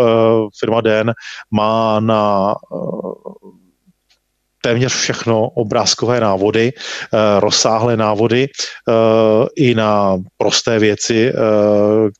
firma 0.60 0.82
Den 0.82 1.14
má 1.52 2.00
na 2.00 2.56
téměř 4.62 4.94
všechno 4.94 5.50
obrázkové 5.50 6.20
návody, 6.20 6.72
eh, 6.74 7.40
rozsáhlé 7.40 7.98
návody 7.98 8.48
eh, 8.48 8.94
i 9.56 9.76
na 9.76 10.18
prosté 10.38 10.80
věci, 10.80 11.30
eh, 11.30 11.34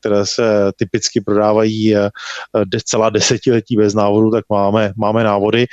které 0.00 0.26
se 0.26 0.72
typicky 0.76 1.20
prodávají 1.20 1.94
celá 2.84 3.10
desetiletí 3.10 3.76
bez 3.76 3.94
návodu, 3.94 4.30
tak 4.30 4.44
máme, 4.50 4.92
máme 4.96 5.24
návody. 5.24 5.66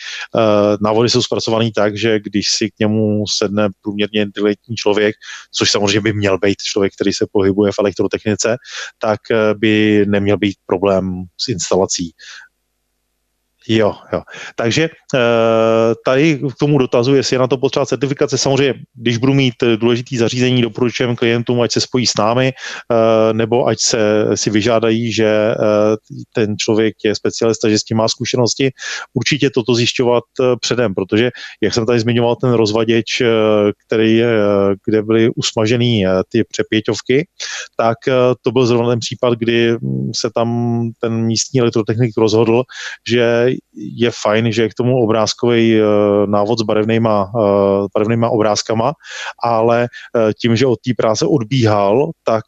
Návody 0.82 1.09
jsou 1.09 1.22
zpracované 1.22 1.70
tak, 1.76 1.97
že 1.97 2.20
když 2.20 2.45
si 2.49 2.70
k 2.70 2.80
němu 2.80 3.24
sedne 3.28 3.70
průměrně 3.82 4.22
inteligentní 4.22 4.76
člověk, 4.76 5.16
což 5.51 5.72
samozřejmě 5.72 6.01
by 6.01 6.13
měl 6.13 6.38
být 6.38 6.57
člověk, 6.57 6.93
který 6.93 7.13
se 7.13 7.26
pohybuje 7.32 7.72
v 7.72 7.80
elektrotechnice, 7.80 8.57
tak 8.99 9.20
by 9.57 10.05
neměl 10.07 10.38
být 10.38 10.55
problém 10.66 11.24
s 11.38 11.47
instalací. 11.47 12.11
Jo, 13.68 13.93
jo. 14.13 14.22
Takže 14.55 14.89
eh, 15.16 15.20
tady 16.05 16.38
k 16.38 16.55
tomu 16.59 16.78
dotazu, 16.78 17.16
jestli 17.16 17.36
je 17.36 17.39
na 17.39 17.47
to 17.47 17.57
potřeba 17.57 17.86
certifikace, 17.86 18.38
samozřejmě, 18.38 18.74
když 18.95 19.18
budu 19.18 19.34
mít 19.34 19.53
důležitý 19.76 20.18
zařízení, 20.18 20.61
doporučujeme 20.61 21.16
klientům, 21.16 21.61
ať 21.61 21.72
se 21.72 21.82
spojí 21.82 22.07
s 22.07 22.18
námi, 22.18 22.53
eh, 22.53 23.34
nebo 23.34 23.68
ať 23.68 23.80
se 23.80 24.26
si 24.36 24.49
vyžádají, 24.49 25.13
že 25.13 25.26
eh, 25.26 25.55
ten 26.34 26.57
člověk 26.57 26.95
je 27.03 27.16
specialista, 27.16 27.70
že 27.70 27.80
s 27.80 27.84
tím 27.84 27.97
má 27.97 28.07
zkušenosti. 28.07 28.72
Určitě 29.13 29.49
toto 29.49 29.76
zjišťovat 29.76 30.24
předem, 30.59 30.95
protože, 30.95 31.32
jak 31.61 31.74
jsem 31.74 31.86
tady 31.86 31.99
zmiňoval, 31.99 32.36
ten 32.36 32.53
rozvaděč, 32.53 33.22
který, 33.88 34.22
kde 34.86 35.03
byly 35.03 35.30
usmažený 35.36 36.03
ty 36.30 36.43
přepěťovky, 36.43 37.28
tak 37.78 37.97
to 38.41 38.51
byl 38.51 38.66
zrovna 38.66 38.89
ten 38.89 38.99
případ, 38.99 39.34
kdy 39.34 39.78
se 40.16 40.30
tam 40.36 40.80
ten 40.99 41.13
místní 41.13 41.59
elektrotechnik 41.59 42.18
rozhodl, 42.18 42.63
že 43.09 43.55
je 43.76 44.12
fajn, 44.12 44.51
že 44.51 44.62
je 44.62 44.70
k 44.70 44.78
tomu 44.78 44.97
obrázkový 45.03 45.78
eh, 45.78 45.82
návod 46.28 46.60
s 46.60 46.64
barevnýma, 46.64 47.18
eh, 47.30 47.82
barevnýma 47.93 48.30
obrázkama, 48.30 48.93
ale 49.43 49.88
eh, 49.88 50.34
tím, 50.34 50.56
že 50.56 50.68
od 50.68 50.80
té 50.82 50.93
práce 50.97 51.26
odbíhal, 51.26 52.12
tak 52.24 52.45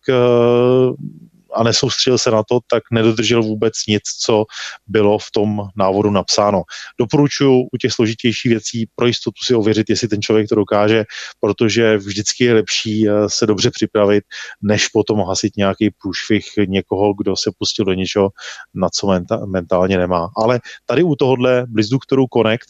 a 1.58 1.64
nesoustředil 1.64 2.18
se 2.18 2.32
na 2.32 2.44
to, 2.44 2.60
tak 2.70 2.84
nedodržel 2.92 3.44
vůbec 3.44 3.74
nic, 3.88 4.02
co 4.04 4.46
bylo 4.88 5.20
v 5.20 5.32
tom 5.32 5.62
návodu 5.76 6.12
napsáno. 6.12 6.64
Doporučuji 7.00 7.62
u 7.74 7.78
těch 7.78 7.92
složitějších 7.92 8.50
věcí 8.50 8.90
pro 8.96 9.08
jistotu 9.08 9.38
si 9.44 9.56
ověřit, 9.56 9.90
jestli 9.90 10.08
ten 10.08 10.22
člověk 10.22 10.50
to 10.50 10.56
dokáže, 10.56 11.06
protože 11.40 11.98
vždycky 11.98 12.44
je 12.44 12.54
lepší 12.54 13.10
eh, 13.10 13.12
se 13.28 13.46
dobře 13.46 13.72
připravit, 13.72 14.24
než 14.62 14.88
potom 14.88 15.20
hasit 15.20 15.58
nějaký 15.58 15.90
průšvih 16.02 16.46
někoho, 16.68 17.14
kdo 17.14 17.36
se 17.36 17.52
pustil 17.58 17.86
do 17.86 17.94
něčeho, 17.94 18.30
na 18.74 18.90
co 18.90 19.08
mentálně 19.46 19.98
nemá. 19.98 20.30
Ale 20.38 20.60
tady 20.86 21.04
u 21.04 21.16
tohohle 21.16 21.66
Blizzduktoru 21.68 22.26
Connect 22.34 22.68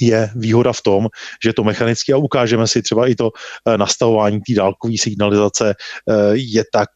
je 0.00 0.30
výhoda 0.36 0.72
v 0.72 0.82
tom, 0.82 1.08
že 1.44 1.52
to 1.52 1.64
mechanicky 1.64 2.12
a 2.12 2.16
ukážeme 2.16 2.66
si 2.66 2.82
třeba 2.82 3.06
i 3.06 3.14
to 3.14 3.30
nastavování 3.76 4.40
té 4.40 4.54
dálkové 4.54 4.94
signalizace 4.98 5.74
je 6.32 6.64
tak 6.72 6.90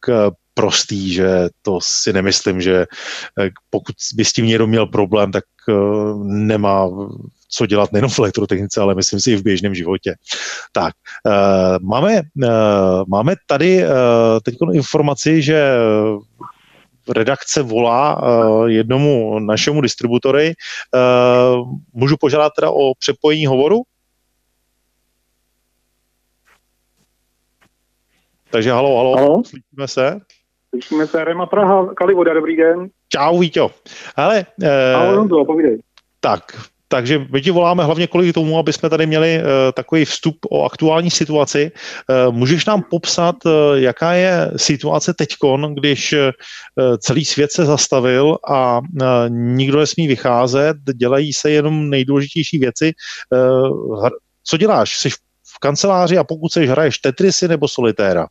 prostý, 0.59 1.13
že 1.13 1.47
to 1.61 1.79
si 1.81 2.13
nemyslím, 2.13 2.61
že 2.61 2.85
pokud 3.69 3.95
by 4.15 4.25
s 4.25 4.33
tím 4.33 4.45
někdo 4.45 4.67
měl 4.67 4.85
problém, 4.85 5.31
tak 5.31 5.43
nemá 6.23 6.89
co 7.49 7.65
dělat 7.65 7.91
nejen 7.91 8.09
v 8.09 8.19
elektrotechnice, 8.19 8.81
ale 8.81 8.95
myslím 8.95 9.19
si 9.19 9.31
i 9.31 9.35
v 9.35 9.43
běžném 9.43 9.75
životě. 9.75 10.15
Tak, 10.71 10.93
uh, 11.25 11.87
máme, 11.87 12.21
máme 13.07 13.35
tady 13.47 13.83
teď 14.43 14.55
informaci, 14.73 15.41
že 15.41 15.73
redakce 17.09 17.61
volá 17.61 18.21
jednomu 18.67 19.39
našemu 19.39 19.81
distributory. 19.81 20.53
Můžu 21.93 22.17
požádat 22.19 22.53
teda 22.55 22.69
o 22.71 22.93
přepojení 22.99 23.45
hovoru? 23.45 23.81
Takže 28.51 28.71
halo, 28.71 28.97
halo, 28.97 29.17
halo? 29.17 29.43
slyšíme 29.43 29.87
se? 29.87 30.19
Slyšíme 30.69 31.07
se, 31.07 31.23
Rema 31.23 31.45
Praha, 31.45 31.93
Kalivoda, 31.93 32.33
dobrý 32.33 32.57
den. 32.57 32.89
Čau, 33.09 33.39
Víťo. 33.39 33.71
Ale, 34.15 34.45
uh, 34.61 34.67
Ahoj, 34.95 35.45
povídej. 35.45 35.79
Tak, 36.19 36.41
takže 36.87 37.25
my 37.31 37.41
ti 37.41 37.51
voláme 37.51 37.83
hlavně 37.83 38.07
kvůli 38.07 38.33
tomu, 38.33 38.59
aby 38.59 38.73
jsme 38.73 38.89
tady 38.89 39.05
měli 39.05 39.37
uh, 39.37 39.45
takový 39.73 40.05
vstup 40.05 40.35
o 40.51 40.65
aktuální 40.65 41.11
situaci. 41.11 41.71
Uh, 42.27 42.35
můžeš 42.35 42.65
nám 42.65 42.83
popsat, 42.89 43.35
uh, 43.45 43.51
jaká 43.75 44.13
je 44.13 44.51
situace 44.55 45.13
teďkon, 45.13 45.75
když 45.75 46.13
uh, 46.13 46.97
celý 46.97 47.25
svět 47.25 47.51
se 47.51 47.65
zastavil 47.65 48.37
a 48.49 48.77
uh, 48.77 48.83
nikdo 49.29 49.79
nesmí 49.79 50.07
vycházet, 50.07 50.77
dělají 50.95 51.33
se 51.33 51.51
jenom 51.51 51.89
nejdůležitější 51.89 52.59
věci. 52.59 52.93
Uh, 53.33 54.09
co 54.43 54.57
děláš? 54.57 54.97
Jsi 54.97 55.09
v 55.55 55.59
kanceláři 55.61 56.17
a 56.17 56.23
pokud 56.23 56.51
seš, 56.51 56.69
hraješ 56.69 56.97
Tetrisy 56.97 57.47
nebo 57.47 57.67
Solitéra? 57.67 58.27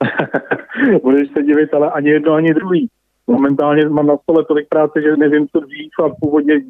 Budeš 1.02 1.28
se 1.30 1.42
divit, 1.42 1.74
ale 1.74 1.90
ani 1.90 2.10
jedno, 2.10 2.32
ani 2.32 2.54
druhý. 2.54 2.88
Momentálně 3.26 3.88
mám 3.88 4.06
na 4.06 4.16
stole 4.16 4.44
tolik 4.44 4.68
práce, 4.68 5.02
že 5.02 5.16
nevím, 5.16 5.48
co 5.48 5.60
dřív 5.60 5.90
a 6.04 6.08
původně 6.20 6.60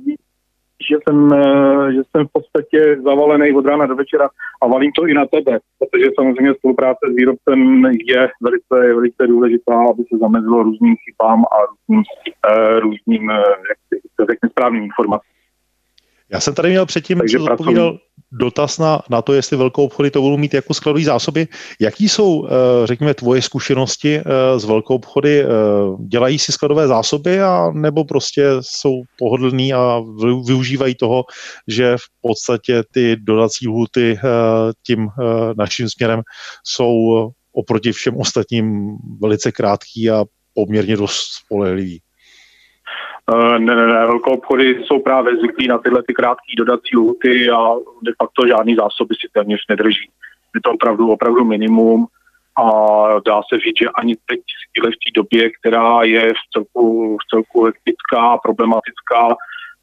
že 0.90 0.96
jsem, 1.02 1.32
eh, 1.32 1.92
že 1.92 2.02
jsem 2.10 2.26
v 2.26 2.32
podstatě 2.32 2.96
zavalený 3.04 3.52
od 3.52 3.66
rána 3.66 3.86
do 3.86 3.96
večera 3.96 4.28
a 4.62 4.66
valím 4.66 4.92
to 4.92 5.06
i 5.06 5.14
na 5.14 5.26
tebe, 5.26 5.58
protože 5.78 6.06
samozřejmě 6.14 6.54
spolupráce 6.54 7.00
s 7.12 7.14
výrobcem 7.14 7.84
je 7.84 8.28
velice, 8.42 8.94
velice 8.94 9.26
důležitá, 9.26 9.74
aby 9.90 10.02
se 10.02 10.18
zamezilo 10.18 10.62
různým 10.62 10.96
chybám 11.04 11.44
a 11.44 11.56
různým, 11.70 12.02
uh, 12.50 12.80
různým 12.80 13.28
uh, 13.28 13.34
jak 13.70 14.30
řekne, 14.30 14.48
správným 14.48 14.82
informacím. 14.82 15.33
Já 16.34 16.40
jsem 16.40 16.54
tady 16.54 16.70
měl 16.70 16.86
předtím, 16.86 17.18
Takže 17.18 17.38
co 17.38 17.44
odpovídal 17.44 17.98
dotaz 18.32 18.78
na, 18.78 19.02
na 19.10 19.22
to, 19.22 19.32
jestli 19.32 19.56
velkou 19.56 19.84
obchody 19.84 20.10
to 20.10 20.20
budou 20.22 20.36
mít 20.36 20.54
jako 20.54 20.74
skladové 20.74 21.04
zásoby. 21.04 21.48
Jaký 21.80 22.08
jsou, 22.08 22.46
eh, 22.46 22.50
řekněme, 22.86 23.14
tvoje 23.14 23.42
zkušenosti 23.42 24.16
eh, 24.18 24.24
z 24.58 24.64
velkou 24.64 24.94
obchody? 24.94 25.44
Eh, 25.44 25.46
dělají 26.06 26.38
si 26.38 26.52
skladové 26.52 26.88
zásoby 26.88 27.42
a 27.42 27.70
nebo 27.74 28.04
prostě 28.04 28.46
jsou 28.60 29.02
pohodlní 29.18 29.74
a 29.74 30.02
využívají 30.46 30.94
toho, 30.94 31.24
že 31.68 31.96
v 31.96 32.06
podstatě 32.20 32.82
ty 32.92 33.16
dodací 33.16 33.68
lhuty 33.68 34.18
tím 34.86 35.08
naším 35.58 35.88
směrem 35.88 36.22
jsou 36.64 36.86
oproti 37.52 37.92
všem 37.92 38.16
ostatním 38.16 38.96
velice 39.20 39.52
krátký 39.52 40.10
a 40.10 40.24
poměrně 40.54 40.96
dost 40.96 41.26
spolehlivý? 41.44 42.03
Eh, 43.32 43.58
ne, 43.58 43.76
ne, 43.76 43.86
ne, 43.86 44.06
velkou 44.06 44.30
obchody 44.30 44.84
jsou 44.84 45.02
právě 45.02 45.36
zvyklí 45.36 45.68
na 45.68 45.78
tyhle 45.78 46.02
ty 46.02 46.14
krátké 46.14 46.52
dodací 46.58 46.96
lhuty 46.96 47.50
a 47.50 47.74
de 48.02 48.12
facto 48.22 48.46
žádný 48.46 48.74
zásoby 48.74 49.14
si 49.14 49.28
téměř 49.32 49.60
nedrží. 49.68 50.10
Je 50.54 50.60
to 50.64 50.70
opravdu, 50.70 51.10
opravdu 51.10 51.44
minimum 51.44 52.06
a 52.58 52.70
dá 53.26 53.40
se 53.48 53.60
říct, 53.60 53.78
že 53.80 53.88
ani 53.88 54.16
teď 54.16 54.40
v 54.40 54.82
té 54.82 55.10
době, 55.14 55.50
která 55.50 56.02
je 56.02 56.32
v 56.32 56.52
celku, 56.52 57.16
v 57.16 57.30
celku 57.30 57.64
hektická, 57.64 58.38
problematická, 58.38 59.36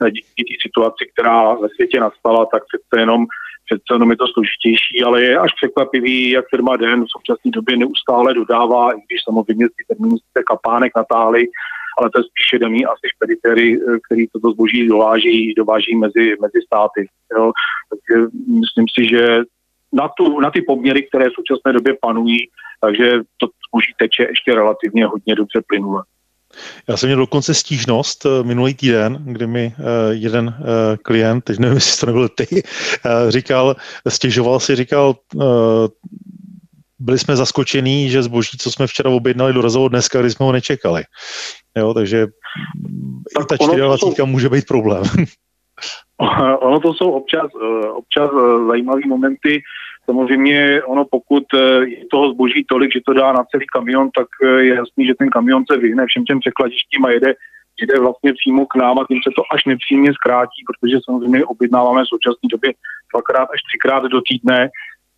eh, 0.06 0.12
díky 0.12 0.44
té 0.44 0.56
situaci, 0.62 1.10
která 1.14 1.54
ve 1.54 1.70
světě 1.70 2.00
nastala, 2.00 2.46
tak 2.46 2.64
přece 2.70 3.02
jenom, 3.02 3.26
přece 3.66 3.94
jenom 3.94 4.12
je 4.12 4.18
to 4.18 4.28
složitější, 4.28 5.04
ale 5.06 5.24
je 5.24 5.38
až 5.38 5.52
překvapivý, 5.54 6.30
jak 6.30 6.46
firma 6.50 6.78
Den 6.78 7.04
v 7.04 7.14
současné 7.18 7.52
době 7.52 7.78
neustále 7.78 8.34
dodává, 8.34 8.92
i 8.92 8.96
když 8.96 9.24
samozřejmě 9.24 9.68
ty 9.68 9.84
termíny 9.88 10.18
kapánek 10.48 10.92
natáhli, 10.96 11.48
ale 11.98 12.10
to 12.10 12.20
je 12.20 12.24
spíše 12.24 12.60
daný 12.60 12.86
asi 12.86 13.06
špeditéry, 13.16 13.68
eh, 13.76 14.00
který 14.06 14.28
toto 14.28 14.52
zboží 14.52 14.88
dováží, 14.88 15.54
dováží 15.54 15.96
mezi, 15.96 16.36
mezi 16.42 16.60
státy. 16.66 17.08
Jo. 17.38 17.52
Takže 17.90 18.28
myslím 18.60 18.86
si, 19.00 19.10
že 19.10 19.38
na, 19.94 20.08
tu, 20.18 20.40
na 20.40 20.52
ty 20.52 20.62
poměry, 20.62 21.04
které 21.04 21.30
v 21.30 21.34
současné 21.34 21.74
době 21.74 21.94
panují, 22.02 22.50
takže 22.82 23.12
to 23.38 23.48
zboží 23.70 23.94
teče 24.00 24.24
ještě 24.24 24.56
relativně 24.56 25.06
hodně 25.06 25.36
dobře 25.36 25.62
plynule. 25.68 26.04
Já 26.88 26.98
jsem 26.98 27.08
měl 27.08 27.20
dokonce 27.20 27.54
stížnost 27.54 28.26
eh, 28.26 28.44
minulý 28.44 28.74
týden, 28.74 29.24
kdy 29.26 29.48
mi 29.48 29.74
eh, 29.78 29.84
jeden 30.12 30.56
klient, 31.02 31.42
teď 31.42 31.60
nevím, 31.60 31.76
jestli 31.76 32.00
to 32.00 32.06
nebyl 32.06 32.30
ty, 32.30 32.64
říkal, 33.30 33.76
stěžoval 34.08 34.60
si, 34.60 34.76
říkal, 34.76 35.16
byli 37.02 37.20
jsme 37.20 37.36
zaskočení, 37.36 38.10
že 38.10 38.24
zboží, 38.24 38.58
co 38.58 38.72
jsme 38.72 38.88
včera 38.88 39.10
objednali, 39.10 39.54
dorazilo 39.54 39.90
dneska, 39.90 40.22
kdy 40.22 40.32
jsme 40.32 40.46
ho 40.46 40.52
nečekali. 40.52 41.04
Jo, 41.78 41.94
takže 41.94 42.28
tak 43.50 43.62
i 43.62 43.68
ta 43.68 43.76
24 43.76 44.16
jsou... 44.16 44.26
může 44.26 44.50
být 44.50 44.66
problém. 44.68 45.04
ono 46.62 46.80
to 46.80 46.94
jsou 46.94 47.12
občas, 47.12 47.48
eh, 47.64 47.88
občas 47.88 48.30
eh, 48.34 48.66
zajímavé 48.68 49.02
momenty. 49.08 49.62
Samozřejmě 50.06 50.84
ono 50.84 51.06
pokud 51.12 51.44
eh, 51.54 51.60
je 51.86 52.06
toho 52.12 52.34
zboží 52.34 52.66
tolik, 52.70 52.94
že 52.94 53.00
to 53.06 53.14
dá 53.14 53.34
na 53.34 53.44
celý 53.52 53.66
kamion, 53.74 54.10
tak 54.18 54.28
je 54.62 54.76
jasný, 54.76 55.06
že 55.06 55.16
ten 55.20 55.30
kamion 55.30 55.64
se 55.72 55.78
vyhne 55.78 56.06
všem 56.06 56.24
těm 56.26 56.40
překladištím 56.40 57.06
a 57.06 57.10
jede, 57.10 57.34
jede 57.82 58.00
vlastně 58.00 58.34
přímo 58.34 58.66
k 58.66 58.76
nám 58.76 59.00
a 59.00 59.06
tím 59.08 59.20
se 59.24 59.32
to 59.36 59.44
až 59.54 59.66
nepříjemně 59.66 60.14
zkrátí, 60.14 60.60
protože 60.68 60.98
samozřejmě 61.06 61.46
objednáváme 61.46 62.04
v 62.04 62.08
současné 62.14 62.48
době 62.52 62.74
dvakrát 63.14 63.48
až 63.54 63.60
třikrát 63.70 64.04
do 64.04 64.22
týdne 64.22 64.70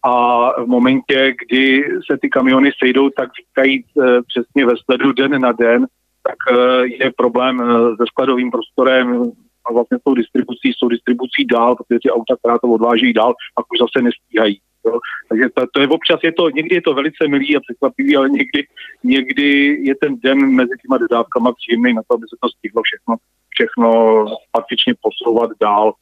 a 0.03 0.49
v 0.63 0.67
momentě, 0.67 1.35
kdy 1.45 1.83
se 2.11 2.17
ty 2.21 2.29
kamiony 2.29 2.71
sejdou, 2.83 3.09
tak 3.09 3.29
říkají 3.39 3.83
přesně 4.27 4.65
ve 4.65 4.73
sledu 4.85 5.11
den 5.11 5.41
na 5.41 5.51
den, 5.51 5.87
tak 6.23 6.39
eh, 6.51 6.87
je 7.05 7.11
problém 7.17 7.61
eh, 7.61 7.65
se 7.97 8.03
skladovým 8.07 8.51
prostorem 8.51 9.31
a 9.65 9.73
vlastně 9.73 9.97
s 9.97 10.03
tou 10.03 10.13
distribucí, 10.13 10.73
s 10.73 10.79
tou 10.79 10.87
distribucí 10.87 11.45
dál, 11.45 11.75
protože 11.75 11.99
ty 12.03 12.11
auta, 12.11 12.35
která 12.35 12.57
to 12.57 12.67
odváží 12.67 13.13
dál, 13.13 13.33
pak 13.55 13.65
už 13.73 13.79
zase 13.79 14.03
nestíhají. 14.03 14.59
Jo. 14.85 14.99
Takže 15.29 15.45
to, 15.53 15.65
to, 15.73 15.81
je 15.81 15.87
občas, 15.87 16.19
je 16.23 16.31
to, 16.31 16.49
někdy 16.49 16.75
je 16.75 16.81
to 16.81 16.93
velice 16.93 17.27
milý 17.27 17.57
a 17.57 17.59
překvapivý, 17.59 18.17
ale 18.17 18.29
někdy, 18.29 18.67
někdy 19.03 19.49
je 19.81 19.95
ten 19.95 20.15
den 20.23 20.39
mezi 20.55 20.75
těma 20.81 20.97
dodávkama 20.97 21.51
příjemný 21.53 21.93
na 21.93 22.01
to, 22.07 22.13
aby 22.15 22.25
se 22.29 22.35
to 22.41 22.49
stihlo 22.49 22.81
všechno, 22.83 23.15
všechno 23.49 24.25
patřičně 24.51 24.93
posouvat 25.01 25.49
dál 25.61 25.93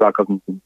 zákazníkům. 0.00 0.60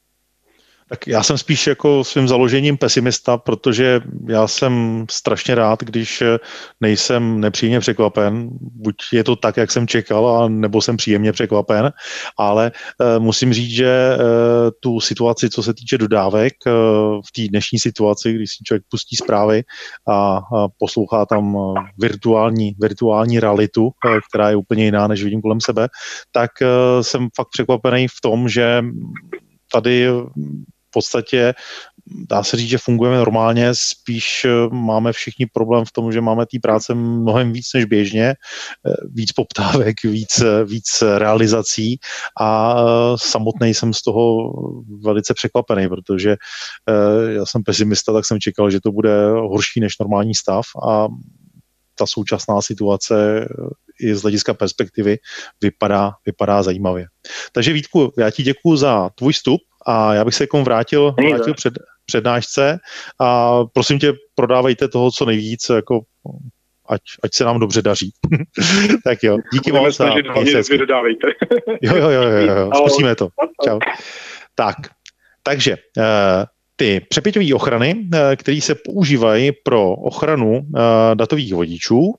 Tak 0.89 1.07
já 1.07 1.23
jsem 1.23 1.37
spíš 1.37 1.67
jako 1.67 2.03
svým 2.03 2.27
založením 2.27 2.77
pesimista, 2.77 3.37
protože 3.37 4.01
já 4.27 4.47
jsem 4.47 5.05
strašně 5.11 5.55
rád, 5.55 5.83
když 5.83 6.23
nejsem 6.81 7.39
nepříjemně 7.39 7.79
překvapen. 7.79 8.49
Buď 8.61 8.95
je 9.13 9.23
to 9.23 9.35
tak, 9.35 9.57
jak 9.57 9.71
jsem 9.71 9.87
čekal, 9.87 10.49
nebo 10.49 10.81
jsem 10.81 10.97
příjemně 10.97 11.31
překvapen, 11.31 11.91
ale 12.37 12.71
e, 13.01 13.19
musím 13.19 13.53
říct, 13.53 13.71
že 13.71 13.87
e, 13.87 14.17
tu 14.79 14.99
situaci, 14.99 15.49
co 15.49 15.63
se 15.63 15.73
týče 15.73 15.97
dodávek, 15.97 16.53
v 17.27 17.31
té 17.35 17.47
dnešní 17.47 17.79
situaci, 17.79 18.33
když 18.33 18.49
si 18.49 18.63
člověk 18.63 18.83
pustí 18.89 19.15
zprávy 19.15 19.63
a, 20.09 20.39
poslouchá 20.79 21.25
tam 21.25 21.57
virtuální, 21.99 22.75
virtuální 22.81 23.39
realitu, 23.39 23.89
která 24.29 24.49
je 24.49 24.55
úplně 24.55 24.85
jiná, 24.85 25.07
než 25.07 25.23
vidím 25.23 25.41
kolem 25.41 25.61
sebe, 25.61 25.87
tak 26.31 26.51
jsem 27.01 27.27
fakt 27.35 27.47
překvapený 27.51 28.07
v 28.07 28.21
tom, 28.21 28.49
že 28.49 28.83
tady 29.71 30.07
podstatě 30.93 31.53
dá 32.29 32.43
se 32.43 32.57
říct, 32.57 32.69
že 32.69 32.77
fungujeme 32.77 33.17
normálně, 33.17 33.71
spíš 33.73 34.45
eh, 34.45 34.49
máme 34.71 35.13
všichni 35.13 35.45
problém 35.53 35.85
v 35.85 35.91
tom, 35.91 36.11
že 36.11 36.21
máme 36.21 36.45
té 36.45 36.57
práce 36.61 36.93
mnohem 36.95 37.53
víc 37.53 37.67
než 37.75 37.85
běžně, 37.85 38.25
eh, 38.25 38.35
víc 39.09 39.31
poptávek, 39.31 40.03
víc, 40.03 40.41
eh, 40.41 40.65
víc 40.65 41.03
realizací 41.17 41.97
a 42.41 42.75
samotný 43.15 43.73
jsem 43.73 43.93
z 43.93 44.01
toho 44.01 44.53
velice 45.03 45.33
překvapený, 45.33 45.87
protože 45.89 46.35
já 47.29 47.45
jsem 47.45 47.63
pesimista, 47.63 48.13
tak 48.13 48.25
jsem 48.25 48.39
čekal, 48.39 48.71
že 48.71 48.81
to 48.81 48.91
bude 48.91 49.29
horší 49.29 49.79
než 49.79 49.99
normální 49.99 50.35
stav 50.35 50.65
a 50.89 51.07
ta 51.95 52.05
současná 52.05 52.61
situace 52.61 53.47
i 53.99 54.15
z 54.15 54.21
hlediska 54.21 54.53
perspektivy 54.53 55.17
vypadá, 55.61 56.11
vypadá 56.25 56.63
zajímavě. 56.63 57.05
Takže 57.51 57.73
Vítku, 57.73 58.13
já 58.17 58.31
ti 58.31 58.43
děkuji 58.43 58.75
za 58.75 59.09
tvůj 59.09 59.33
vstup 59.33 59.61
a 59.85 60.13
já 60.13 60.25
bych 60.25 60.35
se 60.35 60.43
jako 60.43 60.63
vrátil, 60.63 61.15
vrátil 61.29 61.53
před, 61.53 61.73
přednášce 62.05 62.79
a 63.21 63.59
prosím 63.73 63.99
tě, 63.99 64.13
prodávejte 64.35 64.87
toho 64.87 65.11
co 65.11 65.25
nejvíc, 65.25 65.69
jako 65.75 66.01
ať, 66.89 67.01
ať 67.23 67.33
se 67.33 67.43
nám 67.43 67.59
dobře 67.59 67.81
daří. 67.81 68.11
tak 69.03 69.23
jo, 69.23 69.37
díky 69.53 69.71
Budeme 69.71 69.87
moc. 69.87 69.99
a 69.99 70.03
snažit, 70.03 70.25
mějte 70.25 70.51
hlavně 70.51 70.77
vydávejte. 70.77 71.27
Jo, 71.81 71.95
jo, 71.95 72.11
jo, 72.11 72.21
jo, 72.21 72.55
jo, 72.55 72.71
zkusíme 72.75 73.15
to. 73.15 73.27
Čau. 73.65 73.79
Tak, 74.55 74.75
takže 75.43 75.77
eh, 75.97 76.45
ty 76.75 76.99
přepěťové 77.09 77.53
ochrany, 77.53 77.95
eh, 78.13 78.35
které 78.35 78.61
se 78.61 78.75
používají 78.75 79.51
pro 79.63 79.91
ochranu 79.91 80.61
eh, 80.61 81.15
datových 81.15 81.53
vodičů, 81.53 82.13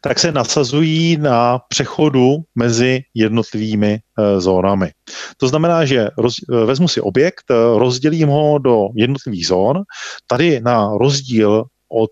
tak 0.00 0.18
se 0.18 0.32
nasazují 0.32 1.16
na 1.16 1.58
přechodu 1.68 2.36
mezi 2.54 3.00
jednotlivými 3.14 3.98
eh, 3.98 4.40
zónami. 4.40 4.90
To 5.36 5.48
znamená, 5.48 5.84
že 5.84 6.08
roz, 6.18 6.34
eh, 6.52 6.64
vezmu 6.64 6.88
si 6.88 7.00
objekt, 7.00 7.44
eh, 7.50 7.54
rozdělím 7.78 8.28
ho 8.28 8.58
do 8.58 8.88
jednotlivých 8.96 9.46
zón. 9.46 9.82
Tady 10.26 10.60
na 10.60 10.90
rozdíl 10.98 11.64
od 11.88 12.10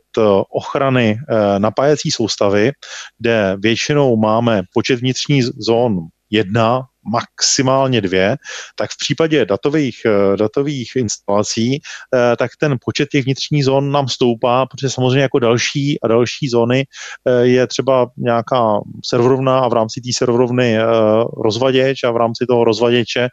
ochrany 0.50 1.18
eh, 1.18 1.58
napájecí 1.58 2.10
soustavy, 2.10 2.72
kde 3.18 3.56
většinou 3.58 4.16
máme 4.16 4.62
počet 4.72 5.00
vnitřních 5.00 5.44
zón 5.44 5.98
jedna, 6.30 6.82
maximálně 7.12 8.00
dvě, 8.00 8.36
tak 8.76 8.90
v 8.90 8.98
případě 8.98 9.44
datových, 9.46 9.96
eh, 10.06 10.36
datových 10.36 10.90
instalací, 10.96 11.78
eh, 12.14 12.36
tak 12.36 12.50
ten 12.60 12.76
počet 12.84 13.08
těch 13.08 13.24
vnitřních 13.24 13.64
zón 13.64 13.92
nám 13.92 14.08
stoupá, 14.08 14.66
protože 14.66 14.90
samozřejmě 14.90 15.22
jako 15.22 15.38
další 15.38 16.00
a 16.00 16.08
další 16.08 16.48
zóny 16.48 16.84
eh, 17.28 17.46
je 17.46 17.66
třeba 17.66 18.06
nějaká 18.16 18.80
serverovna 19.04 19.58
a 19.58 19.68
v 19.68 19.72
rámci 19.72 20.00
té 20.00 20.10
serverovny 20.14 20.78
rozvaděč 21.44 22.04
a 22.04 22.10
v 22.10 22.16
rámci 22.16 22.46
toho 22.48 22.64
rozvaděče 22.64 23.28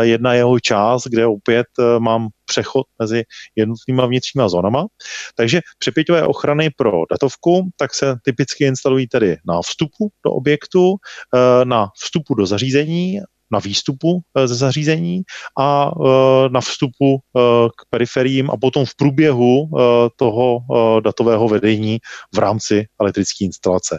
jedna 0.00 0.34
jeho 0.34 0.60
část, 0.60 1.02
kde 1.06 1.26
opět 1.26 1.66
mám 1.98 2.28
přechod 2.46 2.86
mezi 2.98 3.22
jednotlivými 3.56 4.06
vnitřníma 4.06 4.48
zónama. 4.48 4.86
Takže 5.34 5.60
přepěťové 5.78 6.26
ochrany 6.26 6.70
pro 6.76 6.92
datovku, 7.10 7.68
tak 7.76 7.94
se 7.94 8.14
typicky 8.24 8.64
instalují 8.64 9.08
tedy 9.08 9.36
na 9.46 9.62
vstupu 9.62 10.08
do 10.26 10.32
objektu, 10.32 10.94
eh, 11.34 11.64
na 11.64 11.88
vstupu 12.00 12.34
do 12.34 12.46
zařízení, 12.46 13.20
na 13.50 13.58
výstupu 13.58 14.20
eh, 14.38 14.48
ze 14.48 14.54
zařízení 14.54 15.22
a 15.58 15.90
eh, 15.90 16.48
na 16.48 16.60
vstupu 16.60 17.18
eh, 17.18 17.40
k 17.68 17.90
periferiím 17.90 18.50
a 18.50 18.56
potom 18.56 18.84
v 18.84 18.94
průběhu 18.96 19.70
toho 20.16 20.58
datového 21.04 21.48
vedení 21.48 21.98
v 22.34 22.38
rámci 22.38 22.86
elektrické 23.00 23.44
instalace. 23.44 23.98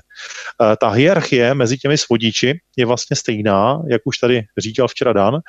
Ta 0.82 0.90
hierarchie 0.90 1.54
mezi 1.54 1.78
těmi 1.78 1.98
svodiči 1.98 2.54
je 2.78 2.86
vlastně 2.86 3.16
stejná, 3.16 3.82
jak 3.90 4.02
už 4.06 4.18
tady 4.18 4.42
říkal 4.58 4.88
včera 4.88 5.14
Dan, 5.14 5.40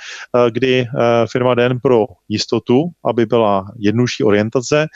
kdy 0.51 0.87
firma 1.33 1.55
Den 1.55 1.81
pro 1.83 2.07
jistotu, 2.29 2.85
aby 3.05 3.27
byla 3.27 3.65
jednodušší 3.79 4.25
orientace, 4.25 4.87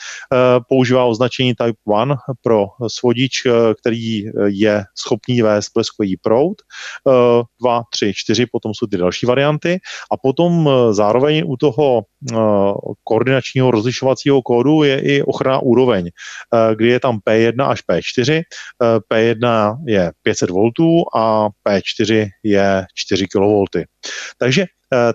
používá 0.68 1.04
označení 1.04 1.54
Type 1.54 2.00
1 2.00 2.16
pro 2.42 2.66
svodič, 2.86 3.32
který 3.80 4.24
je 4.46 4.84
schopný 4.98 5.42
vést 5.42 5.68
bleskový 5.74 6.16
proud, 6.16 6.54
2, 7.60 7.82
3, 7.92 8.12
4, 8.16 8.46
potom 8.52 8.72
jsou 8.74 8.86
ty 8.92 9.00
další 9.00 9.26
varianty 9.26 9.80
a 10.12 10.16
potom 10.16 10.68
eh, 10.68 10.94
zároveň 10.94 11.42
u 11.46 11.56
toho 11.56 12.02
eh, 12.02 12.36
koordinačního 13.04 13.70
rozlišovacího 13.70 14.42
kódu 14.42 14.82
je 14.82 15.00
i 15.00 15.22
ochrana 15.22 15.58
úroveň, 15.58 16.10
eh, 16.12 16.74
kdy 16.76 16.88
je 16.88 17.00
tam 17.00 17.18
P1 17.24 17.56
až 17.64 17.80
P4. 17.88 18.30
Eh, 18.32 18.44
P1 19.08 19.44
je 19.86 20.12
500 20.22 20.50
V 20.50 20.56
a 21.16 21.48
P4 21.64 22.28
je 22.44 22.84
4 22.94 23.26
kV. 23.26 23.64
Takže 24.38 24.66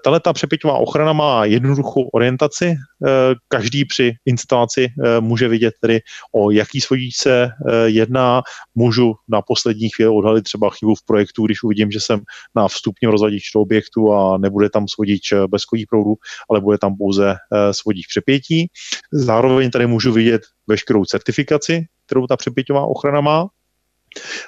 tahle 0.04 0.20
ta 0.20 0.34
přepěťová 0.34 0.74
ochrana 0.78 1.14
má 1.14 1.46
jednoduchou 1.46 2.04
orientaci. 2.14 2.66
Eh, 2.66 3.36
Každý 3.48 3.86
při 3.86 4.14
instalaci 4.26 4.88
eh, 4.88 5.22
může 5.22 5.48
vidět 5.48 5.74
tedy, 5.82 6.00
o 6.36 6.52
jaký 6.52 6.82
svodič 6.82 7.16
se 7.16 7.44
eh, 7.44 7.50
jedná. 7.86 8.42
Můžu 8.76 9.14
na 9.28 9.42
poslední 9.42 9.90
chvíli 9.90 10.10
odhalit 10.10 10.44
třeba 10.44 10.70
chybu 10.70 10.96
v 10.96 11.06
projektu, 11.06 11.46
když 11.46 11.64
uvidím, 11.64 11.92
že 11.92 12.00
jsem 12.00 12.22
na 12.56 12.68
vstupním 12.68 13.12
rozvadič 13.12 13.52
do 13.56 13.62
objektu 13.62 14.14
a 14.14 14.38
nebude 14.38 14.70
tam 14.70 14.88
svodič 14.88 15.32
eh, 15.32 15.48
bezkových 15.48 15.88
proudů, 15.90 16.16
ale 16.50 16.62
bude 16.62 16.78
tam 16.78 16.98
pouze 16.98 17.32
eh, 17.32 17.74
svodič 17.74 18.08
přepětí. 18.08 18.68
Zároveň 19.12 19.72
tady 19.72 19.88
můžu 19.88 20.14
vidět 20.14 20.42
veškerou 20.68 21.06
certifikaci, 21.06 21.86
kterou 22.06 22.28
ta 22.28 22.38
přepěťová 22.38 22.86
ochrana 22.86 23.22
má. 23.22 23.48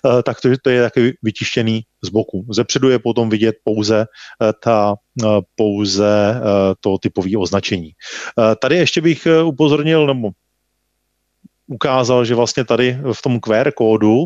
Eh, 0.05 0.23
tak 0.23 0.41
to, 0.41 0.49
to 0.61 0.69
je 0.69 0.81
taky 0.81 1.17
vytištěný 1.23 1.81
z 2.03 2.09
boku. 2.09 2.45
Zepředu 2.51 2.89
je 2.89 2.99
potom 2.99 3.29
vidět 3.29 3.55
pouze 3.63 4.05
eh, 4.43 4.53
ta 4.63 4.95
eh, 5.23 5.27
pouze 5.55 6.41
to 6.79 6.97
typové 6.97 7.37
označení. 7.37 7.91
Tady 8.61 8.75
ještě 8.75 9.01
bych 9.01 9.27
upozornil, 9.43 10.07
nebo 10.07 10.29
ukázal, 11.67 12.25
že 12.25 12.35
vlastně 12.35 12.65
tady 12.65 12.99
v 13.13 13.21
tom 13.21 13.39
QR 13.39 13.71
kódu 13.71 14.25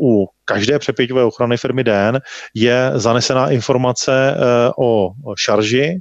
u 0.00 0.26
každé 0.44 0.78
přepěťové 0.78 1.24
ochrany 1.24 1.56
firmy 1.56 1.84
DN 1.84 2.18
je 2.54 2.90
zanesená 2.94 3.50
informace 3.50 4.36
o 4.78 5.10
šarži, 5.38 6.00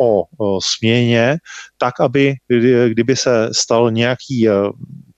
o, 0.00 0.22
směně, 0.62 1.36
tak, 1.78 2.00
aby 2.00 2.34
kdy- 2.48 2.90
kdyby 2.90 3.16
se 3.16 3.48
stal 3.52 3.90
nějaký 3.90 4.48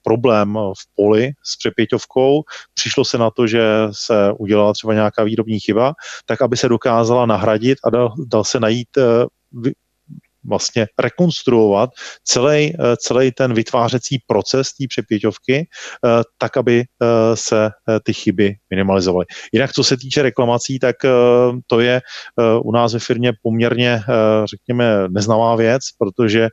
problém 0.05 0.55
v 0.55 0.95
poli 0.97 1.31
s 1.45 1.57
přepěťovkou, 1.57 2.43
přišlo 2.75 3.05
se 3.05 3.19
na 3.19 3.31
to, 3.31 3.47
že 3.47 3.63
se 3.93 4.33
udělala 4.39 4.73
třeba 4.73 4.95
nějaká 4.95 5.25
výrobní 5.25 5.61
chyba, 5.61 5.95
tak 6.27 6.43
aby 6.43 6.57
se 6.57 6.69
dokázala 6.69 7.27
nahradit 7.27 7.79
a 7.85 7.91
dal, 7.91 8.15
dal 8.27 8.45
se 8.45 8.61
najít 8.61 8.89
eh, 8.99 9.27
vlastně 10.49 10.87
rekonstruovat 10.99 11.91
celý, 12.25 12.73
eh, 12.73 12.97
celý 12.97 13.33
ten 13.33 13.55
vytvářecí 13.55 14.19
proces 14.27 14.73
té 14.73 14.85
přepěťovky, 14.89 15.57
eh, 15.57 16.23
tak, 16.39 16.57
aby 16.57 16.81
eh, 16.81 17.07
se 17.37 17.71
ty 18.03 18.13
chyby 18.13 18.55
minimalizovaly. 18.71 19.27
Jinak, 19.53 19.73
co 19.73 19.85
se 19.85 19.97
týče 19.97 20.23
reklamací, 20.23 20.79
tak 20.79 20.97
to 21.67 21.81
je 21.81 22.01
u 22.63 22.73
nás 22.73 22.93
ve 22.93 22.99
firmě 22.99 23.33
poměrně, 23.43 24.03
řekněme, 24.45 25.09
neznámá 25.09 25.57
věc, 25.57 25.83
protože 25.99 26.49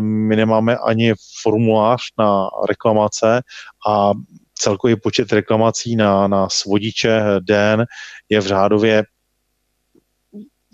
my 0.00 0.36
nemáme 0.36 0.76
ani 0.76 1.14
formulář 1.42 2.00
na 2.18 2.48
reklamace 2.68 3.42
a 3.88 4.10
celkový 4.54 4.96
počet 4.96 5.32
reklamací 5.32 5.96
na, 5.96 6.28
na 6.28 6.48
svodiče 6.48 7.22
den 7.40 7.84
je 8.28 8.40
v 8.40 8.46
řádově 8.46 9.04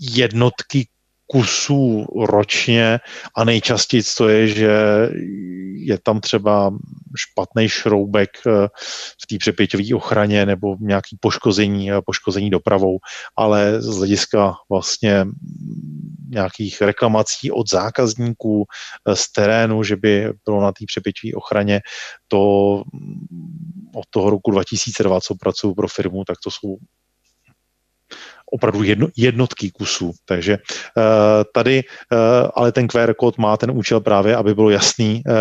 jednotky 0.00 0.88
kusů 1.30 2.06
ročně 2.26 2.98
a 3.36 3.44
nejčastěji 3.44 4.02
to 4.18 4.28
je, 4.28 4.48
že 4.48 4.72
je 5.74 5.98
tam 6.02 6.20
třeba 6.20 6.74
špatný 7.16 7.68
šroubek 7.68 8.30
eh, 8.46 8.68
v 9.22 9.26
té 9.26 9.38
přepěťové 9.38 9.84
ochraně 9.94 10.46
nebo 10.46 10.76
nějaký 10.80 11.16
poškození, 11.20 11.92
eh, 11.92 12.00
poškození 12.06 12.50
dopravou, 12.50 12.98
ale 13.36 13.82
z 13.82 13.96
hlediska 13.96 14.54
vlastně 14.70 15.24
nějakých 16.28 16.82
reklamací 16.82 17.50
od 17.50 17.70
zákazníků 17.70 18.64
eh, 18.64 19.16
z 19.16 19.32
terénu, 19.32 19.82
že 19.82 19.96
by 19.96 20.32
bylo 20.44 20.60
na 20.62 20.72
té 20.72 20.84
přepěťové 20.86 21.32
ochraně, 21.34 21.80
to 22.28 22.38
od 23.94 24.04
toho 24.10 24.30
roku 24.30 24.50
2002, 24.50 25.20
co 25.20 25.34
pracuji 25.34 25.74
pro 25.74 25.88
firmu, 25.88 26.24
tak 26.24 26.36
to 26.44 26.50
jsou 26.50 26.76
opravdu 28.52 28.82
jedno, 28.82 29.06
jednotky 29.16 29.70
kusů. 29.70 30.12
Takže 30.24 30.58
uh, 30.58 31.04
tady, 31.54 31.82
uh, 32.12 32.18
ale 32.54 32.72
ten 32.72 32.88
QR 32.88 33.14
kód 33.14 33.38
má 33.38 33.56
ten 33.56 33.70
účel 33.70 34.00
právě, 34.00 34.36
aby 34.36 34.54
bylo 34.54 34.70
jasný, 34.70 35.22
uh, 35.26 35.34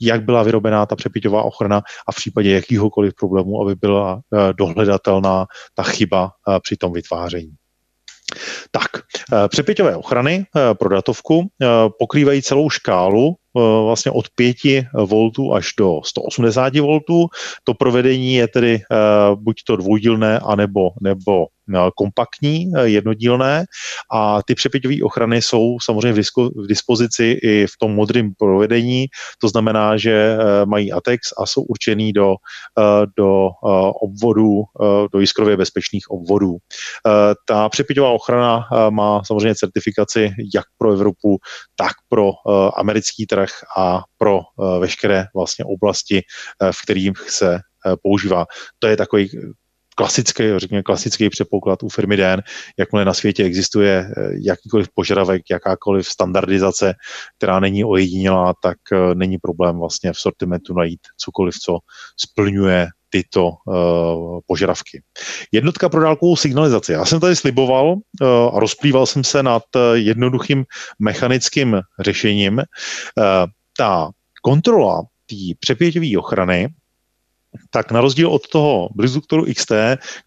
jak 0.00 0.24
byla 0.24 0.42
vyrobená 0.42 0.86
ta 0.86 0.96
přepěťová 0.96 1.42
ochrana 1.42 1.82
a 2.08 2.12
v 2.12 2.16
případě 2.16 2.50
jakýhokoliv 2.50 3.12
problému, 3.14 3.62
aby 3.62 3.74
byla 3.74 4.20
dohledatelná 4.58 5.46
ta 5.74 5.82
chyba 5.82 6.30
při 6.62 6.76
tom 6.76 6.92
vytváření. 6.92 7.52
Tak, 8.70 8.90
přepěťové 9.48 9.96
ochrany 9.96 10.44
pro 10.78 10.88
datovku 10.88 11.48
pokrývají 11.98 12.42
celou 12.42 12.70
škálu 12.70 13.36
vlastně 13.84 14.12
od 14.12 14.26
5 14.34 14.56
V 14.94 15.32
až 15.54 15.68
do 15.78 16.00
180 16.04 16.74
V. 16.74 17.00
To 17.64 17.74
provedení 17.74 18.34
je 18.34 18.48
tedy 18.48 18.80
buď 19.34 19.56
to 19.66 19.76
dvoudílné, 19.76 20.38
anebo 20.38 20.90
nebo 21.00 21.46
kompaktní, 21.96 22.70
jednodílné 22.82 23.64
a 24.12 24.42
ty 24.42 24.54
přepěťové 24.54 24.94
ochrany 25.02 25.42
jsou 25.42 25.76
samozřejmě 25.82 26.22
v, 26.22 26.66
dispozici 26.68 27.24
i 27.42 27.66
v 27.66 27.72
tom 27.80 27.94
modrém 27.94 28.32
provedení, 28.38 29.06
to 29.40 29.48
znamená, 29.48 29.96
že 29.96 30.36
mají 30.64 30.92
ATEX 30.92 31.28
a 31.38 31.46
jsou 31.46 31.62
určený 31.62 32.12
do, 32.12 32.34
do 33.16 33.48
obvodů, 34.02 34.62
do 35.12 35.20
jiskrově 35.20 35.56
bezpečných 35.56 36.10
obvodů. 36.10 36.56
Ta 37.48 37.68
přepěťová 37.68 38.10
ochrana 38.10 38.68
má 38.90 39.24
samozřejmě 39.24 39.54
certifikaci 39.54 40.32
jak 40.54 40.64
pro 40.78 40.92
Evropu, 40.92 41.38
tak 41.76 41.92
pro 42.08 42.30
americký 42.76 43.26
trh 43.26 43.50
a 43.78 44.02
pro 44.18 44.40
veškeré 44.80 45.24
vlastně 45.36 45.64
oblasti, 45.64 46.20
v 46.70 46.82
kterých 46.82 47.30
se 47.30 47.58
používá. 48.02 48.46
To 48.78 48.86
je 48.86 48.96
takový 48.96 49.30
klasický, 49.96 50.44
řekněme, 50.56 50.82
klasický 50.82 51.30
předpoklad 51.30 51.82
u 51.82 51.88
firmy 51.88 52.16
DN, 52.16 52.40
jakmile 52.78 53.04
na 53.04 53.14
světě 53.14 53.44
existuje 53.44 54.14
jakýkoliv 54.46 54.88
požadavek, 54.94 55.42
jakákoliv 55.50 56.06
standardizace, 56.06 56.94
která 57.36 57.60
není 57.60 57.84
ojedinělá, 57.84 58.54
tak 58.62 58.78
není 59.14 59.38
problém 59.38 59.78
vlastně 59.78 60.12
v 60.12 60.18
sortimentu 60.18 60.74
najít 60.74 61.00
cokoliv, 61.16 61.54
co 61.54 61.78
splňuje 62.16 62.88
tyto 63.12 63.50
uh, 63.66 64.40
požadavky. 64.46 65.02
Jednotka 65.52 65.88
pro 65.88 66.00
dálkovou 66.00 66.36
signalizaci. 66.36 66.92
Já 66.92 67.04
jsem 67.04 67.20
tady 67.20 67.36
sliboval 67.36 67.92
uh, 67.92 68.28
a 68.28 68.60
rozplýval 68.60 69.06
jsem 69.06 69.24
se 69.24 69.42
nad 69.42 69.62
uh, 69.76 69.82
jednoduchým 69.94 70.64
mechanickým 70.98 71.80
řešením. 72.00 72.58
Uh, 72.58 72.64
ta 73.76 74.10
kontrola 74.42 75.02
té 75.26 75.36
přepěťové 75.60 76.06
ochrany 76.18 76.68
tak 77.70 77.92
na 77.92 78.00
rozdíl 78.00 78.28
od 78.28 78.48
toho 78.48 78.88
Blizzuktoru 78.94 79.44
XT, 79.54 79.72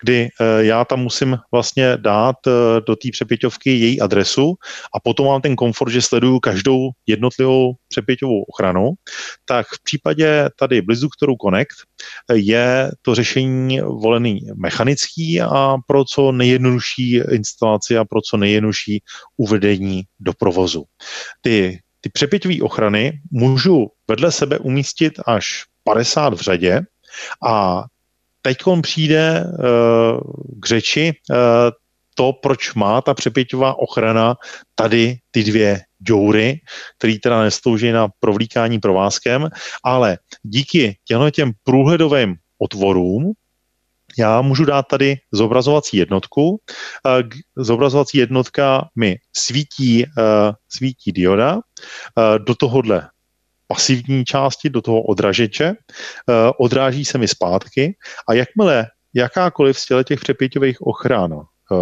kdy 0.03 0.29
eh, 0.41 0.65
já 0.65 0.85
tam 0.85 0.99
musím 0.99 1.37
vlastně 1.51 1.97
dát 1.97 2.35
eh, 2.47 2.51
do 2.87 2.95
té 2.95 3.09
přepěťovky 3.11 3.69
její 3.69 4.01
adresu 4.01 4.55
a 4.95 4.99
potom 4.99 5.25
mám 5.25 5.41
ten 5.41 5.55
komfort, 5.55 5.91
že 5.91 6.01
sleduju 6.01 6.39
každou 6.39 6.89
jednotlivou 7.07 7.73
přepěťovou 7.87 8.43
ochranu, 8.43 8.91
tak 9.45 9.67
v 9.67 9.83
případě 9.83 10.49
tady 10.59 10.81
Blizzuktoru 10.81 11.35
Connect 11.41 11.77
eh, 12.29 12.35
je 12.37 12.91
to 13.01 13.15
řešení 13.15 13.81
volený 13.81 14.41
mechanický 14.55 15.41
a 15.41 15.77
pro 15.87 16.03
co 16.05 16.31
nejjednodušší 16.31 17.21
instalaci 17.31 17.97
a 17.97 18.05
pro 18.05 18.21
co 18.21 18.37
nejjednodušší 18.37 19.03
uvedení 19.37 20.03
do 20.19 20.33
provozu. 20.33 20.83
Ty, 21.41 21.79
ty 22.01 22.09
přepěťové 22.09 22.55
ochrany 22.61 23.19
můžu 23.31 23.87
vedle 24.07 24.31
sebe 24.31 24.59
umístit 24.59 25.13
až 25.25 25.63
50 25.83 26.33
v 26.33 26.41
řadě, 26.41 26.81
a 27.47 27.83
teď 28.41 28.57
přijde 28.81 29.43
uh, 29.43 30.19
k 30.59 30.65
řeči 30.65 31.13
uh, 31.29 31.37
to, 32.15 32.33
proč 32.33 32.73
má 32.73 33.01
ta 33.01 33.13
přepěťová 33.13 33.79
ochrana 33.79 34.35
tady 34.75 35.17
ty 35.31 35.43
dvě 35.43 35.81
džoury, 36.03 36.59
které 36.97 37.19
teda 37.23 37.41
neslouží 37.41 37.91
na 37.91 38.07
provlíkání 38.19 38.79
provázkem, 38.79 39.49
ale 39.83 40.17
díky 40.43 40.97
těmhle 41.05 41.31
těm 41.31 41.51
průhledovým 41.63 42.35
otvorům 42.57 43.33
já 44.17 44.41
můžu 44.41 44.65
dát 44.65 44.87
tady 44.87 45.17
zobrazovací 45.31 45.97
jednotku. 45.97 46.61
Zobrazovací 47.57 48.17
jednotka 48.17 48.89
mi 48.95 49.15
svítí, 49.37 50.05
svítí 50.69 51.11
dioda. 51.11 51.59
Do 52.37 52.55
tohohle 52.55 53.09
pasivní 53.67 54.25
části 54.25 54.69
do 54.69 54.81
toho 54.81 55.01
odražeče, 55.01 55.65
eh, 55.65 55.73
odráží 56.59 57.05
se 57.05 57.17
mi 57.17 57.27
zpátky 57.27 57.97
a 58.29 58.33
jakmile 58.33 58.87
jakákoliv 59.13 59.79
z 59.79 59.87
těch 60.03 60.19
přepěťových 60.19 60.81
ochran 60.81 61.33
eh, 61.33 61.75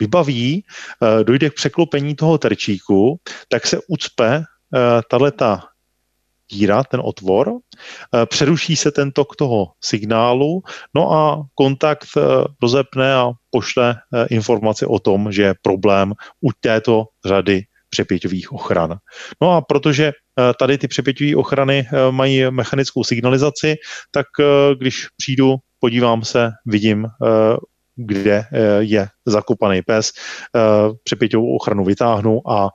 vybaví, 0.00 0.64
eh, 0.64 1.24
dojde 1.24 1.50
k 1.50 1.54
překlopení 1.54 2.14
toho 2.14 2.38
terčíku, 2.38 3.20
tak 3.48 3.66
se 3.66 3.78
ucpe 3.88 4.44
tato 5.10 5.58
díra, 6.50 6.84
ten 6.84 7.00
otvor, 7.04 7.52
přeruší 8.26 8.76
se 8.76 8.90
ten 8.92 9.12
tok 9.12 9.36
toho 9.36 9.72
signálu, 9.80 10.62
no 10.94 11.12
a 11.12 11.44
kontakt 11.54 12.08
rozepne 12.62 13.14
a 13.14 13.32
pošle 13.50 13.96
informaci 14.30 14.86
o 14.86 14.98
tom, 14.98 15.32
že 15.32 15.42
je 15.42 15.54
problém 15.62 16.12
u 16.40 16.48
této 16.60 17.04
řady 17.26 17.64
přepěťových 17.90 18.52
ochran. 18.52 18.96
No 19.42 19.52
a 19.52 19.60
protože 19.60 20.06
eh, 20.06 20.52
tady 20.58 20.78
ty 20.78 20.88
přepěťové 20.88 21.36
ochrany 21.36 21.88
eh, 21.88 22.12
mají 22.12 22.50
mechanickou 22.50 23.04
signalizaci, 23.04 23.76
tak 24.10 24.26
eh, 24.40 24.74
když 24.78 25.06
přijdu, 25.16 25.56
podívám 25.80 26.24
se, 26.24 26.50
vidím, 26.66 27.06
kde 27.96 28.44
je 28.78 29.08
zakopaný 29.26 29.82
pes, 29.82 30.10
přepěťovou 31.04 31.56
ochranu 31.56 31.84
vytáhnu 31.84 32.50
a 32.50 32.68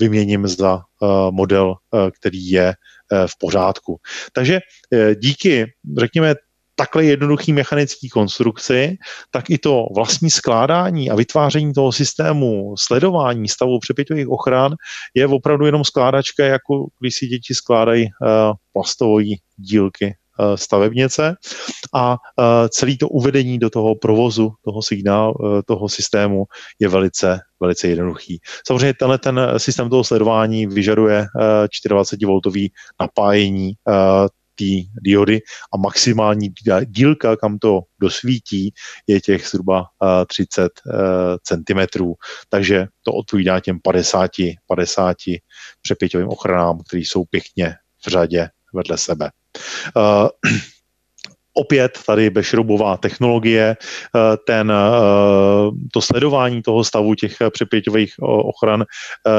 vyměním 0.00 0.48
za 0.48 0.80
model, 1.30 1.74
který 2.20 2.50
je 2.50 2.74
v 3.26 3.38
pořádku. 3.38 3.96
Takže 4.32 4.60
díky, 5.14 5.66
řekněme, 5.98 6.34
takhle 6.80 7.04
jednoduchý 7.04 7.52
mechanický 7.52 8.08
konstrukci, 8.08 8.96
tak 9.30 9.50
i 9.50 9.58
to 9.58 9.86
vlastní 9.94 10.30
skládání 10.30 11.10
a 11.10 11.14
vytváření 11.14 11.72
toho 11.72 11.92
systému 11.92 12.74
sledování 12.78 13.48
stavu 13.48 13.78
přepěťových 13.78 14.28
ochran 14.28 14.74
je 15.14 15.26
opravdu 15.26 15.66
jenom 15.66 15.84
skládačka, 15.84 16.44
jako 16.44 16.86
když 17.00 17.14
si 17.14 17.26
děti 17.26 17.54
skládají 17.54 18.04
uh, 18.04 18.08
plastové 18.72 19.24
dílky 19.56 20.06
uh, 20.06 20.56
stavebnice 20.56 21.34
a 21.94 22.10
uh, 22.12 22.16
celé 22.68 22.96
to 22.96 23.08
uvedení 23.08 23.58
do 23.58 23.70
toho 23.70 23.94
provozu, 23.94 24.50
toho 24.64 24.82
signál, 24.82 25.34
toho 25.66 25.88
systému 25.88 26.44
je 26.80 26.88
velice, 26.88 27.38
velice 27.60 27.88
jednoduchý. 27.88 28.40
Samozřejmě 28.66 28.94
tenhle 28.94 29.18
ten 29.18 29.40
systém 29.56 29.90
toho 29.90 30.04
sledování 30.04 30.66
vyžaduje 30.66 31.26
24V 31.88 32.68
napájení 33.00 33.72
té 34.60 35.00
diody 35.02 35.40
a 35.74 35.76
maximální 35.76 36.48
dílka, 36.84 37.36
kam 37.36 37.58
to 37.58 37.80
dosvítí, 38.00 38.74
je 39.06 39.20
těch 39.20 39.46
zhruba 39.46 39.84
30 40.26 40.62
eh, 40.62 40.98
cm. 41.42 42.04
Takže 42.48 42.86
to 43.02 43.12
odpovídá 43.12 43.60
těm 43.60 43.80
50, 43.82 44.30
50 44.66 45.16
přepěťovým 45.82 46.28
ochranám, 46.28 46.78
které 46.88 47.00
jsou 47.00 47.24
pěkně 47.24 47.74
v 48.06 48.10
řadě 48.10 48.48
vedle 48.74 48.98
sebe. 48.98 49.30
Uh, 49.96 50.28
opět 51.54 51.98
tady 52.06 52.30
bezšroubová 52.30 52.96
technologie, 52.96 53.76
eh, 53.76 54.36
ten, 54.46 54.72
to 55.92 56.02
sledování 56.02 56.62
toho 56.62 56.84
stavu 56.84 57.14
těch 57.14 57.36
přepěťových 57.52 58.14
ochran 58.22 58.84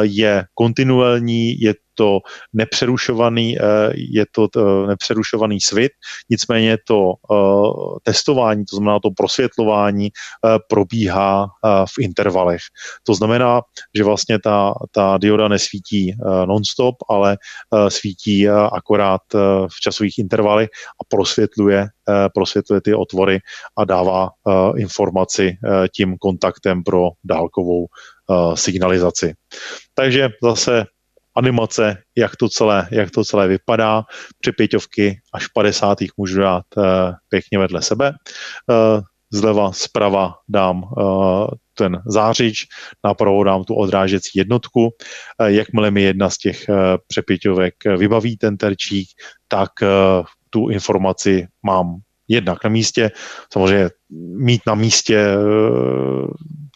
je 0.01 0.45
kontinuální, 0.53 1.61
je 1.61 1.73
to 1.95 2.19
nepřerušovaný, 2.53 3.57
eh, 3.59 3.63
je 3.95 4.25
to 4.31 4.47
eh, 4.57 4.87
nepřerušovaný 4.87 5.61
svit, 5.61 5.91
nicméně 6.29 6.77
to 6.87 7.13
eh, 7.13 7.35
testování, 8.03 8.65
to 8.65 8.75
znamená 8.75 8.99
to 8.99 9.11
prosvětlování, 9.11 10.09
probíhá 10.69 11.47
v 11.63 11.99
intervalech. 11.99 12.61
To 13.03 13.13
znamená, 13.13 13.61
že 13.95 14.03
vlastně 14.03 14.39
ta, 14.39 14.73
ta 14.91 15.17
dioda 15.17 15.47
nesvítí 15.47 16.13
non-stop, 16.45 16.95
ale 17.09 17.37
svítí 17.89 18.49
akorát 18.49 19.21
v 19.67 19.79
časových 19.81 20.19
intervalech 20.19 20.69
a 21.01 21.03
prosvětluje, 21.09 21.87
prosvětluje 22.33 22.81
ty 22.81 22.93
otvory 22.93 23.39
a 23.77 23.85
dává 23.85 24.29
informaci 24.77 25.57
tím 25.95 26.17
kontaktem 26.17 26.83
pro 26.83 27.09
dálkovou 27.23 27.85
signalizaci. 28.55 29.33
Takže 29.93 30.29
zase 30.43 30.85
animace, 31.35 31.97
jak 32.17 32.35
to 32.35 32.49
celé, 32.49 32.87
jak 32.91 33.11
to 33.11 33.23
celé 33.23 33.47
vypadá. 33.47 34.03
Při 34.39 34.51
až 35.33 35.47
50. 35.47 35.97
můžu 36.17 36.39
dát 36.39 36.63
uh, 36.77 36.83
pěkně 37.29 37.59
vedle 37.59 37.81
sebe. 37.81 38.13
Uh, 38.67 39.01
zleva, 39.33 39.71
zprava 39.71 40.33
dám 40.49 40.83
uh, 40.83 41.47
ten 41.73 42.01
zářič, 42.05 42.65
napravo 43.05 43.43
dám 43.43 43.63
tu 43.63 43.75
odrážecí 43.75 44.29
jednotku. 44.35 44.89
Jakmile 45.45 45.91
mi 45.91 46.01
jedna 46.01 46.29
z 46.29 46.37
těch 46.37 46.65
přepěťovek 47.07 47.73
vybaví 47.97 48.37
ten 48.37 48.57
terčík, 48.57 49.07
tak 49.47 49.69
tu 50.49 50.69
informaci 50.69 51.47
mám 51.65 51.95
jednak 52.27 52.63
na 52.63 52.69
místě. 52.69 53.11
Samozřejmě 53.53 53.89
mít 54.37 54.61
na 54.67 54.75
místě 54.75 55.35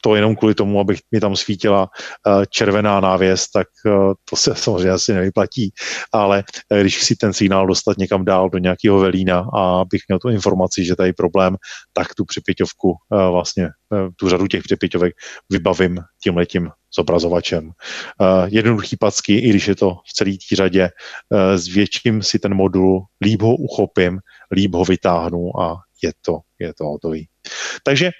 to 0.05 0.15
jenom 0.15 0.35
kvůli 0.35 0.55
tomu, 0.55 0.79
abych 0.79 0.99
mi 1.11 1.19
tam 1.19 1.35
svítila 1.35 1.89
eh, 1.89 2.45
červená 2.49 2.99
návěs, 2.99 3.49
tak 3.49 3.67
eh, 3.87 4.13
to 4.29 4.35
se 4.35 4.55
samozřejmě 4.55 4.91
asi 4.91 5.13
nevyplatí, 5.13 5.73
ale 6.13 6.43
eh, 6.71 6.81
když 6.81 7.03
si 7.03 7.15
ten 7.15 7.33
signál 7.33 7.67
dostat 7.67 7.97
někam 7.97 8.25
dál 8.25 8.49
do 8.49 8.57
nějakého 8.57 8.99
velína 8.99 9.45
a 9.57 9.85
bych 9.85 10.01
měl 10.07 10.19
tu 10.19 10.29
informaci, 10.29 10.85
že 10.85 10.95
tady 10.95 11.09
je 11.09 11.13
problém, 11.13 11.55
tak 11.93 12.15
tu 12.15 12.25
přepěťovku 12.25 12.93
vlastně, 13.09 13.69
tu 14.15 14.29
řadu 14.29 14.47
těch 14.47 14.63
přepěťovek 14.63 15.13
vybavím 15.51 15.99
tím 16.23 16.37
letím 16.37 16.69
zobrazovačem. 16.97 17.71
Jednoduchý 18.45 18.97
packy, 18.97 19.37
i 19.37 19.49
když 19.49 19.67
je 19.67 19.75
to 19.75 19.91
v 19.91 20.13
celé 20.13 20.31
té 20.31 20.55
řadě, 20.55 20.89
zvětším 21.55 22.23
si 22.23 22.39
ten 22.39 22.53
modul, 22.53 23.01
líp 23.21 23.41
ho 23.41 23.55
uchopím, 23.55 24.19
líp 24.51 24.73
ho 24.73 24.85
vytáhnu 24.85 25.59
a 25.61 25.77
je 26.03 26.11
to, 26.21 26.39
je 26.59 26.73
to 26.73 26.83
hotový. 26.85 27.27
Takže 27.83 28.11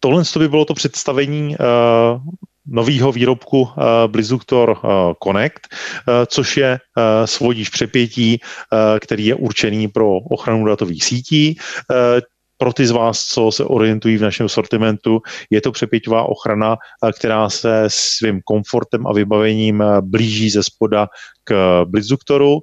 tohle 0.00 0.22
by 0.38 0.48
bylo 0.48 0.64
to 0.64 0.74
představení 0.74 1.56
uh, 1.56 2.20
nového 2.66 3.12
výrobku 3.12 3.60
uh, 3.62 3.68
Blizzuktor 4.06 4.70
uh, 4.70 4.78
Connect, 5.24 5.60
uh, 5.70 6.14
což 6.26 6.56
je 6.56 6.70
uh, 6.72 7.26
svodič 7.26 7.68
přepětí, 7.68 8.40
uh, 8.40 8.98
který 8.98 9.26
je 9.26 9.34
určený 9.34 9.88
pro 9.88 10.16
ochranu 10.16 10.66
datových 10.66 11.04
sítí. 11.04 11.56
Uh, 11.90 12.20
pro 12.62 12.72
ty 12.72 12.86
z 12.86 12.90
vás, 12.90 13.26
co 13.26 13.50
se 13.50 13.64
orientují 13.64 14.16
v 14.16 14.22
našem 14.22 14.48
sortimentu, 14.48 15.20
je 15.50 15.60
to 15.60 15.72
přepěťová 15.72 16.22
ochrana, 16.22 16.76
která 17.18 17.50
se 17.50 17.84
svým 17.86 18.40
komfortem 18.44 19.06
a 19.06 19.12
vybavením 19.12 19.84
blíží 20.00 20.50
ze 20.50 20.62
spoda 20.62 21.08
k 21.44 21.82
Blitzduktoru, 21.84 22.58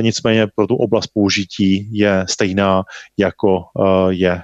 nicméně 0.00 0.46
pro 0.54 0.66
tu 0.66 0.76
oblast 0.76 1.06
použití 1.06 1.98
je 1.98 2.24
stejná, 2.28 2.82
jako 3.18 3.62
je 4.08 4.40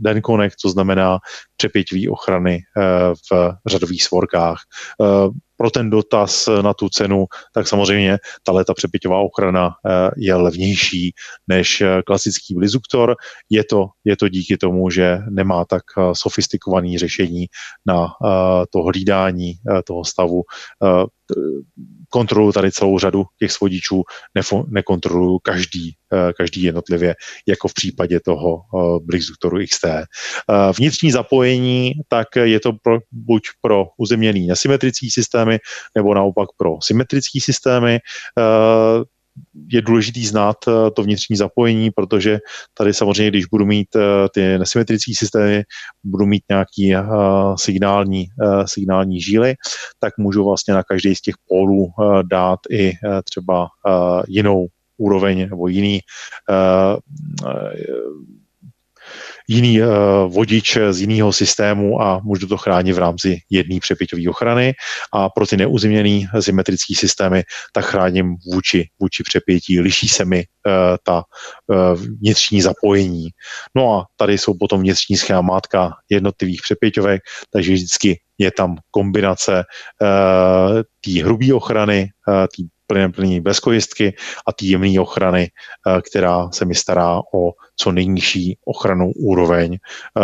Den 0.00 0.22
Connect, 0.22 0.56
to 0.62 0.70
znamená 0.70 1.18
přepěťový 1.56 2.08
ochrany 2.08 2.60
v 3.30 3.52
řadových 3.66 4.02
svorkách. 4.04 4.58
Pro 5.58 5.70
ten 5.70 5.90
dotaz 5.90 6.48
na 6.62 6.74
tu 6.74 6.88
cenu, 6.88 7.26
tak 7.54 7.68
samozřejmě 7.68 8.18
ta 8.42 8.64
ta 8.64 8.74
přepěťová 8.74 9.18
ochrana 9.18 9.70
eh, 9.70 10.10
je 10.16 10.34
levnější 10.34 11.12
než 11.48 11.80
eh, 11.80 12.02
klasický 12.06 12.54
Blizuktor. 12.54 13.16
Je 13.50 13.64
to, 13.64 13.86
je 14.04 14.16
to 14.16 14.28
díky 14.28 14.56
tomu, 14.56 14.90
že 14.90 15.18
nemá 15.30 15.64
tak 15.64 15.82
eh, 15.98 16.02
sofistikovaný 16.12 16.98
řešení 16.98 17.46
na 17.86 18.08
to 18.72 18.82
hlídání 18.82 19.52
toho 19.84 20.04
stavu 20.04 20.42
kontroluju 22.08 22.52
tady 22.52 22.72
celou 22.72 22.98
řadu 22.98 23.24
těch 23.38 23.52
svodičů, 23.52 24.02
nefo, 24.34 24.64
nekontroluju 24.68 25.38
každý, 25.38 25.94
eh, 26.12 26.32
každý 26.32 26.62
jednotlivě, 26.62 27.14
jako 27.48 27.68
v 27.68 27.74
případě 27.74 28.20
toho 28.20 28.56
eh, 28.56 28.98
Blixduktoru 29.02 29.58
XT. 29.66 29.84
Eh, 29.84 30.04
vnitřní 30.76 31.10
zapojení, 31.10 31.92
tak 32.08 32.28
je 32.42 32.60
to 32.60 32.72
pro, 32.72 32.98
buď 33.12 33.42
pro 33.60 33.86
uzemněný 33.96 34.46
nesymetrický 34.46 35.10
systémy, 35.10 35.58
nebo 35.96 36.14
naopak 36.14 36.48
pro 36.56 36.76
symetrický 36.82 37.40
systémy 37.40 37.98
je 39.72 39.82
důležitý 39.82 40.26
znát 40.26 40.56
eh, 40.68 40.90
to 40.90 41.02
vnitřní 41.02 41.36
zapojení, 41.36 41.90
protože 41.90 42.38
tady 42.74 42.94
samozřejmě, 42.94 43.30
když 43.30 43.46
budu 43.46 43.66
mít 43.66 43.96
eh, 43.96 44.00
ty 44.34 44.58
nesymetrické 44.58 45.12
systémy, 45.16 45.62
budu 46.04 46.26
mít 46.26 46.42
nějaký 46.50 46.94
eh, 46.94 47.02
signální, 47.56 48.26
signální 48.66 49.20
žíly, 49.20 49.54
tak 50.00 50.18
můžu 50.18 50.44
vlastně 50.44 50.74
na 50.74 50.82
každý 50.82 51.14
z 51.14 51.20
těch 51.20 51.34
pólů 51.48 51.86
dát 52.22 52.58
i 52.70 52.92
třeba 53.24 53.68
jinou 54.28 54.66
úroveň 54.98 55.48
nebo 55.50 55.68
jiný 55.68 56.00
jiný 59.48 59.82
uh, 59.82 59.88
vodič 60.28 60.78
z 60.90 61.00
jiného 61.00 61.32
systému 61.32 62.02
a 62.02 62.20
můžu 62.24 62.46
to 62.46 62.56
chránit 62.56 62.92
v 62.92 62.98
rámci 62.98 63.38
jedné 63.50 63.80
přepěťové 63.80 64.22
ochrany 64.28 64.74
a 65.12 65.28
pro 65.28 65.46
ty 65.46 65.56
neuzimněné 65.56 66.26
symetrické 66.40 66.94
systémy 66.94 67.42
tak 67.72 67.84
chráním 67.84 68.36
vůči, 68.52 68.88
vůči 69.00 69.22
přepětí. 69.22 69.80
Liší 69.80 70.08
se 70.08 70.24
mi 70.24 70.36
uh, 70.38 70.72
ta 71.02 71.22
uh, 71.66 72.00
vnitřní 72.20 72.62
zapojení. 72.62 73.28
No 73.76 73.94
a 73.94 74.04
tady 74.16 74.38
jsou 74.38 74.54
potom 74.60 74.80
vnitřní 74.80 75.16
schémátka 75.16 75.90
jednotlivých 76.10 76.60
přepěťovek, 76.62 77.22
takže 77.52 77.72
vždycky 77.72 78.20
je 78.38 78.50
tam 78.50 78.76
kombinace 78.90 79.64
té 81.04 81.22
hrubé 81.22 81.54
ochrany, 81.54 82.08
té 82.26 82.62
plně 82.88 83.08
plný 83.08 83.40
bez 83.40 83.60
kojistky 83.60 84.16
a 84.46 84.52
té 84.52 84.64
jemné 84.64 85.00
ochrany, 85.00 85.50
eh, 85.50 86.02
která 86.02 86.50
se 86.50 86.64
mi 86.64 86.74
stará 86.74 87.20
o 87.34 87.52
co 87.76 87.92
nejnižší 87.92 88.58
ochranu 88.64 89.12
úroveň 89.16 89.74
eh, 89.74 90.20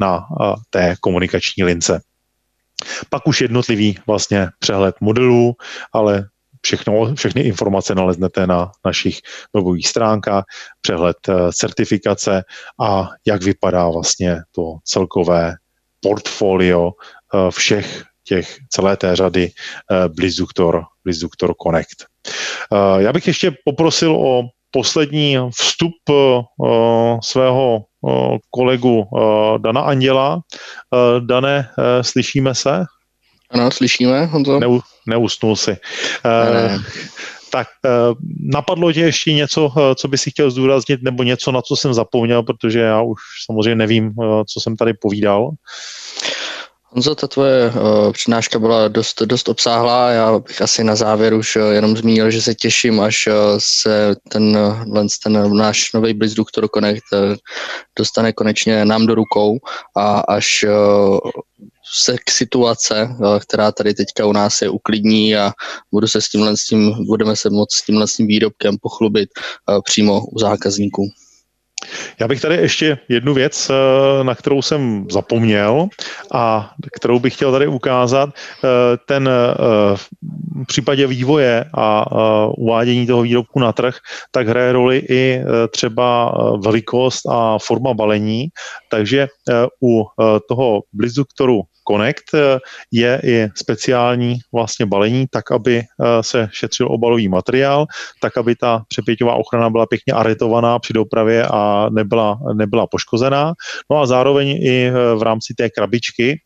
na 0.00 0.16
eh, 0.16 0.54
té 0.70 0.94
komunikační 1.00 1.64
lince. 1.64 2.00
Pak 3.10 3.26
už 3.26 3.40
jednotlivý 3.40 3.98
vlastně 4.06 4.48
přehled 4.58 4.94
modelů, 5.00 5.54
ale 5.92 6.28
všechno, 6.62 7.14
všechny 7.14 7.42
informace 7.42 7.94
naleznete 7.94 8.46
na 8.46 8.70
našich 8.84 9.20
webových 9.54 9.88
stránkách, 9.88 10.44
přehled 10.80 11.16
certifikace 11.52 12.42
a 12.80 13.08
jak 13.26 13.42
vypadá 13.42 13.88
vlastně 13.88 14.36
to 14.52 14.62
celkové 14.84 15.54
portfolio 16.00 16.90
všech 17.50 18.04
těch 18.24 18.58
celé 18.70 18.96
té 18.96 19.16
řady 19.16 19.50
uh, 19.50 20.14
Blizzuktor 21.04 21.54
Connect. 21.62 22.04
Uh, 22.72 23.00
já 23.00 23.12
bych 23.12 23.26
ještě 23.26 23.52
poprosil 23.64 24.16
o 24.16 24.42
poslední 24.70 25.36
vstup 25.60 25.92
uh, 26.08 27.18
svého 27.22 27.84
uh, 28.00 28.36
kolegu 28.50 29.04
Dana 29.58 29.80
Anděla. 29.80 30.40
Dane, 31.20 31.68
slyšíme 32.00 32.54
se? 32.54 32.84
Ano, 33.50 33.70
slyšíme, 33.70 34.26
Honzo. 34.26 34.60
Neu, 34.60 34.80
neusnul 35.06 35.56
si. 35.56 35.70
Uh, 35.70 36.54
ne. 36.54 36.78
Tak 37.52 37.68
napadlo 38.52 38.92
tě 38.92 39.00
ještě 39.00 39.32
něco, 39.32 39.72
co 39.94 40.08
by 40.08 40.18
si 40.18 40.30
chtěl 40.30 40.50
zdůraznit, 40.50 41.02
nebo 41.02 41.22
něco, 41.22 41.52
na 41.52 41.62
co 41.62 41.76
jsem 41.76 41.94
zapomněl, 41.94 42.42
protože 42.42 42.80
já 42.80 43.02
už 43.02 43.20
samozřejmě 43.44 43.74
nevím, 43.74 44.12
co 44.52 44.60
jsem 44.60 44.76
tady 44.76 44.94
povídal. 44.94 45.50
Honzo, 46.94 47.14
ta 47.14 47.28
tvoje 47.28 47.70
uh, 47.70 48.12
přednáška 48.12 48.58
byla 48.58 48.88
dost, 48.88 49.22
dost 49.22 49.48
obsáhlá. 49.48 50.10
Já 50.10 50.38
bych 50.38 50.62
asi 50.62 50.84
na 50.84 50.96
závěr 50.96 51.34
už 51.34 51.56
uh, 51.56 51.70
jenom 51.70 51.96
zmínil, 51.96 52.30
že 52.30 52.42
se 52.42 52.54
těším, 52.54 53.00
až 53.00 53.26
uh, 53.26 53.34
se 53.58 54.16
ten, 54.28 54.56
uh, 54.56 55.06
ten 55.24 55.56
náš 55.56 55.92
nový 55.92 56.14
Blitzduktor 56.14 56.68
Connect 56.74 57.02
uh, 57.12 57.34
dostane 57.98 58.32
konečně 58.32 58.84
nám 58.84 59.06
do 59.06 59.14
rukou 59.14 59.58
a 59.96 60.20
až 60.20 60.64
se 61.94 62.16
k 62.26 62.30
situace, 62.30 63.08
která 63.40 63.72
tady 63.72 63.94
teďka 63.94 64.26
u 64.26 64.32
nás 64.32 64.62
je, 64.62 64.68
uklidní 64.68 65.36
a 65.36 65.52
budu 65.92 66.06
se 66.06 66.20
s 66.20 66.28
tímhle, 66.28 66.56
s 66.56 66.64
tím, 66.64 67.06
budeme 67.06 67.36
se 67.36 67.50
moct 67.50 67.74
s 67.74 67.84
tímhle 67.84 68.08
s 68.08 68.16
tím 68.16 68.26
výrobkem 68.26 68.76
pochlubit 68.82 69.28
přímo 69.84 70.26
u 70.26 70.38
zákazníků. 70.38 71.02
Já 72.20 72.28
bych 72.28 72.40
tady 72.40 72.54
ještě 72.54 72.98
jednu 73.08 73.34
věc, 73.34 73.70
eh, 73.70 74.24
na 74.24 74.34
kterou 74.34 74.62
jsem 74.62 75.06
zapomněl 75.10 75.88
a 76.32 76.70
kterou 76.96 77.18
bych 77.18 77.34
chtěl 77.34 77.52
tady 77.52 77.66
ukázat. 77.66 78.30
Eh, 78.30 78.68
ten 79.06 79.28
eh, 79.28 79.54
v 79.96 80.08
případě 80.66 81.06
vývoje 81.06 81.64
a 81.74 82.06
uvádění 82.58 83.06
toho 83.06 83.22
výrobku 83.22 83.60
na 83.60 83.72
trh, 83.72 83.96
tak 84.30 84.48
hraje 84.48 84.72
roli 84.72 85.02
i 85.08 85.42
třeba 85.70 86.34
velikost 86.64 87.26
a 87.30 87.58
forma 87.58 87.94
balení. 87.94 88.48
Takže 88.90 89.28
u 89.82 90.04
toho 90.48 90.82
Blizzuktoru 90.92 91.62
Connect 91.88 92.34
eh, 92.34 92.58
je 92.92 93.20
i 93.24 93.48
speciální 93.54 94.38
vlastně 94.54 94.86
balení, 94.86 95.26
tak 95.30 95.50
aby 95.52 95.78
eh, 95.78 96.22
se 96.22 96.48
šetřil 96.52 96.86
obalový 96.90 97.28
materiál, 97.28 97.86
tak 98.20 98.36
aby 98.36 98.56
ta 98.56 98.82
přepěťová 98.88 99.34
ochrana 99.34 99.70
byla 99.70 99.86
pěkně 99.86 100.12
aretovaná 100.12 100.78
při 100.78 100.92
dopravě 100.92 101.46
a 101.46 101.88
nebyla, 101.90 102.38
nebyla 102.54 102.86
poškozená. 102.86 103.52
No 103.90 104.00
a 104.00 104.06
zároveň 104.06 104.48
i 104.48 104.86
eh, 104.86 105.14
v 105.14 105.22
rámci 105.22 105.54
té 105.54 105.70
krabičky 105.70 106.40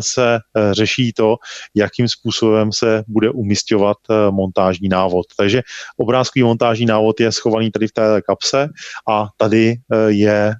se 0.00 0.38
řeší 0.72 1.12
to, 1.12 1.36
jakým 1.74 2.08
způsobem 2.08 2.72
se 2.72 3.02
bude 3.08 3.30
umistovat 3.30 3.96
montážní 4.30 4.88
návod. 4.88 5.26
Takže 5.36 5.62
obrázkový 5.96 6.42
montážní 6.42 6.86
návod 6.86 7.20
je 7.20 7.32
schovaný 7.32 7.70
tady 7.70 7.88
v 7.88 7.92
té 7.92 8.20
kapse 8.26 8.68
a 9.10 9.26
tady 9.36 9.74
je 10.06 10.54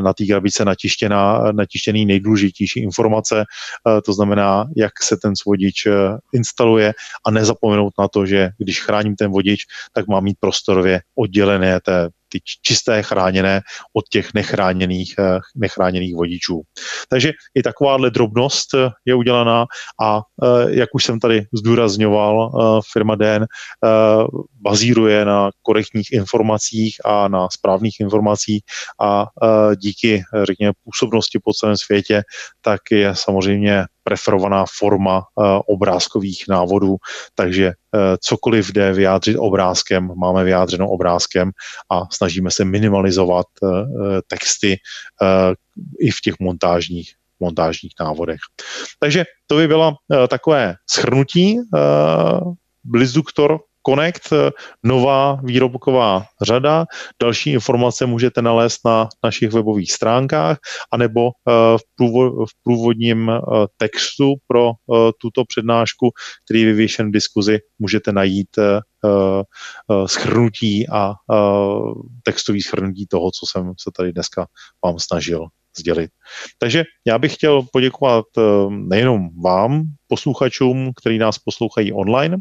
na 0.00 0.12
té 0.12 0.26
krabice 0.26 0.64
natištěná, 0.64 1.52
natištěný 1.52 2.06
nejdůležitější 2.06 2.80
informace, 2.80 3.44
to 4.04 4.12
znamená, 4.12 4.66
jak 4.76 5.02
se 5.02 5.16
ten 5.16 5.32
vodič 5.46 5.86
instaluje 6.32 6.92
a 7.26 7.30
nezapomenout 7.30 7.92
na 7.98 8.08
to, 8.08 8.26
že 8.26 8.50
když 8.58 8.82
chráním 8.82 9.16
ten 9.16 9.30
vodič, 9.30 9.60
tak 9.92 10.06
má 10.06 10.20
mít 10.20 10.36
prostorově 10.40 11.00
oddělené 11.14 11.80
té 11.80 12.08
ty 12.32 12.40
čisté 12.62 13.02
chráněné 13.02 13.60
od 13.92 14.08
těch 14.08 14.34
nechráněných, 14.34 15.14
eh, 15.18 15.38
nechráněných 15.56 16.14
vodičů. 16.14 16.62
Takže 17.08 17.32
i 17.54 17.62
takováhle 17.62 18.10
drobnost 18.10 18.74
eh, 18.74 18.88
je 19.04 19.14
udělaná 19.14 19.66
a 20.02 20.20
eh, 20.20 20.74
jak 20.74 20.88
už 20.94 21.04
jsem 21.04 21.20
tady 21.20 21.44
zdůrazňoval, 21.52 22.50
firma 22.92 23.14
DN 23.14 23.44
bazíruje 24.60 25.24
na 25.24 25.50
korektních 25.62 26.12
informacích 26.12 26.96
a 27.04 27.28
na 27.28 27.48
správných 27.50 28.00
informacích 28.00 28.62
a 29.00 29.26
díky, 29.76 30.22
řekněme, 30.42 30.72
působnosti 30.84 31.38
po 31.44 31.52
celém 31.52 31.76
světě, 31.76 32.22
tak 32.60 32.80
je 32.90 33.14
samozřejmě 33.14 33.84
preferovaná 34.04 34.64
forma 34.78 35.16
uh, 35.18 35.44
obrázkových 35.66 36.44
návodů, 36.48 36.96
takže 37.34 37.66
uh, 37.66 38.00
cokoliv 38.20 38.72
jde 38.72 38.92
vyjádřit 38.92 39.36
obrázkem, 39.36 40.10
máme 40.16 40.44
vyjádřeno 40.44 40.88
obrázkem 40.88 41.50
a 41.92 42.02
snažíme 42.12 42.50
se 42.50 42.64
minimalizovat 42.64 43.46
uh, 43.62 43.70
texty 44.26 44.76
i 46.00 46.10
v 46.10 46.20
těch 46.20 46.34
montážních 46.40 47.12
montážních 47.40 47.92
návodech. 48.00 48.40
Takže 48.98 49.24
to 49.46 49.56
by 49.56 49.68
byla 49.68 49.94
takové 50.28 50.74
schrnutí 50.90 51.58
Blizzuktor 52.84 53.58
Connect, 53.88 54.32
nová 54.82 55.40
výrobková 55.44 56.24
řada. 56.42 56.86
Další 57.22 57.50
informace 57.50 58.06
můžete 58.06 58.42
nalézt 58.42 58.80
na 58.84 59.08
našich 59.24 59.50
webových 59.50 59.92
stránkách 59.92 60.58
anebo 60.92 61.30
v 62.46 62.52
průvodním 62.64 63.32
textu 63.76 64.34
pro 64.46 64.70
tuto 65.20 65.44
přednášku, 65.44 66.10
který 66.44 66.60
je 66.60 66.66
vyvěšen 66.66 67.08
v 67.08 67.12
diskuzi, 67.12 67.58
můžete 67.78 68.12
najít 68.12 68.48
schrnutí 70.06 70.88
a 70.88 71.12
textový 72.22 72.62
schrnutí 72.62 73.06
toho, 73.06 73.30
co 73.30 73.46
jsem 73.46 73.72
se 73.80 73.90
tady 73.96 74.12
dneska 74.12 74.46
vám 74.84 74.98
snažil 74.98 75.46
sdělit. 75.78 76.10
Takže 76.58 76.84
já 77.04 77.18
bych 77.18 77.34
chtěl 77.34 77.62
poděkovat 77.72 78.24
eh, 78.38 78.42
nejenom 78.70 79.28
vám, 79.42 79.82
posluchačům, 80.08 80.92
kteří 81.00 81.18
nás 81.18 81.38
poslouchají 81.38 81.92
online 81.92 82.36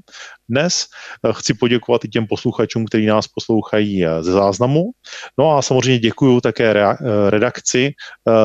dnes. 0.50 0.86
Eh, 1.26 1.34
chci 1.34 1.54
poděkovat 1.54 2.06
i 2.06 2.08
těm 2.08 2.28
posluchačům, 2.28 2.86
kteří 2.86 3.06
nás 3.06 3.28
poslouchají 3.28 4.06
eh, 4.06 4.24
ze 4.24 4.32
záznamu. 4.32 4.92
No 5.38 5.58
a 5.58 5.62
samozřejmě 5.62 6.00
děkuji 6.00 6.42
také 6.42 6.74
redakci 7.30 7.94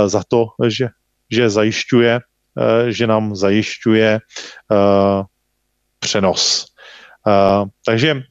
za 0.07 0.23
to, 0.29 0.47
že, 0.69 0.89
že 1.31 1.51
zajišťuje, 1.51 2.21
že 2.89 3.07
nám 3.07 3.37
zajišťuje 3.37 4.21
přenos. 5.99 6.67
Takže 7.87 8.23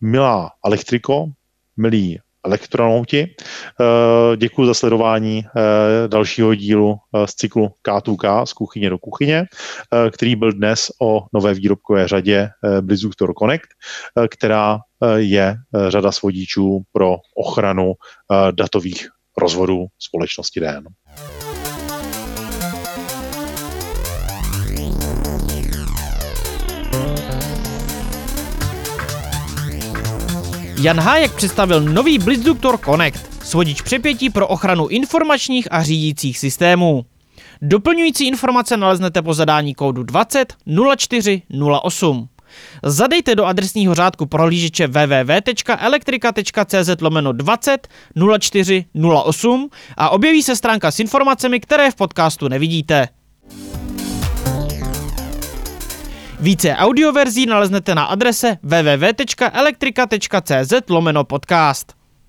milá 0.00 0.50
elektriko, 0.66 1.26
milí 1.76 2.18
elektronauti. 2.44 3.20
Eh, 3.20 4.36
Děkuji 4.36 4.66
za 4.66 4.74
sledování 4.74 5.44
eh, 5.44 6.08
dalšího 6.08 6.54
dílu 6.54 6.96
eh, 7.14 7.26
z 7.26 7.34
cyklu 7.34 7.68
K2K 7.88 8.44
z 8.44 8.52
kuchyně 8.52 8.90
do 8.90 8.98
kuchyně, 8.98 9.44
který 10.12 10.36
byl 10.36 10.52
dnes 10.52 10.90
o 11.02 11.26
nové 11.32 11.54
výrobkové 11.54 12.08
řadě 12.08 12.48
Blizzuktor 12.80 13.32
Connect, 13.38 13.68
která 14.30 14.78
je 15.16 15.56
řada 15.88 16.12
svodičů 16.12 16.82
pro 16.92 17.16
ochranu 17.36 17.92
datových 18.50 19.08
rozvodů 19.38 19.86
společnosti 19.98 20.60
DN. 20.60 20.86
Jan 30.82 31.00
Hájek 31.00 31.34
představil 31.34 31.80
nový 31.80 32.18
Blitzduktor 32.18 32.78
Connect, 32.78 33.44
svodič 33.44 33.82
přepětí 33.82 34.30
pro 34.30 34.48
ochranu 34.48 34.88
informačních 34.88 35.68
a 35.70 35.82
řídících 35.82 36.38
systémů. 36.38 37.04
Doplňující 37.62 38.28
informace 38.28 38.76
naleznete 38.76 39.22
po 39.22 39.34
zadání 39.34 39.74
kódu 39.74 40.02
20 40.02 40.54
04 40.96 41.42
08. 41.82 42.28
Zadejte 42.82 43.34
do 43.34 43.44
adresního 43.44 43.94
řádku 43.94 44.26
prohlížeče 44.26 44.86
www.elektrika.cz 44.86 47.00
lomeno 47.00 47.32
20 47.32 47.88
04 48.38 48.84
08 49.24 49.70
a 49.96 50.10
objeví 50.10 50.42
se 50.42 50.56
stránka 50.56 50.90
s 50.90 51.00
informacemi, 51.00 51.60
které 51.60 51.90
v 51.90 51.94
podcastu 51.94 52.48
nevidíte. 52.48 53.08
Více 56.40 56.76
audioverzí 56.76 57.46
naleznete 57.46 57.94
na 57.94 58.04
adrese 58.04 58.58
www.elektrika.cz 58.62 60.72
lomeno 60.88 61.24
podcast. 61.24 61.99